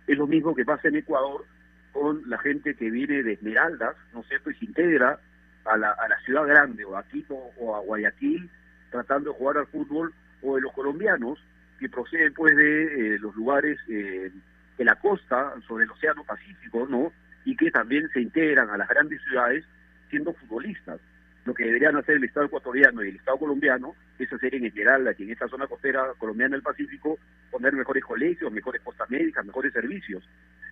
Es 0.08 0.18
lo 0.18 0.28
mismo 0.28 0.56
que 0.56 0.66
pasa 0.66 0.88
en 0.88 0.96
Ecuador 0.96 1.46
con 1.94 2.28
la 2.28 2.40
gente 2.40 2.74
que 2.74 2.90
viene 2.90 3.24
de 3.24 3.34
Esmeraldas, 3.34 3.96
¿no 4.14 4.22
es 4.22 4.28
cierto?, 4.28 4.50
y 4.50 4.56
se 4.56 4.66
integra 4.66 5.20
a 5.66 5.78
la, 5.78 5.92
a 5.92 6.08
la 6.08 6.20
ciudad 6.22 6.46
grande, 6.48 6.84
o 6.86 6.98
a 6.98 7.04
Quito 7.04 7.36
o 7.36 7.76
a 7.76 7.80
Guayaquil, 7.82 8.50
tratando 8.92 9.32
de 9.32 9.38
jugar 9.38 9.58
al 9.58 9.68
fútbol, 9.68 10.14
o 10.42 10.56
de 10.56 10.62
los 10.62 10.74
colombianos 10.74 11.40
que 11.80 11.90
proceden 11.90 12.34
pues 12.34 12.56
de 12.56 13.16
eh, 13.16 13.20
los 13.20 13.36
lugares 13.36 13.80
eh, 13.88 14.32
de 14.78 14.86
la 14.86 14.96
costa, 14.96 15.54
sobre 15.68 15.86
el 15.86 15.92
Océano 15.92 16.24
Pacífico, 16.24 16.88
¿no? 16.90 17.12
Y 17.46 17.56
que 17.56 17.72
también 17.72 18.10
se 18.10 18.22
integran 18.22 18.70
a 18.70 18.78
las 18.78 18.88
grandes 18.88 19.22
ciudades 19.24 19.66
siendo 20.10 20.34
futbolistas. 20.34 21.00
Lo 21.46 21.54
que 21.54 21.66
deberían 21.66 21.96
hacer 21.96 22.16
el 22.16 22.24
Estado 22.24 22.46
ecuatoriano 22.46 23.04
y 23.04 23.10
el 23.10 23.16
Estado 23.16 23.38
colombiano 23.38 23.96
es 24.20 24.32
hacer 24.32 24.54
en 24.56 24.70
general 24.72 25.08
aquí 25.08 25.24
en 25.24 25.32
esta 25.32 25.48
zona 25.48 25.68
costera 25.68 26.14
colombiana 26.18 26.56
del 26.56 26.64
Pacífico 26.64 27.18
poner 27.50 27.74
mejores 27.74 28.04
colegios, 28.04 28.52
mejores 28.52 28.82
postas 28.82 29.10
médicas, 29.10 29.46
mejores 29.46 29.74
servicios. 29.74 30.24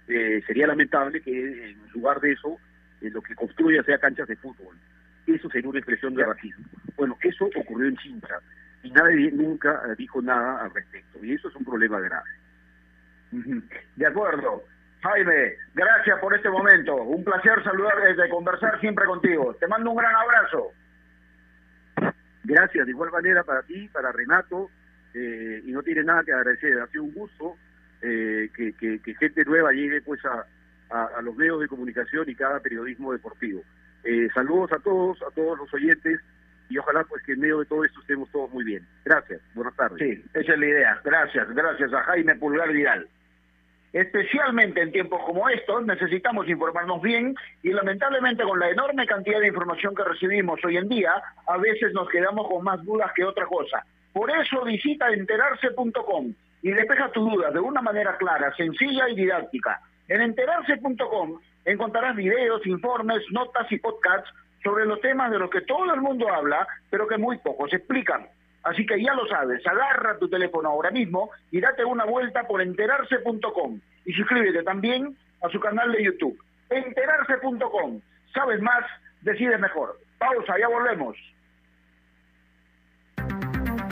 Eh, 0.08 0.41
sería 0.45 0.68
lamentable 0.68 1.22
que 1.22 1.72
en 1.72 1.78
lugar 1.93 2.20
de 2.22 2.34
eso 2.34 2.60
eh, 3.01 3.10
lo 3.10 3.22
que 3.22 3.36
construya 3.36 3.84
sea 3.84 3.97
canchas 3.97 4.28
de 4.28 4.36
fútbol. 4.36 4.76
Eso 5.26 5.49
sería 5.49 5.70
una 5.70 5.80
expresión 5.80 6.14
de 6.16 6.24
racismo. 6.24 6.66
Bueno, 6.95 7.18
eso 7.22 7.49
ocurrió 7.55 7.88
en 7.89 7.97
Chincha 7.97 8.39
y 8.88 8.91
nadie 8.91 9.31
nunca 9.31 9.81
eh, 9.88 9.95
dijo 9.97 10.21
nada 10.21 10.63
al 10.63 10.73
respecto 10.73 11.23
y 11.23 11.33
eso 11.33 11.49
es 11.49 11.55
un 11.55 11.65
problema 11.65 11.99
grave. 11.99 12.29
De 13.95 14.05
acuerdo. 14.05 14.63
Jaime, 15.01 15.53
gracias 15.75 16.19
por 16.19 16.33
este 16.33 16.49
momento. 16.49 16.95
Un 16.95 17.23
placer 17.23 17.63
saludar, 17.63 17.93
eh, 18.07 18.15
de 18.15 18.29
conversar 18.29 18.79
siempre 18.79 19.05
contigo. 19.05 19.53
Te 19.59 19.67
mando 19.67 19.91
un 19.91 19.97
gran 19.97 20.15
abrazo. 20.15 20.71
Gracias, 22.43 22.85
de 22.85 22.91
igual 22.91 23.11
manera 23.11 23.43
para 23.43 23.61
ti, 23.63 23.89
para 23.89 24.11
Renato, 24.11 24.69
eh, 25.13 25.61
y 25.65 25.71
no 25.71 25.83
tiene 25.83 26.03
nada 26.03 26.23
que 26.23 26.33
agradecer. 26.33 26.79
Ha 26.79 26.88
sido 26.88 27.03
un 27.03 27.13
gusto 27.13 27.57
eh, 28.01 28.49
que, 28.55 28.73
que, 28.73 28.99
que 28.99 29.15
gente 29.15 29.43
nueva 29.45 29.71
llegue 29.71 30.01
pues 30.01 30.23
a, 30.25 30.45
a, 30.89 31.05
a 31.17 31.21
los 31.21 31.35
medios 31.35 31.59
de 31.59 31.67
comunicación 31.67 32.29
y 32.29 32.35
cada 32.35 32.59
periodismo 32.59 33.11
deportivo. 33.11 33.61
Eh, 34.03 34.29
saludos 34.33 34.71
a 34.71 34.79
todos, 34.79 35.21
a 35.21 35.31
todos 35.31 35.57
los 35.57 35.73
oyentes, 35.73 36.21
y 36.70 36.78
ojalá 36.78 37.03
pues 37.03 37.24
que 37.24 37.34
en 37.34 37.39
medio 37.39 37.59
de 37.59 37.65
todo 37.65 37.84
esto 37.84 37.99
estemos 38.01 38.30
todos 38.32 38.51
muy 38.51 38.63
bien. 38.63 38.86
Gracias, 39.05 39.41
buenas 39.53 39.76
tardes. 39.76 39.99
Sí, 39.99 40.24
esa 40.34 40.53
es 40.53 40.59
la 40.59 40.65
idea. 40.65 41.01
Gracias, 41.03 41.49
gracias 41.53 41.93
a 41.93 42.03
Jaime 42.03 42.36
Pulgar 42.36 42.72
Vidal. 42.72 43.07
Especialmente 43.93 44.82
en 44.82 44.91
tiempos 44.91 45.22
como 45.26 45.49
estos 45.49 45.86
necesitamos 45.86 46.47
informarnos 46.49 47.01
bien 47.01 47.36
y 47.63 47.72
lamentablemente 47.72 48.43
con 48.43 48.59
la 48.59 48.70
enorme 48.70 49.07
cantidad 49.07 49.39
de 49.39 49.47
información 49.47 49.95
que 49.95 50.03
recibimos 50.03 50.59
hoy 50.65 50.78
en 50.78 50.89
día, 50.89 51.13
a 51.47 51.57
veces 51.57 51.93
nos 51.93 52.09
quedamos 52.09 52.47
con 52.47 52.63
más 52.63 52.84
dudas 52.84 53.11
que 53.15 53.24
otra 53.24 53.45
cosa. 53.45 53.84
Por 54.11 54.30
eso 54.30 54.63
visita 54.65 55.09
enterarse.com 55.09 56.34
y 56.61 56.72
despeja 56.72 57.11
tus 57.11 57.32
dudas 57.32 57.53
de 57.53 57.59
una 57.59 57.82
manera 57.82 58.18
clara, 58.18 58.53
sencilla 58.55 59.07
y 59.09 59.15
didáctica. 59.15 59.80
En 60.09 60.22
enterarse.com 60.22 61.39
encontrarás 61.65 62.15
videos, 62.15 62.65
informes, 62.65 63.24
notas 63.32 63.72
y 63.72 63.78
podcasts 63.78 64.30
sobre 64.64 64.86
los 64.86 64.99
temas 65.01 65.32
de 65.32 65.39
los 65.39 65.49
que 65.49 65.62
todo 65.62 65.93
el 65.93 66.01
mundo 66.01 66.28
habla, 66.30 66.68
pero 66.89 67.08
que 67.08 67.18
muy 67.18 67.38
pocos 67.38 67.72
explican. 67.74 68.28
Así 68.64 68.86
que 68.86 69.01
ya 69.01 69.14
lo 69.14 69.26
sabes, 69.28 69.66
agarra 69.66 70.18
tu 70.18 70.30
teléfono 70.30 70.70
ahora 70.70 70.91
mismo 70.91 71.30
y 71.51 71.62
date 71.62 71.86
una 71.86 72.05
vuelta 72.05 72.45
por 72.47 72.62
enterarse.com 72.62 73.80
y 74.05 74.14
suscríbete 74.14 74.64
también 74.64 75.16
a 75.41 75.49
su 75.49 75.60
canal 75.60 75.91
de 75.91 76.03
YouTube. 76.03 76.38
Enterarse.com. 76.70 78.01
Sabes 78.34 78.62
más, 78.62 78.84
decides 79.22 79.60
mejor. 79.60 79.97
Pausa, 80.18 80.55
ya 80.60 80.68
volvemos. 80.68 81.16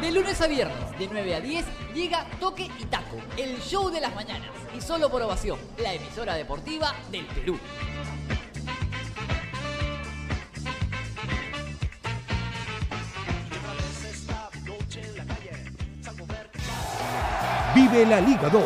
De 0.00 0.10
lunes 0.10 0.40
a 0.40 0.46
viernes, 0.46 0.98
de 0.98 1.08
9 1.12 1.34
a 1.34 1.40
10, 1.42 1.64
llega 1.92 2.24
Toque 2.40 2.70
y 2.78 2.84
Taco, 2.86 3.18
el 3.36 3.60
show 3.60 3.90
de 3.90 4.00
las 4.00 4.14
mañanas. 4.14 4.48
Y 4.74 4.80
solo 4.80 5.10
por 5.10 5.20
ovación, 5.20 5.58
la 5.76 5.92
emisora 5.92 6.34
deportiva 6.36 6.94
del 7.10 7.26
Perú. 7.26 7.58
Vive 17.74 18.06
la 18.06 18.22
Liga 18.22 18.48
2. 18.48 18.62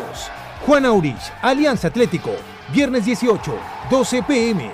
Juan 0.65 0.85
Aurich, 0.85 1.33
Alianza 1.41 1.89
Atlético, 1.89 2.31
viernes 2.71 3.03
18, 3.03 3.57
12 3.89 4.23
pm. 4.23 4.71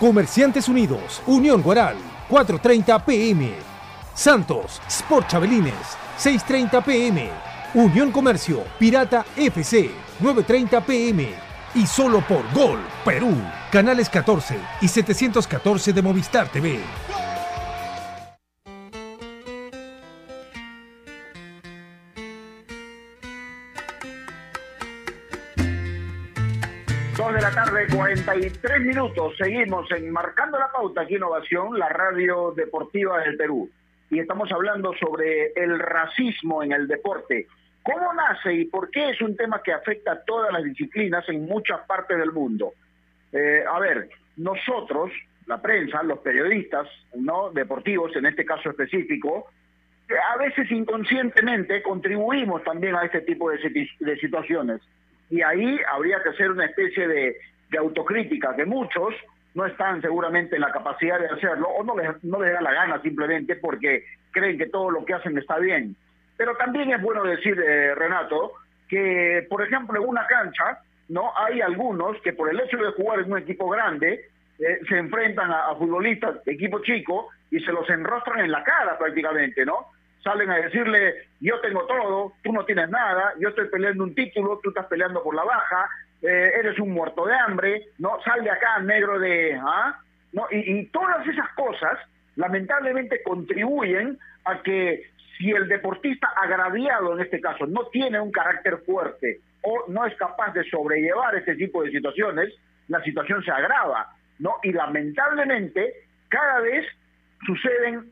Comerciantes 0.00 0.68
Unidos, 0.68 1.22
Unión 1.28 1.62
Guaral, 1.62 1.94
4.30 2.28 3.04
pm. 3.04 3.69
Santos, 4.14 4.80
Sport 4.88 5.28
Chabelines, 5.28 5.96
6.30 6.18 6.84
pm. 6.84 7.30
Unión 7.74 8.10
Comercio, 8.10 8.64
Pirata 8.78 9.24
FC, 9.36 9.90
9.30 10.20 10.84
pm. 10.84 11.28
Y 11.74 11.86
solo 11.86 12.20
por 12.26 12.42
Gol, 12.52 12.80
Perú, 13.04 13.36
canales 13.70 14.10
14 14.10 14.58
y 14.80 14.88
714 14.88 15.92
de 15.92 16.02
Movistar 16.02 16.48
TV. 16.48 16.80
De 27.30 27.40
la 27.40 27.52
tarde, 27.52 27.86
43 27.94 28.80
minutos. 28.80 29.34
Seguimos 29.38 29.88
en 29.92 30.10
Marcando 30.10 30.58
la 30.58 30.72
Pauta 30.72 31.02
aquí 31.02 31.14
Innovación, 31.14 31.78
la 31.78 31.88
radio 31.88 32.52
deportiva 32.56 33.20
del 33.20 33.36
Perú. 33.36 33.70
Y 34.10 34.18
estamos 34.18 34.50
hablando 34.52 34.92
sobre 34.98 35.52
el 35.54 35.78
racismo 35.78 36.62
en 36.62 36.72
el 36.72 36.88
deporte. 36.88 37.46
¿Cómo 37.82 38.12
nace 38.12 38.52
y 38.52 38.64
por 38.66 38.90
qué 38.90 39.10
es 39.10 39.20
un 39.20 39.36
tema 39.36 39.62
que 39.62 39.72
afecta 39.72 40.12
a 40.12 40.24
todas 40.24 40.52
las 40.52 40.64
disciplinas 40.64 41.26
en 41.28 41.46
muchas 41.46 41.80
partes 41.86 42.18
del 42.18 42.32
mundo? 42.32 42.72
Eh, 43.32 43.62
a 43.66 43.78
ver, 43.78 44.08
nosotros, 44.36 45.12
la 45.46 45.62
prensa, 45.62 46.02
los 46.02 46.18
periodistas 46.18 46.88
no 47.14 47.50
deportivos 47.50 48.14
en 48.16 48.26
este 48.26 48.44
caso 48.44 48.70
específico, 48.70 49.46
eh, 50.08 50.14
a 50.34 50.36
veces 50.36 50.70
inconscientemente 50.70 51.82
contribuimos 51.82 52.62
también 52.64 52.96
a 52.96 53.04
este 53.04 53.20
tipo 53.20 53.50
de, 53.50 53.58
situ- 53.62 53.98
de 54.00 54.16
situaciones. 54.18 54.80
Y 55.30 55.40
ahí 55.42 55.78
habría 55.90 56.20
que 56.22 56.30
hacer 56.30 56.50
una 56.50 56.66
especie 56.66 57.06
de, 57.06 57.36
de 57.70 57.78
autocrítica, 57.78 58.56
que 58.56 58.64
muchos 58.66 59.14
no 59.54 59.66
están 59.66 60.00
seguramente 60.00 60.56
en 60.56 60.62
la 60.62 60.72
capacidad 60.72 61.18
de 61.18 61.28
hacerlo 61.28 61.68
o 61.68 61.82
no 61.82 61.96
les, 61.96 62.22
no 62.24 62.40
les 62.40 62.52
da 62.52 62.60
la 62.60 62.72
gana 62.72 63.00
simplemente 63.02 63.56
porque 63.56 64.04
creen 64.30 64.58
que 64.58 64.66
todo 64.66 64.90
lo 64.90 65.04
que 65.04 65.14
hacen 65.14 65.36
está 65.38 65.58
bien. 65.58 65.96
Pero 66.36 66.56
también 66.56 66.92
es 66.92 67.02
bueno 67.02 67.24
decir, 67.24 67.58
eh, 67.60 67.94
Renato, 67.94 68.52
que 68.88 69.46
por 69.48 69.62
ejemplo 69.62 70.00
en 70.00 70.08
una 70.08 70.26
cancha 70.26 70.78
no 71.08 71.32
hay 71.36 71.60
algunos 71.60 72.20
que 72.22 72.32
por 72.32 72.48
el 72.48 72.60
hecho 72.60 72.76
de 72.76 72.92
jugar 72.92 73.20
en 73.20 73.32
un 73.32 73.38
equipo 73.38 73.68
grande 73.68 74.26
eh, 74.58 74.80
se 74.88 74.98
enfrentan 74.98 75.50
a, 75.50 75.70
a 75.70 75.74
futbolistas 75.74 76.44
de 76.44 76.52
equipo 76.52 76.80
chico 76.80 77.28
y 77.50 77.60
se 77.60 77.72
los 77.72 77.88
enrostran 77.90 78.40
en 78.40 78.52
la 78.52 78.62
cara 78.62 78.96
prácticamente, 78.96 79.64
¿no? 79.64 79.86
Salen 80.22 80.50
a 80.50 80.56
decirle, 80.56 81.28
yo 81.40 81.60
tengo 81.60 81.86
todo, 81.86 82.34
tú 82.42 82.52
no 82.52 82.64
tienes 82.64 82.90
nada, 82.90 83.32
yo 83.40 83.48
estoy 83.48 83.68
peleando 83.68 84.04
un 84.04 84.14
título, 84.14 84.60
tú 84.62 84.68
estás 84.68 84.86
peleando 84.86 85.22
por 85.22 85.34
la 85.34 85.44
baja, 85.44 85.88
eh, 86.22 86.52
eres 86.58 86.78
un 86.78 86.90
muerto 86.90 87.26
de 87.26 87.34
hambre, 87.34 87.88
¿no? 87.98 88.20
Sal 88.22 88.44
de 88.44 88.50
acá, 88.50 88.78
negro 88.80 89.18
de... 89.18 89.58
¿ah? 89.60 89.98
¿No? 90.32 90.46
Y, 90.50 90.80
y 90.80 90.86
todas 90.86 91.26
esas 91.26 91.48
cosas 91.54 91.98
lamentablemente 92.36 93.22
contribuyen 93.22 94.18
a 94.44 94.62
que 94.62 95.10
si 95.36 95.50
el 95.50 95.68
deportista 95.68 96.28
agraviado 96.36 97.14
en 97.14 97.20
este 97.20 97.40
caso 97.40 97.66
no 97.66 97.86
tiene 97.88 98.20
un 98.20 98.30
carácter 98.30 98.78
fuerte 98.86 99.40
o 99.62 99.84
no 99.88 100.06
es 100.06 100.14
capaz 100.16 100.52
de 100.52 100.64
sobrellevar 100.64 101.34
este 101.34 101.56
tipo 101.56 101.82
de 101.82 101.90
situaciones, 101.90 102.54
la 102.88 103.02
situación 103.02 103.42
se 103.42 103.50
agrava, 103.50 104.14
¿no? 104.38 104.56
Y 104.62 104.72
lamentablemente 104.72 105.94
cada 106.28 106.60
vez 106.60 106.86
suceden 107.46 108.10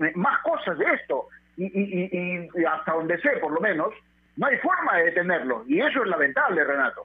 eh, 0.00 0.12
más 0.14 0.40
cosas 0.42 0.76
de 0.78 0.84
esto. 0.92 1.28
y, 1.56 1.66
y, 1.66 2.08
y, 2.12 2.48
y 2.60 2.64
hasta 2.64 2.92
donde 2.92 3.18
sé, 3.20 3.30
por 3.40 3.52
lo 3.52 3.60
menos, 3.60 3.94
no 4.36 4.46
hay 4.46 4.56
forma 4.58 4.96
de 4.96 5.04
detenerlo. 5.04 5.64
Y 5.68 5.80
eso 5.80 6.02
es 6.02 6.08
lamentable, 6.08 6.64
Renato. 6.64 7.04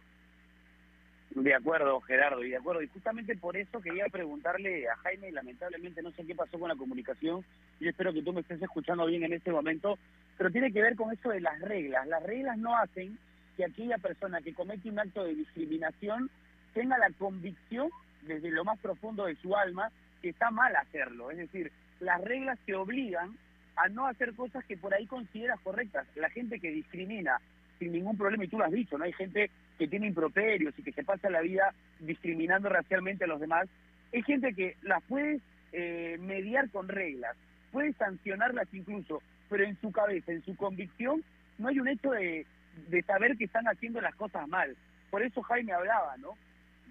De 1.31 1.53
acuerdo, 1.53 2.01
Gerardo, 2.01 2.43
y 2.43 2.49
de 2.49 2.57
acuerdo. 2.57 2.81
Y 2.81 2.87
justamente 2.87 3.35
por 3.35 3.55
eso 3.55 3.79
quería 3.81 4.05
preguntarle 4.11 4.89
a 4.89 4.95
Jaime, 4.97 5.29
y 5.29 5.31
lamentablemente 5.31 6.01
no 6.01 6.11
sé 6.11 6.25
qué 6.25 6.33
pasó 6.33 6.59
con 6.59 6.69
la 6.69 6.75
comunicación, 6.75 7.45
yo 7.79 7.89
espero 7.89 8.11
que 8.13 8.23
tú 8.23 8.33
me 8.33 8.41
estés 8.41 8.61
escuchando 8.61 9.05
bien 9.05 9.23
en 9.23 9.33
este 9.33 9.51
momento, 9.51 9.99
pero 10.37 10.49
tiene 10.49 10.71
que 10.71 10.81
ver 10.81 10.95
con 10.95 11.13
eso 11.13 11.29
de 11.29 11.41
las 11.41 11.59
reglas. 11.61 12.07
Las 12.07 12.23
reglas 12.23 12.57
no 12.57 12.75
hacen 12.75 13.17
que 13.55 13.65
aquella 13.65 13.97
persona 13.99 14.41
que 14.41 14.53
comete 14.53 14.89
un 14.89 14.99
acto 14.99 15.23
de 15.23 15.35
discriminación 15.35 16.29
tenga 16.73 16.97
la 16.97 17.11
convicción 17.11 17.89
desde 18.23 18.49
lo 18.49 18.63
más 18.63 18.79
profundo 18.79 19.25
de 19.25 19.35
su 19.35 19.55
alma 19.55 19.91
que 20.21 20.29
está 20.29 20.49
mal 20.49 20.75
hacerlo. 20.75 21.29
Es 21.29 21.37
decir, 21.37 21.71
las 21.99 22.21
reglas 22.21 22.57
te 22.65 22.73
obligan 22.73 23.37
a 23.75 23.87
no 23.89 24.07
hacer 24.07 24.33
cosas 24.33 24.65
que 24.65 24.77
por 24.77 24.93
ahí 24.93 25.05
consideras 25.05 25.59
correctas. 25.61 26.07
La 26.15 26.29
gente 26.29 26.59
que 26.59 26.71
discrimina 26.71 27.39
sin 27.77 27.91
ningún 27.93 28.17
problema, 28.17 28.43
y 28.43 28.47
tú 28.47 28.57
lo 28.57 28.65
has 28.65 28.71
dicho, 28.71 28.97
¿no? 28.97 29.05
Hay 29.05 29.13
gente 29.13 29.49
que 29.79 29.87
tiene 29.87 30.07
improperios 30.07 30.77
y 30.77 30.83
que 30.83 30.91
se 30.91 31.05
pasa 31.05 31.29
la 31.29 31.41
vida 31.41 31.73
discriminando 32.01 32.67
racialmente 32.67 33.23
a 33.23 33.27
los 33.27 33.39
demás. 33.39 33.67
Hay 34.13 34.21
gente 34.23 34.53
que 34.53 34.75
las 34.83 35.01
puedes 35.03 35.41
eh, 35.71 36.17
mediar 36.19 36.69
con 36.69 36.89
reglas, 36.89 37.35
puedes 37.71 37.95
sancionarlas 37.95 38.67
incluso, 38.73 39.23
pero 39.49 39.63
en 39.63 39.79
su 39.79 39.91
cabeza, 39.91 40.33
en 40.33 40.43
su 40.43 40.55
convicción, 40.57 41.23
no 41.57 41.69
hay 41.69 41.79
un 41.79 41.87
hecho 41.87 42.11
de, 42.11 42.45
de 42.89 43.01
saber 43.03 43.37
que 43.37 43.45
están 43.45 43.67
haciendo 43.67 44.01
las 44.01 44.13
cosas 44.15 44.47
mal. 44.49 44.75
Por 45.09 45.23
eso 45.23 45.41
Jaime 45.43 45.71
hablaba, 45.71 46.17
¿no? 46.17 46.33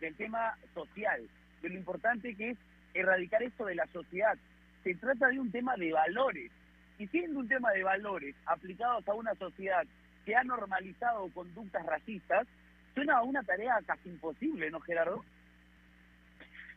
Del 0.00 0.14
tema 0.14 0.56
social, 0.74 1.20
de 1.62 1.68
lo 1.68 1.74
importante 1.74 2.34
que 2.34 2.50
es 2.50 2.58
erradicar 2.94 3.42
esto 3.42 3.66
de 3.66 3.74
la 3.74 3.86
sociedad. 3.88 4.36
Se 4.82 4.94
trata 4.94 5.28
de 5.28 5.38
un 5.38 5.50
tema 5.50 5.76
de 5.76 5.92
valores. 5.92 6.50
Y 6.98 7.06
siendo 7.08 7.38
un 7.38 7.48
tema 7.48 7.70
de 7.72 7.84
valores 7.84 8.34
aplicados 8.46 9.06
a 9.06 9.14
una 9.14 9.34
sociedad 9.34 9.84
que 10.24 10.34
ha 10.34 10.42
normalizado 10.42 11.28
conductas 11.32 11.86
racistas, 11.86 12.46
suena 12.98 13.22
una 13.22 13.44
tarea 13.44 13.78
casi 13.86 14.08
imposible, 14.08 14.70
¿no, 14.72 14.80
Gerardo? 14.80 15.24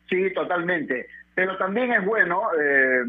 Sí, 0.08 0.32
totalmente. 0.34 1.08
Pero 1.34 1.58
también 1.58 1.92
es 1.94 2.06
bueno, 2.06 2.44
eh, 2.62 3.04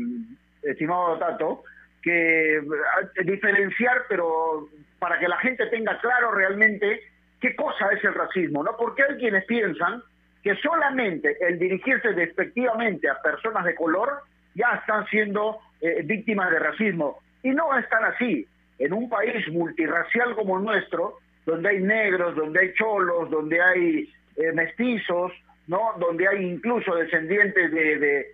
estimado 0.63 1.19
Tato, 1.19 1.63
que 2.01 2.57
eh, 2.57 2.63
diferenciar, 3.25 4.05
pero 4.09 4.69
para 4.99 5.19
que 5.19 5.29
la 5.29 5.37
gente 5.39 5.67
tenga 5.67 5.99
claro 6.01 6.31
realmente 6.31 7.03
qué 7.39 7.55
cosa 7.55 7.91
es 7.93 8.03
el 8.03 8.15
racismo, 8.15 8.63
¿no? 8.63 8.77
Porque 8.79 9.03
hay 9.03 9.17
quienes 9.17 9.45
piensan 9.45 10.03
que 10.43 10.57
solamente 10.57 11.37
el 11.47 11.59
dirigirse 11.59 12.15
despectivamente 12.15 13.11
a 13.11 13.21
personas 13.21 13.67
de 13.67 13.75
color 13.75 14.23
ya 14.55 14.71
están 14.81 15.07
siendo 15.09 15.59
eh, 15.83 16.01
víctimas 16.03 16.51
de 16.51 16.61
racismo. 16.61 17.19
Y 17.43 17.51
no 17.51 17.77
están 17.77 18.05
así. 18.05 18.47
En 18.79 18.95
un 18.95 19.11
país 19.11 19.47
multirracial 19.53 20.35
como 20.35 20.57
el 20.57 20.65
nuestro, 20.65 21.19
donde 21.47 21.68
hay 21.68 21.80
negros, 21.80 22.36
donde 22.36 22.61
hay 22.61 22.74
cholos, 22.74 23.30
donde 23.30 23.61
hay 23.61 24.12
eh, 24.36 24.53
mestizos, 24.53 25.32
¿no? 25.66 25.93
Donde 25.99 26.26
hay 26.28 26.45
incluso 26.45 26.95
descendientes 26.95 27.70
de, 27.70 27.99
de, 27.99 28.26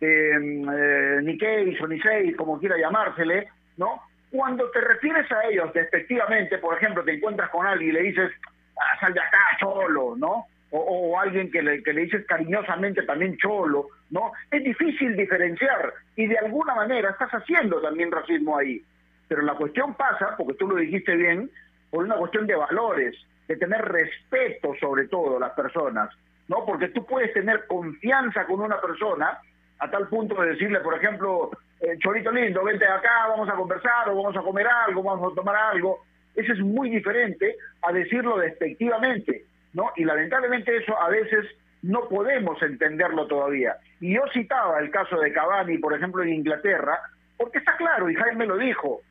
de 0.00 0.38
mm, 0.38 0.68
eh, 0.68 1.22
Nikkei 1.22 1.78
o 1.80 1.86
Nisei, 1.86 2.32
como 2.34 2.58
quiera 2.58 2.76
llamársele, 2.76 3.48
¿no? 3.76 4.02
Cuando 4.30 4.70
te 4.70 4.80
refieres 4.80 5.30
a 5.30 5.44
ellos 5.48 5.72
despectivamente, 5.72 6.58
por 6.58 6.76
ejemplo, 6.76 7.04
te 7.04 7.14
encuentras 7.14 7.50
con 7.50 7.66
alguien 7.66 7.90
y 7.90 7.92
le 7.92 8.02
dices, 8.02 8.30
ah, 8.78 8.98
sal 9.00 9.14
de 9.14 9.20
acá, 9.20 9.38
cholo, 9.60 10.16
¿no? 10.16 10.46
O, 10.70 10.78
o 10.78 11.20
alguien 11.20 11.52
que 11.52 11.62
le, 11.62 11.82
que 11.82 11.92
le 11.92 12.02
dices 12.02 12.26
cariñosamente 12.26 13.02
también 13.04 13.36
cholo, 13.36 13.88
¿no? 14.10 14.32
Es 14.50 14.64
difícil 14.64 15.16
diferenciar 15.16 15.94
y 16.16 16.26
de 16.26 16.38
alguna 16.38 16.74
manera 16.74 17.10
estás 17.10 17.30
haciendo 17.30 17.80
también 17.80 18.10
racismo 18.10 18.58
ahí. 18.58 18.82
Pero 19.28 19.42
la 19.42 19.54
cuestión 19.54 19.94
pasa, 19.94 20.34
porque 20.36 20.54
tú 20.54 20.68
lo 20.68 20.76
dijiste 20.76 21.14
bien, 21.16 21.50
por 21.94 22.04
una 22.04 22.16
cuestión 22.16 22.44
de 22.48 22.56
valores, 22.56 23.14
de 23.46 23.56
tener 23.56 23.80
respeto 23.82 24.74
sobre 24.80 25.06
todo 25.06 25.36
a 25.36 25.40
las 25.40 25.52
personas, 25.52 26.10
¿no? 26.48 26.66
Porque 26.66 26.88
tú 26.88 27.06
puedes 27.06 27.32
tener 27.32 27.68
confianza 27.68 28.46
con 28.46 28.60
una 28.60 28.80
persona 28.80 29.38
a 29.78 29.88
tal 29.88 30.08
punto 30.08 30.42
de 30.42 30.50
decirle, 30.50 30.80
por 30.80 30.96
ejemplo, 30.96 31.52
eh, 31.80 31.96
Chorito 32.00 32.32
lindo, 32.32 32.64
vente 32.64 32.84
acá, 32.84 33.28
vamos 33.28 33.48
a 33.48 33.52
conversar, 33.52 34.08
o 34.08 34.16
vamos 34.16 34.36
a 34.36 34.42
comer 34.42 34.66
algo, 34.66 35.04
vamos 35.04 35.32
a 35.32 35.36
tomar 35.36 35.54
algo. 35.54 36.00
Eso 36.34 36.52
es 36.52 36.58
muy 36.58 36.90
diferente 36.90 37.54
a 37.82 37.92
decirlo 37.92 38.38
despectivamente, 38.38 39.44
¿no? 39.72 39.92
Y 39.94 40.04
lamentablemente 40.04 40.76
eso 40.76 41.00
a 41.00 41.10
veces 41.10 41.46
no 41.82 42.08
podemos 42.08 42.60
entenderlo 42.60 43.28
todavía. 43.28 43.76
Y 44.00 44.14
yo 44.16 44.22
citaba 44.32 44.80
el 44.80 44.90
caso 44.90 45.20
de 45.20 45.32
Cavani, 45.32 45.78
por 45.78 45.94
ejemplo, 45.94 46.24
en 46.24 46.30
Inglaterra, 46.30 46.98
porque 47.36 47.58
está 47.58 47.76
claro, 47.76 48.10
y 48.10 48.16
Jaime 48.16 48.46
lo 48.46 48.56
dijo, 48.56 49.02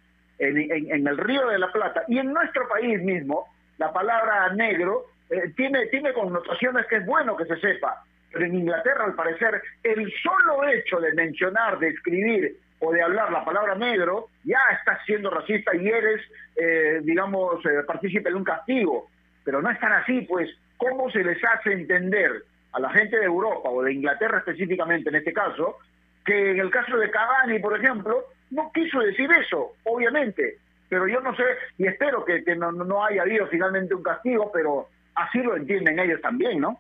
en, 0.50 1.08
el 1.08 1.18
Río 1.18 1.48
de 1.48 1.60
la 1.60 1.72
Plata 1.72 2.04
y 2.08 2.18
en 2.18 2.32
nuestro 2.34 2.68
país 2.68 3.02
mismo, 3.02 3.48
la 3.78 3.92
palabra 3.92 4.54
negro 4.54 5.06
eh, 5.30 5.54
tiene, 5.56 5.88
tiene 5.88 6.14
connotaciones 6.14 6.86
que 6.88 6.98
es 6.98 7.06
bueno 7.06 7.36
que 7.36 7.46
se 7.46 7.58
sepa, 7.58 8.04
pero 8.32 8.46
en 8.46 8.56
Inglaterra 8.56 9.06
al 9.06 9.16
parecer 9.16 9.62
el 9.84 10.12
solo 10.22 10.68
hecho 10.68 11.00
de 11.00 11.14
mencionar, 11.14 11.80
de 11.80 11.90
escribir 11.90 12.58
o 12.80 12.92
de 12.92 13.02
hablar 13.02 13.32
la 13.32 13.46
palabra 13.46 13.76
negro 13.76 14.28
ya 14.44 14.60
estás 14.78 15.00
siendo 15.06 15.30
racista 15.30 15.76
y 15.76 15.88
eres, 15.88 16.22
eh, 16.56 17.00
digamos, 17.04 17.66
eh, 17.66 17.84
partícipe 17.88 18.30
de 18.30 18.36
un 18.36 18.44
castigo. 18.44 19.08
Pero 19.46 19.62
no 19.62 19.70
es 19.70 19.80
tan 19.80 19.94
así, 19.94 20.22
pues, 20.22 20.50
¿cómo 20.78 21.10
se 21.12 21.24
les 21.24 21.42
hace 21.44 21.74
entender 21.74 22.44
a 22.74 22.80
la 22.80 22.90
gente 22.90 23.18
de 23.18 23.26
Europa 23.26 23.70
o 23.70 23.84
de 23.84 23.94
Inglaterra 23.94 24.40
específicamente 24.40 25.10
en 25.10 25.16
este 25.16 25.32
caso, 25.32 25.78
que 26.26 26.52
en 26.52 26.60
el 26.60 26.70
caso 26.72 26.98
de 26.98 27.10
Cavani, 27.10 27.60
por 27.60 27.78
ejemplo, 27.78 28.26
no 28.54 28.72
quiso 28.72 29.00
decir 29.00 29.30
eso, 29.32 29.76
obviamente, 29.84 30.58
pero 30.90 31.08
yo 31.08 31.20
no 31.22 31.36
sé, 31.36 31.44
y 31.78 31.88
espero 31.88 32.24
que, 32.24 32.44
no, 32.56 32.72
no 32.72 33.04
haya 33.04 33.24
habido 33.24 33.48
finalmente 33.48 33.96
un 33.96 34.04
castigo, 34.04 34.52
pero 34.54 34.90
así 35.16 35.40
lo 35.40 35.56
entienden 35.56 36.00
ellos 36.00 36.22
también, 36.22 36.60
¿no? 36.60 36.80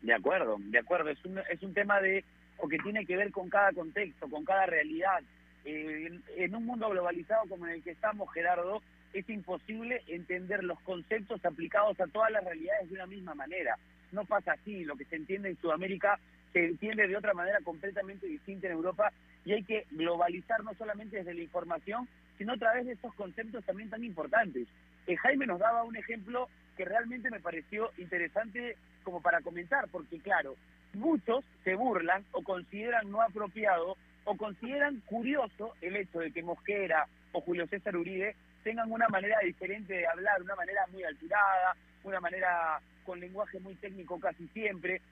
De 0.00 0.14
acuerdo, 0.14 0.56
de 0.58 0.78
acuerdo. 0.78 1.10
Es 1.10 1.24
un, 1.24 1.38
es 1.50 1.62
un 1.62 1.74
tema 1.74 2.00
de, 2.00 2.24
o 2.58 2.68
que 2.68 2.78
tiene 2.78 3.04
que 3.04 3.16
ver 3.16 3.30
con 3.30 3.48
cada 3.48 3.72
contexto, 3.72 4.28
con 4.28 4.44
cada 4.44 4.66
realidad. 4.66 5.22
Eh, 5.64 6.06
en, 6.08 6.22
en 6.36 6.54
un 6.54 6.66
mundo 6.66 6.88
globalizado 6.90 7.48
como 7.48 7.66
en 7.66 7.74
el 7.74 7.82
que 7.82 7.90
estamos, 7.90 8.32
Gerardo, 8.32 8.82
es 9.12 9.28
imposible 9.28 10.02
entender 10.08 10.64
los 10.64 10.80
conceptos 10.80 11.44
aplicados 11.44 11.98
a 12.00 12.06
todas 12.06 12.30
las 12.30 12.44
realidades 12.44 12.88
de 12.88 12.94
una 12.94 13.06
misma 13.06 13.34
manera. 13.34 13.76
No 14.12 14.24
pasa 14.24 14.52
así, 14.52 14.84
lo 14.84 14.96
que 14.96 15.04
se 15.04 15.16
entiende 15.16 15.50
en 15.50 15.56
Sudamérica 15.58 16.18
se 16.54 16.64
entiende 16.64 17.08
de 17.08 17.16
otra 17.16 17.34
manera 17.34 17.58
completamente 17.64 18.28
distinta 18.28 18.68
en 18.68 18.74
Europa 18.74 19.12
y 19.44 19.52
hay 19.52 19.64
que 19.64 19.86
globalizar 19.90 20.62
no 20.62 20.72
solamente 20.74 21.16
desde 21.16 21.34
la 21.34 21.42
información, 21.42 22.08
sino 22.38 22.52
a 22.52 22.56
través 22.56 22.86
de 22.86 22.92
estos 22.92 23.12
conceptos 23.14 23.64
también 23.64 23.90
tan 23.90 24.04
importantes. 24.04 24.68
Eh, 25.08 25.16
Jaime 25.16 25.46
nos 25.46 25.58
daba 25.58 25.82
un 25.82 25.96
ejemplo 25.96 26.48
que 26.76 26.84
realmente 26.84 27.28
me 27.28 27.40
pareció 27.40 27.90
interesante 27.98 28.76
como 29.02 29.20
para 29.20 29.40
comentar, 29.40 29.88
porque 29.88 30.20
claro, 30.20 30.54
muchos 30.94 31.44
se 31.64 31.74
burlan 31.74 32.24
o 32.30 32.42
consideran 32.42 33.10
no 33.10 33.20
apropiado 33.20 33.96
o 34.24 34.36
consideran 34.36 35.00
curioso 35.06 35.74
el 35.82 35.96
hecho 35.96 36.20
de 36.20 36.30
que 36.30 36.44
Mosquera 36.44 37.08
o 37.32 37.40
Julio 37.40 37.66
César 37.66 37.96
Uribe 37.96 38.36
tengan 38.62 38.92
una 38.92 39.08
manera 39.08 39.40
diferente 39.40 39.92
de 39.92 40.06
hablar, 40.06 40.40
una 40.40 40.54
manera 40.54 40.86
muy 40.92 41.02
alturada, 41.02 41.74
una 42.04 42.20
manera 42.20 42.80
con 43.04 43.18
lenguaje 43.18 43.58
muy 43.58 43.74
técnico 43.74 44.20
casi 44.20 44.46
siempre. 44.48 45.02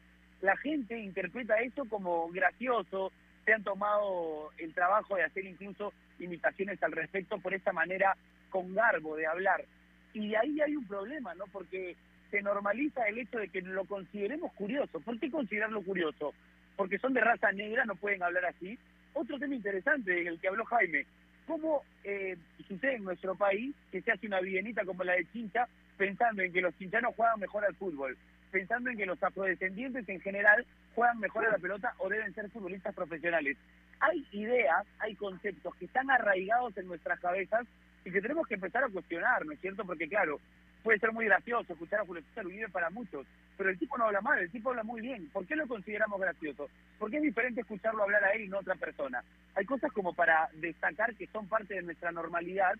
La 0.42 0.56
gente 0.56 0.98
interpreta 0.98 1.60
esto 1.60 1.84
como 1.86 2.28
gracioso, 2.30 3.12
se 3.44 3.52
han 3.52 3.62
tomado 3.62 4.50
el 4.58 4.74
trabajo 4.74 5.16
de 5.16 5.24
hacer 5.24 5.44
incluso 5.46 5.92
imitaciones 6.18 6.82
al 6.82 6.92
respecto 6.92 7.38
por 7.38 7.54
esta 7.54 7.72
manera 7.72 8.16
con 8.50 8.74
garbo 8.74 9.16
de 9.16 9.26
hablar. 9.26 9.64
Y 10.12 10.34
ahí 10.34 10.60
hay 10.60 10.76
un 10.76 10.86
problema, 10.86 11.34
¿no? 11.34 11.44
Porque 11.46 11.96
se 12.30 12.42
normaliza 12.42 13.08
el 13.08 13.18
hecho 13.18 13.38
de 13.38 13.48
que 13.48 13.62
lo 13.62 13.84
consideremos 13.84 14.52
curioso. 14.52 15.00
¿Por 15.00 15.18
qué 15.18 15.30
considerarlo 15.30 15.82
curioso? 15.82 16.34
Porque 16.76 16.98
son 16.98 17.14
de 17.14 17.20
raza 17.20 17.52
negra, 17.52 17.84
no 17.84 17.94
pueden 17.94 18.22
hablar 18.22 18.44
así. 18.46 18.78
Otro 19.14 19.38
tema 19.38 19.54
interesante, 19.54 20.26
el 20.26 20.40
que 20.40 20.48
habló 20.48 20.64
Jaime, 20.64 21.06
cómo 21.46 21.82
eh, 22.04 22.36
sucede 22.66 22.96
en 22.96 23.04
nuestro 23.04 23.34
país 23.34 23.74
que 23.90 24.02
se 24.02 24.12
hace 24.12 24.26
una 24.26 24.40
bienita 24.40 24.84
como 24.84 25.04
la 25.04 25.14
de 25.14 25.26
Chincha 25.32 25.68
pensando 25.96 26.42
en 26.42 26.52
que 26.52 26.60
los 26.60 26.76
chinchanos 26.78 27.14
juegan 27.14 27.38
mejor 27.38 27.64
al 27.64 27.74
fútbol, 27.74 28.16
pensando 28.52 28.90
en 28.90 28.98
que 28.98 29.06
los 29.06 29.20
afrodescendientes 29.20 30.08
en 30.08 30.20
general 30.20 30.64
juegan 30.94 31.18
mejor 31.18 31.46
a 31.46 31.52
la 31.52 31.58
pelota 31.58 31.94
o 31.98 32.08
deben 32.08 32.32
ser 32.34 32.50
futbolistas 32.50 32.94
profesionales. 32.94 33.56
Hay 33.98 34.24
ideas, 34.32 34.86
hay 34.98 35.16
conceptos 35.16 35.74
que 35.76 35.86
están 35.86 36.10
arraigados 36.10 36.76
en 36.76 36.86
nuestras 36.86 37.18
cabezas 37.18 37.66
y 38.04 38.10
que 38.10 38.20
tenemos 38.20 38.46
que 38.46 38.54
empezar 38.54 38.84
a 38.84 38.88
cuestionar, 38.88 39.44
¿no 39.46 39.52
es 39.52 39.60
cierto? 39.60 39.84
Porque 39.84 40.08
claro, 40.08 40.38
puede 40.82 40.98
ser 40.98 41.12
muy 41.12 41.24
gracioso 41.24 41.72
escuchar 41.72 42.00
a 42.00 42.04
Julio 42.04 42.22
César 42.28 42.46
Uribe 42.46 42.68
para 42.68 42.90
muchos, 42.90 43.26
pero 43.56 43.70
el 43.70 43.78
tipo 43.78 43.96
no 43.96 44.04
habla 44.04 44.20
mal, 44.20 44.38
el 44.38 44.50
tipo 44.50 44.70
habla 44.70 44.82
muy 44.82 45.00
bien. 45.00 45.30
¿Por 45.30 45.46
qué 45.46 45.56
lo 45.56 45.66
consideramos 45.66 46.20
gracioso? 46.20 46.68
Porque 46.98 47.16
es 47.16 47.22
diferente 47.22 47.62
escucharlo 47.62 48.02
hablar 48.02 48.24
a 48.24 48.32
él 48.32 48.42
y 48.42 48.48
no 48.48 48.58
a 48.58 48.60
otra 48.60 48.74
persona. 48.74 49.24
Hay 49.54 49.64
cosas 49.64 49.90
como 49.92 50.12
para 50.14 50.48
destacar 50.54 51.14
que 51.14 51.26
son 51.28 51.48
parte 51.48 51.74
de 51.74 51.82
nuestra 51.82 52.12
normalidad 52.12 52.74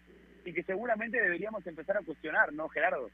y 0.45 0.53
que 0.53 0.65
seguramente 0.65 1.21
deberíamos 1.21 1.67
empezar 1.67 1.97
a 1.97 2.03
cuestionar, 2.03 2.53
¿no, 2.53 2.69
Gerardo? 2.69 3.09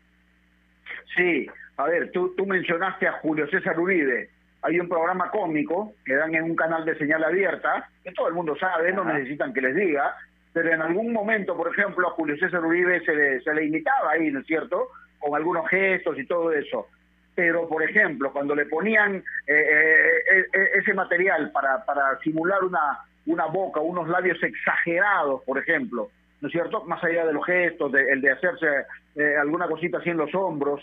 Sí, 1.17 1.47
a 1.77 1.85
ver, 1.85 2.11
tú, 2.13 2.35
tú 2.37 2.47
mencionaste 2.47 3.07
a 3.07 3.13
Julio 3.13 3.47
César 3.49 3.79
Uribe. 3.79 4.31
Hay 4.63 4.81
un 4.81 4.89
programa 4.89 5.31
cómico 5.31 5.95
que 6.05 6.15
dan 6.15 6.35
en 6.35 6.45
un 6.45 6.57
canal 6.57 6.85
de 6.85 6.99
señal 6.99 7.23
abierta, 7.23 7.89
que 8.03 8.13
todo 8.13 8.29
el 8.29 8.35
mundo 8.35 8.57
sabe, 8.57 8.93
no 8.93 9.05
necesitan 9.05 9.53
que 9.53 9.61
les 9.61 9.75
diga, 9.75 10.17
pero 10.53 10.73
en 10.73 10.83
algún 10.83 11.13
momento, 11.13 11.57
por 11.57 11.71
ejemplo, 11.73 12.09
a 12.09 12.13
Julio 12.13 12.37
César 12.37 12.65
Uribe 12.65 13.01
se 13.05 13.15
le, 13.15 13.41
se 13.41 13.55
le 13.55 13.67
imitaba 13.67 14.13
ahí, 14.13 14.31
¿no 14.31 14.41
es 14.41 14.47
cierto?, 14.47 14.89
con 15.21 15.35
algunos 15.37 15.69
gestos 15.69 16.19
y 16.19 16.27
todo 16.27 16.53
eso. 16.53 16.89
Pero, 17.35 17.69
por 17.69 17.83
ejemplo, 17.83 18.33
cuando 18.33 18.55
le 18.55 18.67
ponían 18.67 19.17
eh, 19.17 19.23
eh, 19.47 20.45
eh, 20.53 20.69
ese 20.75 20.95
material 20.95 21.53
para, 21.53 21.85
para 21.85 22.19
simular 22.21 22.65
una, 22.65 22.99
una 23.27 23.47
boca, 23.47 23.81
unos 23.81 24.09
labios 24.09 24.43
exagerados, 24.43 25.43
por 25.45 25.59
ejemplo, 25.59 26.11
¿no 26.41 26.49
es 26.49 26.53
cierto?, 26.53 26.85
más 26.85 27.03
allá 27.03 27.27
de 27.27 27.33
los 27.33 27.45
gestos, 27.45 27.93
de, 27.93 28.11
el 28.11 28.21
de 28.21 28.33
hacerse 28.33 28.67
eh, 29.17 29.37
alguna 29.41 29.67
cosita 29.67 29.99
así 29.99 30.11
en 30.11 30.17
los 30.17 30.35
hombros, 30.35 30.81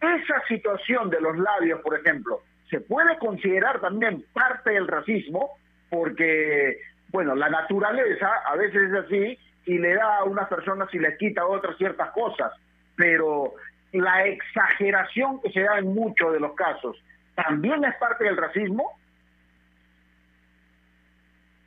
esa 0.00 0.42
situación 0.48 1.10
de 1.10 1.20
los 1.20 1.38
labios, 1.38 1.80
por 1.80 1.98
ejemplo, 1.98 2.42
se 2.70 2.80
puede 2.80 3.16
considerar 3.18 3.80
también 3.80 4.24
parte 4.32 4.70
del 4.70 4.88
racismo 4.88 5.50
porque, 5.90 6.78
bueno, 7.08 7.34
la 7.34 7.48
naturaleza 7.48 8.28
a 8.46 8.56
veces 8.56 8.90
es 8.90 9.04
así 9.04 9.38
y 9.66 9.78
le 9.78 9.94
da 9.94 10.18
a 10.18 10.24
unas 10.24 10.48
personas 10.48 10.92
y 10.92 10.98
les 10.98 11.16
quita 11.18 11.42
a 11.42 11.46
otras 11.46 11.76
ciertas 11.76 12.10
cosas, 12.10 12.52
pero 12.96 13.54
la 13.92 14.26
exageración 14.26 15.40
que 15.40 15.50
se 15.50 15.60
da 15.60 15.78
en 15.78 15.94
muchos 15.94 16.32
de 16.32 16.40
los 16.40 16.54
casos 16.54 16.96
también 17.34 17.84
es 17.84 17.94
parte 17.96 18.24
del 18.24 18.36
racismo. 18.36 18.98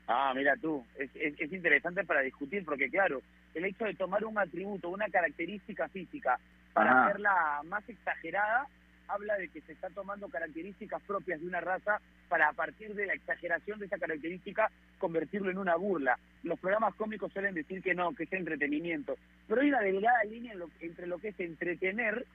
Ah, 0.08 0.32
mira 0.36 0.56
tú, 0.56 0.86
es, 0.98 1.10
es, 1.16 1.40
es 1.40 1.52
interesante 1.52 2.04
para 2.06 2.22
discutir 2.22 2.64
porque 2.64 2.90
claro, 2.90 3.22
el 3.54 3.66
hecho 3.66 3.84
de 3.86 3.94
tomar 3.94 4.24
un 4.24 4.38
atributo, 4.38 4.90
una 4.90 5.10
característica 5.10 5.90
física 5.90 6.40
para 6.74 6.92
Ajá. 6.92 7.06
hacerla 7.08 7.62
más 7.66 7.88
exagerada, 7.90 8.68
habla 9.10 9.36
de 9.38 9.50
que 9.50 9.62
se 9.62 9.74
está 9.74 9.90
tomando 9.90 10.30
características 10.30 11.02
propias 11.04 11.42
de 11.42 11.48
una 11.48 11.60
raza 11.62 12.00
para 12.30 12.50
a 12.50 12.54
partir 12.54 12.94
de 12.94 13.06
la 13.06 13.14
exageración 13.14 13.80
de 13.80 13.86
esa 13.88 13.98
característica 13.98 14.70
convertirlo 14.98 15.50
en 15.52 15.58
una 15.58 15.76
burla. 15.76 16.18
Los 16.44 16.60
programas 16.60 16.96
cómicos 16.96 17.32
suelen 17.34 17.56
decir 17.56 17.82
que 17.82 17.94
no, 17.96 18.14
que 18.14 18.24
es 18.24 18.34
entretenimiento, 18.34 19.18
pero 19.48 19.62
hay 19.62 19.70
una 19.70 19.82
delgada 19.82 20.24
línea 20.24 20.54
en 20.54 20.60
lo- 20.60 20.70
entre 20.82 21.08
lo 21.08 21.20
que 21.20 21.30
es 21.30 21.40
entretener 21.40 22.26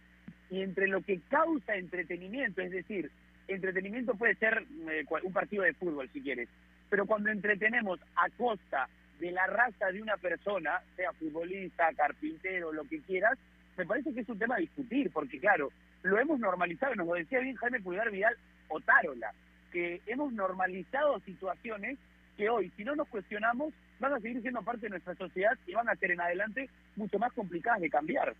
y 0.50 0.60
entre 0.62 0.88
lo 0.88 1.00
que 1.02 1.20
causa 1.30 1.76
entretenimiento, 1.76 2.60
es 2.60 2.70
decir, 2.70 3.10
entretenimiento 3.48 4.14
puede 4.14 4.34
ser 4.36 4.64
eh, 4.90 5.04
un 5.22 5.32
partido 5.32 5.62
de 5.64 5.72
fútbol 5.74 6.08
si 6.12 6.20
quieres, 6.20 6.48
pero 6.92 7.06
cuando 7.06 7.30
entretenemos 7.30 7.98
a 8.16 8.28
costa 8.36 8.86
de 9.18 9.32
la 9.32 9.46
raza 9.46 9.86
de 9.86 10.02
una 10.02 10.18
persona, 10.18 10.82
sea 10.94 11.10
futbolista, 11.14 11.88
carpintero, 11.96 12.70
lo 12.70 12.84
que 12.84 13.00
quieras, 13.00 13.38
me 13.78 13.86
parece 13.86 14.12
que 14.12 14.20
es 14.20 14.28
un 14.28 14.38
tema 14.38 14.56
a 14.56 14.58
discutir, 14.58 15.10
porque 15.10 15.40
claro, 15.40 15.70
lo 16.02 16.18
hemos 16.18 16.38
normalizado, 16.38 16.94
nos 16.94 17.06
lo 17.06 17.14
decía 17.14 17.38
bien 17.38 17.56
Jaime 17.56 17.80
Pulgar 17.80 18.10
Vidal 18.10 18.36
o 18.68 18.78
Tarola, 18.80 19.32
que 19.72 20.02
hemos 20.04 20.34
normalizado 20.34 21.18
situaciones 21.20 21.98
que 22.36 22.50
hoy, 22.50 22.70
si 22.76 22.84
no 22.84 22.94
nos 22.94 23.08
cuestionamos, 23.08 23.72
van 23.98 24.12
a 24.12 24.20
seguir 24.20 24.42
siendo 24.42 24.60
parte 24.60 24.82
de 24.82 24.90
nuestra 24.90 25.14
sociedad 25.14 25.56
y 25.66 25.72
van 25.72 25.88
a 25.88 25.96
ser 25.96 26.10
en 26.10 26.20
adelante 26.20 26.68
mucho 26.96 27.18
más 27.18 27.32
complicadas 27.32 27.80
de 27.80 27.88
cambiar. 27.88 28.34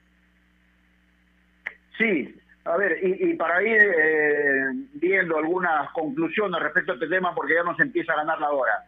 Sí, 1.97 2.39
a 2.65 2.77
ver, 2.77 2.99
y, 3.03 3.31
y 3.31 3.35
para 3.35 3.63
ir 3.63 3.81
eh, 3.83 4.65
viendo 4.95 5.37
algunas 5.39 5.91
conclusiones 5.91 6.61
respecto 6.63 6.93
a 6.93 6.95
este 6.95 7.09
tema, 7.09 7.35
porque 7.35 7.55
ya 7.55 7.63
nos 7.65 7.79
empieza 7.81 8.13
a 8.13 8.17
ganar 8.17 8.41
la 8.41 8.51
hora. 8.51 8.85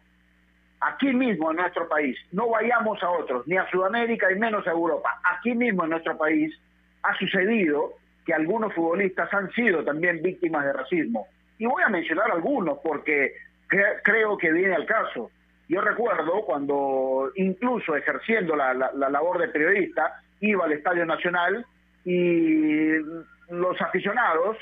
Aquí 0.81 1.13
mismo 1.13 1.51
en 1.51 1.57
nuestro 1.57 1.89
país, 1.89 2.17
no 2.33 2.51
vayamos 2.51 3.03
a 3.03 3.11
otros, 3.11 3.47
ni 3.47 3.57
a 3.57 3.69
Sudamérica 3.71 4.31
y 4.31 4.39
menos 4.39 4.67
a 4.67 4.71
Europa. 4.71 5.19
Aquí 5.25 5.55
mismo 5.55 5.85
en 5.85 5.91
nuestro 5.91 6.17
país 6.19 6.55
ha 7.03 7.17
sucedido 7.19 7.95
que 8.27 8.35
algunos 8.35 8.73
futbolistas 8.75 9.33
han 9.33 9.51
sido 9.53 9.83
también 9.83 10.23
víctimas 10.23 10.65
de 10.65 10.73
racismo. 10.73 11.27
Y 11.59 11.67
voy 11.67 11.83
a 11.83 11.89
mencionar 11.89 12.31
algunos 12.31 12.79
porque 12.83 13.33
cre- 13.69 14.01
creo 14.03 14.37
que 14.37 14.53
viene 14.53 14.75
al 14.75 14.87
caso. 14.87 15.31
Yo 15.69 15.81
recuerdo 15.81 16.43
cuando, 16.45 17.31
incluso 17.37 17.97
ejerciendo 17.97 18.55
la 18.55 18.75
labor 19.11 19.39
de 19.39 19.49
periodista, 19.49 20.21
iba 20.41 20.65
al 20.67 20.73
Estadio 20.73 21.07
Nacional 21.07 21.65
y 22.05 22.99
los 23.51 23.81
aficionados 23.81 24.57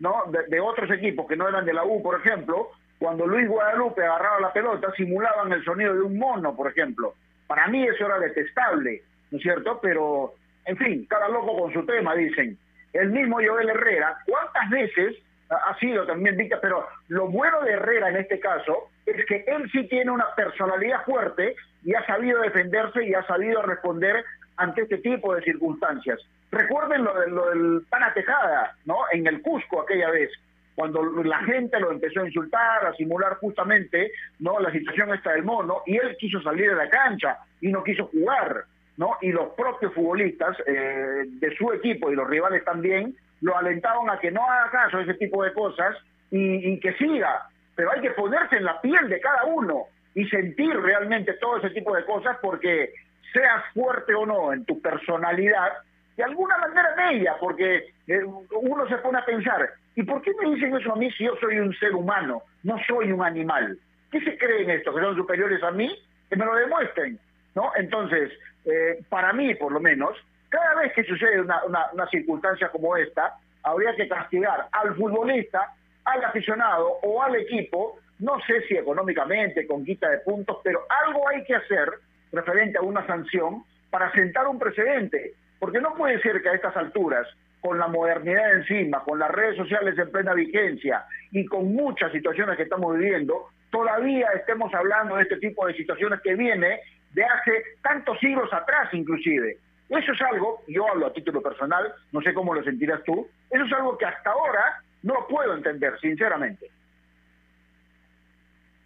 ¿no? 0.00 0.24
de, 0.48 0.60
otros 0.60 0.90
equipos 0.90 1.26
que 1.28 1.36
no 1.36 1.48
eran 1.48 1.64
de 1.64 1.72
la 1.72 1.84
U, 1.84 2.02
por 2.02 2.20
ejemplo, 2.20 2.70
cuando 2.98 3.26
Luis 3.26 3.48
Guadalupe 3.48 4.04
agarraba 4.04 4.40
la 4.40 4.52
pelota, 4.52 4.92
simulaban 4.96 5.52
el 5.52 5.64
sonido 5.64 5.94
de 5.94 6.02
un 6.02 6.18
mono, 6.18 6.54
por 6.56 6.70
ejemplo. 6.70 7.14
Para 7.46 7.68
mí 7.68 7.84
eso 7.84 8.06
era 8.06 8.18
detestable, 8.18 9.02
¿no 9.30 9.38
es 9.38 9.42
cierto? 9.42 9.78
Pero, 9.80 10.34
en 10.64 10.76
fin, 10.76 11.06
cada 11.08 11.28
loco 11.28 11.58
con 11.58 11.72
su 11.72 11.84
tema, 11.86 12.14
dicen. 12.14 12.58
El 12.92 13.10
mismo 13.10 13.36
Joel 13.36 13.68
Herrera, 13.68 14.16
¿cuántas 14.26 14.70
veces 14.70 15.16
ha 15.50 15.78
sido 15.78 16.06
también 16.06 16.36
víctima? 16.36 16.60
Pero 16.60 16.86
lo 17.08 17.28
bueno 17.28 17.60
de 17.62 17.72
Herrera 17.72 18.08
en 18.08 18.16
este 18.16 18.40
caso 18.40 18.88
es 19.06 19.24
que 19.26 19.44
él 19.46 19.70
sí 19.70 19.86
tiene 19.88 20.10
una 20.10 20.34
personalidad 20.34 21.04
fuerte 21.04 21.54
y 21.84 21.94
ha 21.94 22.04
sabido 22.06 22.40
defenderse 22.40 23.04
y 23.04 23.14
ha 23.14 23.22
sabido 23.26 23.62
responder 23.62 24.24
ante 24.56 24.82
este 24.82 24.98
tipo 24.98 25.34
de 25.34 25.42
circunstancias. 25.42 26.18
Recuerden 26.50 27.04
lo, 27.04 27.14
de- 27.20 27.30
lo 27.30 27.50
del 27.50 27.82
Pana 27.90 28.12
Tejada, 28.14 28.74
¿no? 28.86 28.96
En 29.12 29.26
el 29.26 29.42
Cusco 29.42 29.82
aquella 29.82 30.10
vez, 30.10 30.30
cuando 30.74 31.02
la 31.24 31.38
gente 31.40 31.78
lo 31.80 31.90
empezó 31.90 32.20
a 32.20 32.26
insultar, 32.26 32.86
a 32.86 32.94
simular 32.94 33.34
justamente, 33.36 34.12
¿no? 34.38 34.58
La 34.60 34.70
situación 34.70 35.12
esta 35.12 35.32
del 35.32 35.42
mono, 35.42 35.82
y 35.86 35.96
él 35.96 36.16
quiso 36.18 36.40
salir 36.40 36.70
de 36.70 36.76
la 36.76 36.88
cancha 36.88 37.38
y 37.60 37.68
no 37.70 37.82
quiso 37.84 38.06
jugar, 38.06 38.64
¿no? 38.96 39.16
Y 39.20 39.32
los 39.32 39.50
propios 39.54 39.92
futbolistas 39.92 40.56
eh, 40.66 41.24
de 41.26 41.56
su 41.56 41.72
equipo 41.72 42.10
y 42.10 42.14
los 42.16 42.28
rivales 42.28 42.64
también 42.64 43.14
lo 43.40 43.56
alentaban 43.56 44.08
a 44.10 44.18
que 44.18 44.30
no 44.30 44.42
haga 44.48 44.70
caso 44.70 44.98
a 44.98 45.02
ese 45.02 45.14
tipo 45.14 45.44
de 45.44 45.52
cosas 45.52 45.96
y, 46.30 46.72
y 46.72 46.80
que 46.80 46.92
siga. 46.94 47.48
Pero 47.76 47.92
hay 47.92 48.00
que 48.00 48.10
ponerse 48.10 48.56
en 48.56 48.64
la 48.64 48.80
piel 48.80 49.08
de 49.08 49.20
cada 49.20 49.44
uno 49.44 49.84
y 50.14 50.26
sentir 50.28 50.74
realmente 50.80 51.34
todo 51.34 51.58
ese 51.58 51.70
tipo 51.70 51.94
de 51.94 52.04
cosas 52.04 52.36
porque 52.42 52.92
seas 53.32 53.62
fuerte 53.74 54.14
o 54.14 54.26
no 54.26 54.52
en 54.52 54.64
tu 54.64 54.80
personalidad, 54.80 55.72
de 56.18 56.24
alguna 56.24 56.58
manera 56.58 56.94
en 56.94 57.20
ella, 57.20 57.36
porque 57.38 57.94
eh, 58.08 58.24
uno 58.24 58.88
se 58.88 58.96
pone 58.96 59.18
a 59.18 59.24
pensar, 59.24 59.70
¿y 59.94 60.02
por 60.02 60.20
qué 60.20 60.32
me 60.42 60.52
dicen 60.52 60.74
eso 60.76 60.92
a 60.92 60.96
mí 60.96 61.08
si 61.12 61.22
yo 61.22 61.36
soy 61.40 61.60
un 61.60 61.72
ser 61.76 61.94
humano, 61.94 62.42
no 62.64 62.76
soy 62.88 63.12
un 63.12 63.22
animal? 63.22 63.78
¿Qué 64.10 64.20
se 64.22 64.36
creen 64.36 64.68
estos 64.68 64.96
que 64.96 65.00
son 65.00 65.14
superiores 65.14 65.62
a 65.62 65.70
mí? 65.70 65.96
Que 66.28 66.34
me 66.34 66.44
lo 66.44 66.56
demuestren, 66.56 67.20
¿no? 67.54 67.70
Entonces, 67.76 68.32
eh, 68.64 68.98
para 69.08 69.32
mí, 69.32 69.54
por 69.54 69.70
lo 69.70 69.78
menos, 69.78 70.10
cada 70.48 70.74
vez 70.80 70.92
que 70.92 71.04
sucede 71.04 71.40
una, 71.40 71.64
una, 71.64 71.86
una 71.92 72.08
circunstancia 72.08 72.68
como 72.70 72.96
esta, 72.96 73.34
habría 73.62 73.94
que 73.94 74.08
castigar 74.08 74.66
al 74.72 74.96
futbolista, 74.96 75.72
al 76.04 76.24
aficionado 76.24 76.98
o 77.04 77.22
al 77.22 77.36
equipo, 77.36 78.00
no 78.18 78.40
sé 78.44 78.62
si 78.66 78.74
económicamente, 78.74 79.68
con 79.68 79.84
quita 79.84 80.10
de 80.10 80.18
puntos, 80.18 80.58
pero 80.64 80.80
algo 81.06 81.28
hay 81.28 81.44
que 81.44 81.54
hacer 81.54 81.92
referente 82.32 82.76
a 82.76 82.82
una 82.82 83.06
sanción 83.06 83.62
para 83.88 84.10
sentar 84.10 84.48
un 84.48 84.58
precedente, 84.58 85.34
porque 85.58 85.80
no 85.80 85.94
puede 85.94 86.20
ser 86.20 86.40
que 86.42 86.48
a 86.48 86.54
estas 86.54 86.76
alturas, 86.76 87.26
con 87.60 87.78
la 87.78 87.88
modernidad 87.88 88.54
encima, 88.54 89.02
con 89.02 89.18
las 89.18 89.30
redes 89.30 89.56
sociales 89.56 89.98
en 89.98 90.10
plena 90.10 90.32
vigencia 90.34 91.04
y 91.32 91.44
con 91.46 91.74
muchas 91.74 92.12
situaciones 92.12 92.56
que 92.56 92.62
estamos 92.62 92.96
viviendo, 92.96 93.48
todavía 93.70 94.28
estemos 94.32 94.72
hablando 94.74 95.16
de 95.16 95.22
este 95.22 95.38
tipo 95.38 95.66
de 95.66 95.74
situaciones 95.74 96.20
que 96.22 96.34
viene 96.34 96.80
de 97.12 97.24
hace 97.24 97.64
tantos 97.82 98.18
siglos 98.20 98.52
atrás 98.52 98.88
inclusive. 98.92 99.58
Eso 99.88 100.12
es 100.12 100.20
algo, 100.20 100.62
yo 100.68 100.86
hablo 100.86 101.06
a 101.06 101.12
título 101.12 101.40
personal, 101.40 101.92
no 102.12 102.20
sé 102.20 102.34
cómo 102.34 102.54
lo 102.54 102.62
sentirás 102.62 103.02
tú, 103.04 103.26
eso 103.50 103.64
es 103.64 103.72
algo 103.72 103.96
que 103.96 104.04
hasta 104.04 104.30
ahora 104.30 104.82
no 105.02 105.26
puedo 105.28 105.54
entender, 105.54 105.98
sinceramente. 105.98 106.70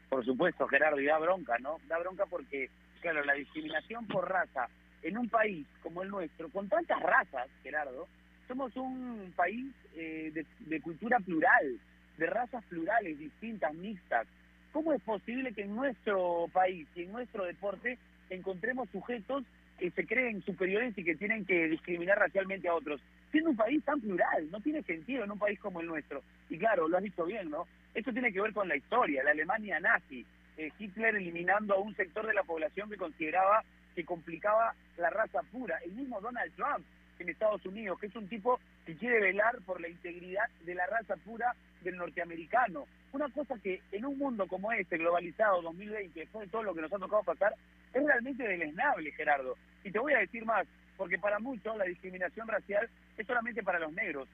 Por 0.09 0.25
supuesto, 0.25 0.67
Gerardo, 0.69 1.01
y 1.01 1.07
da 1.07 1.19
bronca, 1.19 1.59
¿no? 1.59 1.79
Da 1.89 1.99
bronca 1.99 2.25
porque, 2.27 2.71
claro, 3.01 3.25
la 3.25 3.33
discriminación 3.33 4.07
por 4.07 4.31
raza 4.31 4.69
en 5.03 5.19
un 5.19 5.29
país 5.29 5.67
como 5.83 6.03
el 6.03 6.11
nuestro, 6.11 6.49
con 6.51 6.69
tantas 6.69 7.01
razas, 7.01 7.49
Gerardo, 7.63 8.07
somos 8.49 8.75
un 8.77 9.33
país 9.35 9.73
eh, 9.97 10.45
de, 10.61 10.81
cultura 10.81 11.19
plural, 11.21 11.79
de 12.19 12.27
razas 12.27 12.65
plurales, 12.65 13.19
distintas, 13.19 13.75
mixtas. 13.75 14.27
¿Cómo 14.73 14.93
es 14.93 15.03
posible 15.03 15.53
que 15.53 15.63
en 15.63 15.75
nuestro 15.75 16.47
país 16.53 16.87
y 16.95 17.03
en 17.03 17.13
nuestro 17.13 17.45
deporte 17.45 17.99
encontremos 18.31 18.89
sujetos 18.91 19.45
que 19.79 19.91
se 19.91 20.07
creen 20.07 20.43
superiores 20.43 20.97
y 20.97 21.05
que 21.05 21.17
tienen 21.17 21.45
que 21.45 21.69
discriminar 21.69 22.19
racialmente 22.19 22.69
a 22.69 22.75
otros? 22.75 23.01
Siendo 23.31 23.51
un 23.51 23.57
país 23.57 23.83
tan 23.85 24.01
plural, 24.01 24.51
no 24.51 24.61
tiene 24.61 24.83
sentido 24.83 25.25
en 25.25 25.31
un 25.31 25.39
país 25.39 25.59
como 25.61 25.81
el 25.81 25.87
nuestro. 25.87 26.23
Y 26.49 26.59
claro, 26.59 26.89
lo 26.89 26.97
has 26.97 27.03
dicho 27.03 27.25
bien, 27.25 27.51
¿no? 27.51 27.67
Esto 27.95 28.13
tiene 28.13 28.33
que 28.33 28.41
ver 28.41 28.53
con 28.53 28.69
la 28.69 28.77
historia, 28.77 29.25
la 29.25 29.33
Alemania 29.33 29.81
nazi, 29.81 30.25
eh, 30.57 30.71
Hitler 30.79 31.17
eliminando 31.17 31.75
a 31.75 31.81
un 31.81 31.95
sector 31.97 32.27
de 32.27 32.35
la 32.35 32.43
población 32.43 32.91
que 32.91 32.97
consideraba 32.97 33.65
que 33.95 34.05
complicaba 34.05 34.75
la 34.97 35.11
raza 35.11 35.43
pura. 35.51 35.79
El 35.85 35.93
mismo 35.93 36.21
Donald 36.21 36.53
Trump 36.55 36.85
en 37.19 37.29
Estados 37.29 37.65
Unidos, 37.67 37.99
que 38.01 38.07
es 38.07 38.17
un 38.17 38.29
tipo 38.29 38.59
que 38.85 38.97
quiere 38.97 39.21
velar 39.21 39.59
por 39.65 39.81
la 39.81 39.89
integridad 39.89 40.49
de 40.65 40.75
la 40.75 40.87
raza 40.87 41.17
pura 41.17 41.55
del 41.83 41.97
norteamericano. 41.97 42.87
Una 43.13 43.29
cosa 43.29 43.57
que 43.63 43.81
en 43.93 44.05
un 44.05 44.19
mundo 44.19 44.47
como 44.47 44.73
este, 44.73 44.99
globalizado, 44.99 45.63
2020, 45.63 46.19
después 46.19 46.47
de 46.47 46.51
todo 46.51 46.63
lo 46.63 46.75
que 46.75 46.81
nos 46.81 46.93
ha 46.93 46.99
tocado 46.99 47.23
pasar, 47.23 47.55
es 47.93 48.05
realmente 48.05 48.43
deleznable, 48.43 49.13
Gerardo. 49.13 49.57
Y 49.85 49.91
te 49.91 49.99
voy 49.99 50.15
a 50.15 50.19
decir 50.19 50.45
más, 50.45 50.67
porque 50.97 51.19
para 51.19 51.39
muchos 51.39 51.77
la 51.77 51.85
discriminación 51.85 52.49
racial 52.49 52.89
es 53.17 53.27
solamente 53.27 53.63
para 53.63 53.79
los 53.79 53.93
negros 53.93 54.29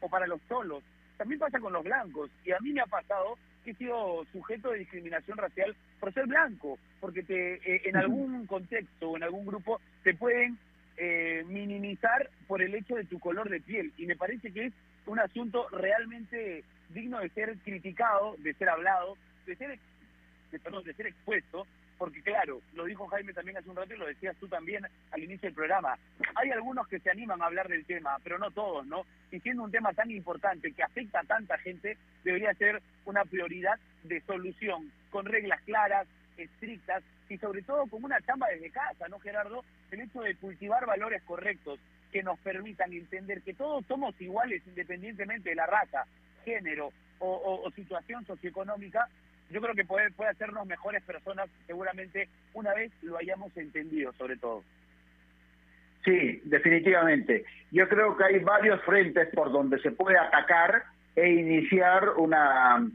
o 0.00 0.08
para 0.08 0.26
los 0.26 0.40
solos. 0.48 0.82
También 1.16 1.40
pasa 1.40 1.58
con 1.58 1.72
los 1.72 1.84
blancos. 1.84 2.30
Y 2.44 2.52
a 2.52 2.60
mí 2.60 2.72
me 2.72 2.80
ha 2.80 2.86
pasado 2.86 3.36
que 3.70 3.76
que 3.76 3.84
he 3.84 3.86
sido 3.86 4.24
sujeto 4.32 4.70
de 4.70 4.78
discriminación 4.78 5.38
racial 5.38 5.74
por 5.98 6.12
ser 6.12 6.26
blanco, 6.26 6.78
porque 7.00 7.22
te, 7.22 7.54
eh, 7.54 7.82
en 7.84 7.96
algún 7.96 8.46
contexto 8.46 9.10
o 9.10 9.16
en 9.16 9.22
algún 9.22 9.46
grupo 9.46 9.80
te 10.02 10.14
pueden 10.14 10.58
eh, 10.96 11.44
minimizar 11.46 12.28
por 12.46 12.62
el 12.62 12.74
hecho 12.74 12.96
de 12.96 13.04
tu 13.04 13.18
color 13.18 13.48
de 13.48 13.60
piel. 13.60 13.92
Y 13.96 14.06
me 14.06 14.16
parece 14.16 14.52
que 14.52 14.66
es 14.66 14.72
un 15.06 15.18
asunto 15.18 15.68
realmente 15.70 16.64
digno 16.90 17.20
de 17.20 17.28
ser 17.30 17.56
criticado, 17.58 18.34
de 18.38 18.54
ser 18.54 18.68
hablado, 18.68 19.16
de 19.46 19.56
ser, 19.56 19.78
de, 20.50 20.58
perdón, 20.58 20.84
de 20.84 20.94
ser 20.94 21.06
expuesto, 21.06 21.66
porque 21.98 22.22
claro, 22.22 22.62
lo 22.74 22.86
dijo 22.86 23.06
Jaime 23.08 23.34
también 23.34 23.58
hace 23.58 23.68
un 23.68 23.76
rato 23.76 23.94
y 23.94 23.98
lo 23.98 24.06
decías 24.06 24.34
tú 24.40 24.48
también 24.48 24.86
al 25.10 25.22
inicio 25.22 25.48
del 25.48 25.54
programa, 25.54 25.98
hay 26.34 26.50
algunos 26.50 26.88
que 26.88 26.98
se 26.98 27.10
animan 27.10 27.42
a 27.42 27.46
hablar 27.46 27.68
del 27.68 27.84
tema, 27.84 28.16
pero 28.24 28.38
no 28.38 28.50
todos, 28.50 28.86
¿no? 28.86 29.04
Y 29.30 29.38
siendo 29.40 29.64
un 29.64 29.70
tema 29.70 29.92
tan 29.92 30.10
importante 30.10 30.72
que 30.72 30.82
afecta 30.82 31.20
a 31.20 31.24
tanta 31.24 31.58
gente, 31.58 31.98
debería 32.24 32.54
ser 32.54 32.82
una 33.04 33.24
prioridad 33.24 33.78
de 34.04 34.20
solución, 34.22 34.90
con 35.10 35.26
reglas 35.26 35.60
claras, 35.62 36.06
estrictas 36.36 37.02
y 37.28 37.38
sobre 37.38 37.62
todo 37.62 37.86
con 37.86 38.04
una 38.04 38.20
chamba 38.22 38.48
desde 38.48 38.70
casa, 38.70 39.08
¿no, 39.08 39.18
Gerardo? 39.20 39.64
El 39.90 40.00
hecho 40.00 40.20
de 40.20 40.34
cultivar 40.36 40.86
valores 40.86 41.22
correctos 41.22 41.78
que 42.12 42.22
nos 42.22 42.38
permitan 42.40 42.92
entender 42.92 43.42
que 43.42 43.54
todos 43.54 43.84
somos 43.86 44.20
iguales 44.20 44.62
independientemente 44.66 45.50
de 45.50 45.56
la 45.56 45.66
raza, 45.66 46.04
género 46.44 46.92
o, 47.20 47.70
situación 47.76 48.24
socioeconómica, 48.24 49.06
yo 49.50 49.60
creo 49.60 49.74
que 49.74 49.84
puede, 49.84 50.10
puede 50.12 50.30
hacernos 50.30 50.66
mejores 50.66 51.02
personas 51.02 51.48
seguramente 51.66 52.28
una 52.54 52.72
vez 52.72 52.90
lo 53.02 53.18
hayamos 53.18 53.54
entendido 53.56 54.12
sobre 54.14 54.36
todo. 54.36 54.64
Sí, 56.04 56.40
definitivamente. 56.44 57.44
Yo 57.70 57.86
creo 57.88 58.16
que 58.16 58.24
hay 58.24 58.38
varios 58.38 58.82
frentes 58.84 59.28
por 59.34 59.52
donde 59.52 59.78
se 59.80 59.90
puede 59.90 60.18
atacar 60.18 60.82
e 61.16 61.28
iniciar 61.28 62.10
una, 62.16 62.86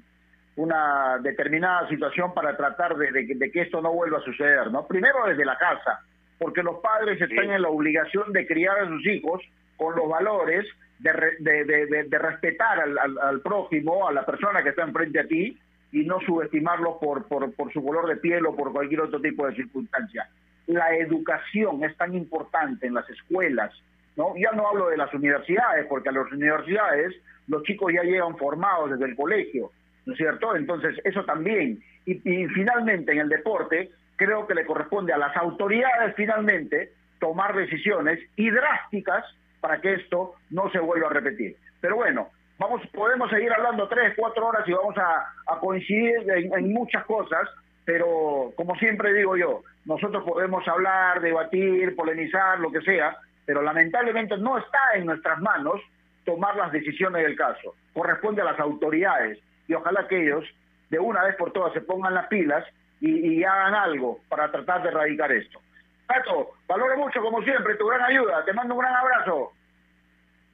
una 0.56 1.18
determinada 1.22 1.88
situación 1.90 2.34
para 2.34 2.56
tratar 2.56 2.96
de, 2.96 3.12
de, 3.12 3.52
que 3.52 3.62
esto 3.62 3.82
no 3.82 3.94
vuelva 3.94 4.20
a 4.20 4.22
suceder, 4.22 4.72
¿no? 4.72 4.88
Primero 4.88 5.26
desde 5.28 5.46
la 5.46 5.58
casa, 5.58 6.02
porque 6.40 6.64
los 6.64 6.80
padres 6.80 7.22
están 7.22 7.52
en 7.52 7.62
la 7.62 7.70
obligación 7.70 8.32
de 8.34 8.48
criar 8.48 8.80
a 8.80 8.88
sus 8.88 9.06
hijos 9.08 9.42
con 9.78 9.96
los 9.96 10.10
valores 10.10 10.66
de, 11.00 11.12
de, 11.40 12.06
de 12.08 12.18
respetar 12.18 12.80
al, 12.80 12.98
al, 12.98 13.18
al, 13.20 13.42
prójimo, 13.42 14.08
a 14.08 14.14
la 14.14 14.26
persona 14.26 14.64
que 14.64 14.70
está 14.70 14.84
enfrente 14.84 15.20
a 15.20 15.28
ti, 15.28 15.58
y 15.92 16.04
no 16.04 16.20
subestimarlo 16.22 17.00
por, 17.00 17.26
por, 17.28 17.54
por 17.54 17.72
su 17.72 17.84
color 17.84 18.08
de 18.08 18.18
piel 18.18 18.46
o 18.46 18.56
por 18.56 18.74
cualquier 18.74 19.02
otro 19.02 19.22
tipo 19.22 19.48
de 19.48 19.56
circunstancia. 19.56 20.28
La 20.68 20.96
educación 20.96 21.84
es 21.84 21.96
tan 21.96 22.14
importante 22.16 22.88
en 22.88 22.96
las 22.96 23.10
escuelas, 23.10 23.72
¿no? 24.16 24.34
Ya 24.38 24.52
no 24.52 24.68
hablo 24.68 24.90
de 24.90 24.98
las 24.98 25.14
universidades, 25.14 25.86
porque 25.88 26.10
a 26.10 26.12
las 26.12 26.32
universidades 26.32 27.16
los 27.48 27.64
chicos 27.64 27.94
ya 27.94 28.04
llegan 28.04 28.38
formados 28.38 28.92
desde 28.92 29.06
el 29.06 29.16
colegio, 29.16 29.72
¿no 30.06 30.14
es 30.14 30.18
cierto? 30.18 30.56
Entonces, 30.56 31.00
eso 31.04 31.24
también. 31.26 31.82
Y, 32.06 32.20
finalmente, 32.48 33.12
en 33.12 33.20
el 33.20 33.30
deporte, 33.30 33.90
creo 34.16 34.48
que 34.48 34.56
le 34.56 34.66
corresponde 34.66 35.14
a 35.14 35.18
las 35.18 35.36
autoridades, 35.36 36.16
finalmente, 36.16 36.92
tomar 37.20 37.56
decisiones 37.56 38.20
y 38.36 38.50
drásticas 38.50 39.26
para 39.60 39.82
que 39.82 39.94
esto 39.94 40.36
no 40.52 40.70
se 40.72 40.80
vuelva 40.80 41.08
a 41.08 41.14
repetir. 41.14 41.56
Pero 41.82 41.96
bueno, 41.96 42.30
vamos, 42.60 42.82
podemos 42.94 43.30
seguir 43.30 43.52
hablando 43.52 43.88
tres, 43.88 44.14
cuatro 44.16 44.48
horas 44.48 44.68
y 44.68 44.74
vamos 44.74 44.96
a, 44.98 45.60
coincidir 45.60 46.30
en, 46.30 46.74
muchas 46.74 47.04
cosas, 47.06 47.50
pero 47.86 48.52
como 48.56 48.76
siempre 48.76 49.14
digo 49.14 49.36
yo, 49.38 49.62
nosotros 49.86 50.24
podemos 50.24 50.68
hablar, 50.68 51.22
debatir, 51.22 51.96
polemizar, 51.96 52.60
lo 52.60 52.72
que 52.72 52.82
sea, 52.82 53.18
pero 53.46 53.62
lamentablemente 53.62 54.38
no 54.38 54.58
está 54.58 54.94
en 54.96 55.06
nuestras 55.06 55.40
manos 55.40 55.82
tomar 56.26 56.56
las 56.56 56.72
decisiones 56.72 57.24
del 57.24 57.36
caso. 57.36 57.76
Corresponde 57.94 58.42
a 58.42 58.46
las 58.46 58.60
autoridades 58.60 59.40
y 59.68 59.74
ojalá 59.74 60.08
que 60.08 60.24
ellos 60.24 60.44
de 60.90 61.00
una 61.00 61.24
vez 61.24 61.36
por 61.36 61.52
todas 61.52 61.74
se 61.74 61.82
pongan 61.82 62.14
las 62.14 62.28
pilas 62.28 62.66
y, 63.00 63.38
y 63.38 63.44
hagan 63.44 63.76
algo 63.76 64.20
para 64.30 64.52
tratar 64.52 64.84
de 64.84 64.90
erradicar 64.90 65.32
esto. 65.32 65.60
Pato, 66.08 66.52
valoro 66.68 66.98
mucho 66.98 67.22
como 67.22 67.42
siempre 67.42 67.76
tu 67.76 67.88
gran 67.88 68.02
ayuda, 68.02 68.44
te 68.46 68.54
mando 68.54 68.76
un 68.76 68.82
gran 68.82 68.96
abrazo. 68.96 69.52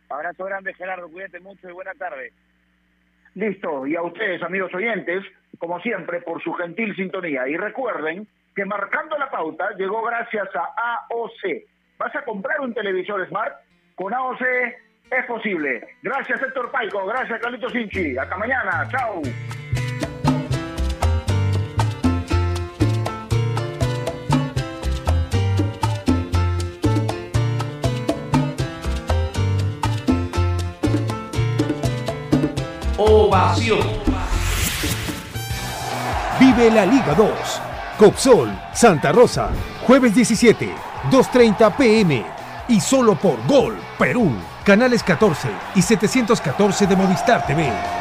Abrazo 0.10 0.46
grande, 0.46 0.74
Gerardo. 0.74 1.10
Cuídate 1.10 1.40
mucho 1.40 1.70
y 1.70 1.74
buena 1.74 1.94
tarde. 1.94 2.34
Listo. 3.36 3.88
Y 3.88 3.96
a 3.96 4.02
ustedes, 4.02 4.42
amigos 4.44 4.74
oyentes, 4.74 5.24
como 5.58 5.80
siempre, 5.80 6.22
por 6.22 6.42
su 6.44 6.54
gentil 6.54 6.96
sintonía. 6.96 7.48
Y 7.48 7.56
recuerden 7.56 8.28
que 8.56 8.66
marcando 8.66 9.18
la 9.18 9.30
pauta 9.30 9.72
llegó 9.78 10.04
gracias 10.04 10.50
a 10.56 11.06
AOC. 11.10 11.64
¿Vas 12.02 12.16
a 12.16 12.24
comprar 12.24 12.60
un 12.62 12.74
televisor 12.74 13.28
Smart? 13.28 13.54
Con 13.94 14.12
AOC 14.12 14.42
es 15.12 15.26
posible. 15.28 15.88
Gracias, 16.02 16.42
Héctor 16.42 16.72
Paico. 16.72 17.06
Gracias, 17.06 17.40
Carlito 17.40 17.70
Sinchi. 17.70 18.18
Hasta 18.18 18.38
mañana. 18.38 18.88
Chao. 18.90 19.22
Ovación. 32.98 33.80
Vive 36.40 36.72
la 36.72 36.88
Liga 36.88 37.14
2. 37.14 37.62
Copsol, 38.00 38.50
Santa 38.74 39.12
Rosa, 39.12 39.52
jueves 39.86 40.16
17, 40.16 40.74
2.30 41.10 41.76
pm. 41.76 42.26
Y 42.68 42.80
solo 42.80 43.16
por 43.16 43.46
Gol, 43.48 43.78
Perú. 43.98 44.32
Canales 44.64 45.04
14 45.04 45.50
y 45.76 45.82
714 45.82 46.86
de 46.86 46.96
Movistar 46.96 47.46
TV. 47.46 48.01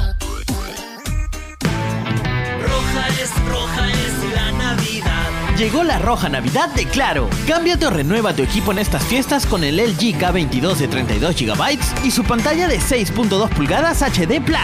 Llegó 5.61 5.83
la 5.83 5.99
roja 5.99 6.27
Navidad 6.27 6.73
de 6.73 6.87
Claro. 6.87 7.29
Cámbiate 7.45 7.85
o 7.85 7.91
renueva 7.91 8.33
tu 8.33 8.41
equipo 8.41 8.71
en 8.71 8.79
estas 8.79 9.03
fiestas 9.03 9.45
con 9.45 9.63
el 9.63 9.77
LG 9.77 10.17
K22 10.17 10.73
de 10.77 10.87
32 10.87 11.35
GB 11.35 11.77
y 12.03 12.09
su 12.09 12.23
pantalla 12.23 12.67
de 12.67 12.79
6.2 12.79 13.47
pulgadas 13.49 14.01
HD 14.01 14.43
Plus. 14.43 14.57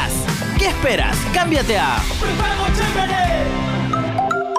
¿Qué 0.58 0.70
esperas? 0.70 1.16
Cámbiate 1.36 1.78
a 1.78 2.02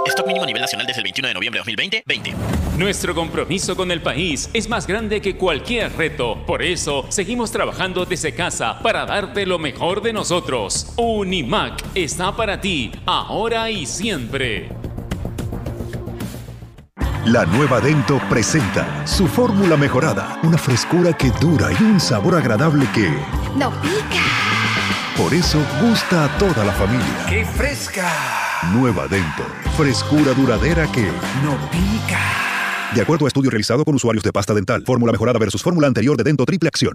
Stock 0.07 0.27
mínimo 0.29 0.45
a 0.45 0.47
nivel 0.47 0.63
nacional 0.63 0.87
desde 0.87 1.01
el 1.01 1.05
21 1.07 1.27
de 1.27 1.35
noviembre 1.35 1.59
de 1.59 1.61
2020, 1.63 2.03
20. 2.07 2.35
Nuestro 2.79 3.17
compromiso 3.17 3.75
con 3.75 3.91
el 3.91 4.01
país 4.01 4.49
es 4.55 4.69
más 4.69 4.87
grande 4.87 5.21
que 5.21 5.37
cualquier 5.37 5.93
reto. 5.97 6.47
Por 6.47 6.63
eso, 6.63 7.05
seguimos 7.09 7.51
trabajando 7.51 8.05
desde 8.05 8.33
casa 8.33 8.79
para 8.79 9.07
darte 9.07 9.45
lo 9.45 9.59
mejor 9.59 10.03
de 10.03 10.13
nosotros. 10.13 10.93
Unimac 10.99 11.85
está 11.97 12.37
para 12.37 12.61
ti, 12.61 12.93
ahora 13.07 13.73
y 13.73 13.87
siempre. 13.87 14.69
La 17.29 17.45
nueva 17.45 17.79
Dento 17.79 18.19
presenta 18.31 19.07
su 19.07 19.27
fórmula 19.27 19.77
mejorada, 19.77 20.41
una 20.45 20.57
frescura 20.57 21.13
que 21.13 21.31
dura 21.33 21.69
y 21.79 21.83
un 21.83 22.01
sabor 22.01 22.35
agradable 22.35 22.87
que 22.95 23.11
¡No 23.55 23.71
pica! 23.83 24.25
por 25.15 25.35
eso 25.35 25.59
gusta 25.83 26.25
a 26.25 26.39
toda 26.39 26.65
la 26.65 26.73
familia. 26.73 27.27
¡Qué 27.29 27.45
fresca! 27.45 28.09
Nueva 28.73 29.07
Dento, 29.09 29.43
frescura 29.77 30.33
duradera 30.33 30.91
que 30.91 31.03
¡No 31.45 31.55
pica! 31.71 32.19
De 32.95 33.03
acuerdo 33.03 33.27
a 33.27 33.29
estudio 33.29 33.51
realizado 33.51 33.85
con 33.85 33.95
usuarios 33.95 34.25
de 34.25 34.33
pasta 34.33 34.55
dental, 34.55 34.85
fórmula 34.87 35.13
mejorada 35.13 35.39
versus 35.39 35.63
fórmula 35.63 35.87
anterior 35.87 36.17
de 36.17 36.25
Dento 36.25 36.47
Triple 36.47 36.69
Acción. 36.69 36.95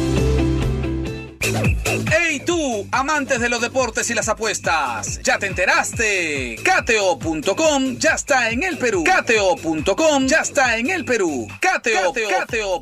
¡Hey 1.91 2.41
tú, 2.45 2.87
amantes 2.91 3.41
de 3.41 3.49
los 3.49 3.59
deportes 3.59 4.09
y 4.09 4.13
las 4.13 4.29
apuestas! 4.29 5.19
¿Ya 5.23 5.37
te 5.39 5.47
enteraste? 5.47 6.57
Cateo.com 6.63 7.97
ya 7.97 8.11
está 8.11 8.49
en 8.49 8.63
el 8.63 8.77
Perú. 8.77 9.03
Cateo.com 9.03 10.25
ya 10.25 10.39
está 10.39 10.77
en 10.77 10.89
el 10.89 11.03
Perú. 11.03 11.49
Cateo. 11.59 12.81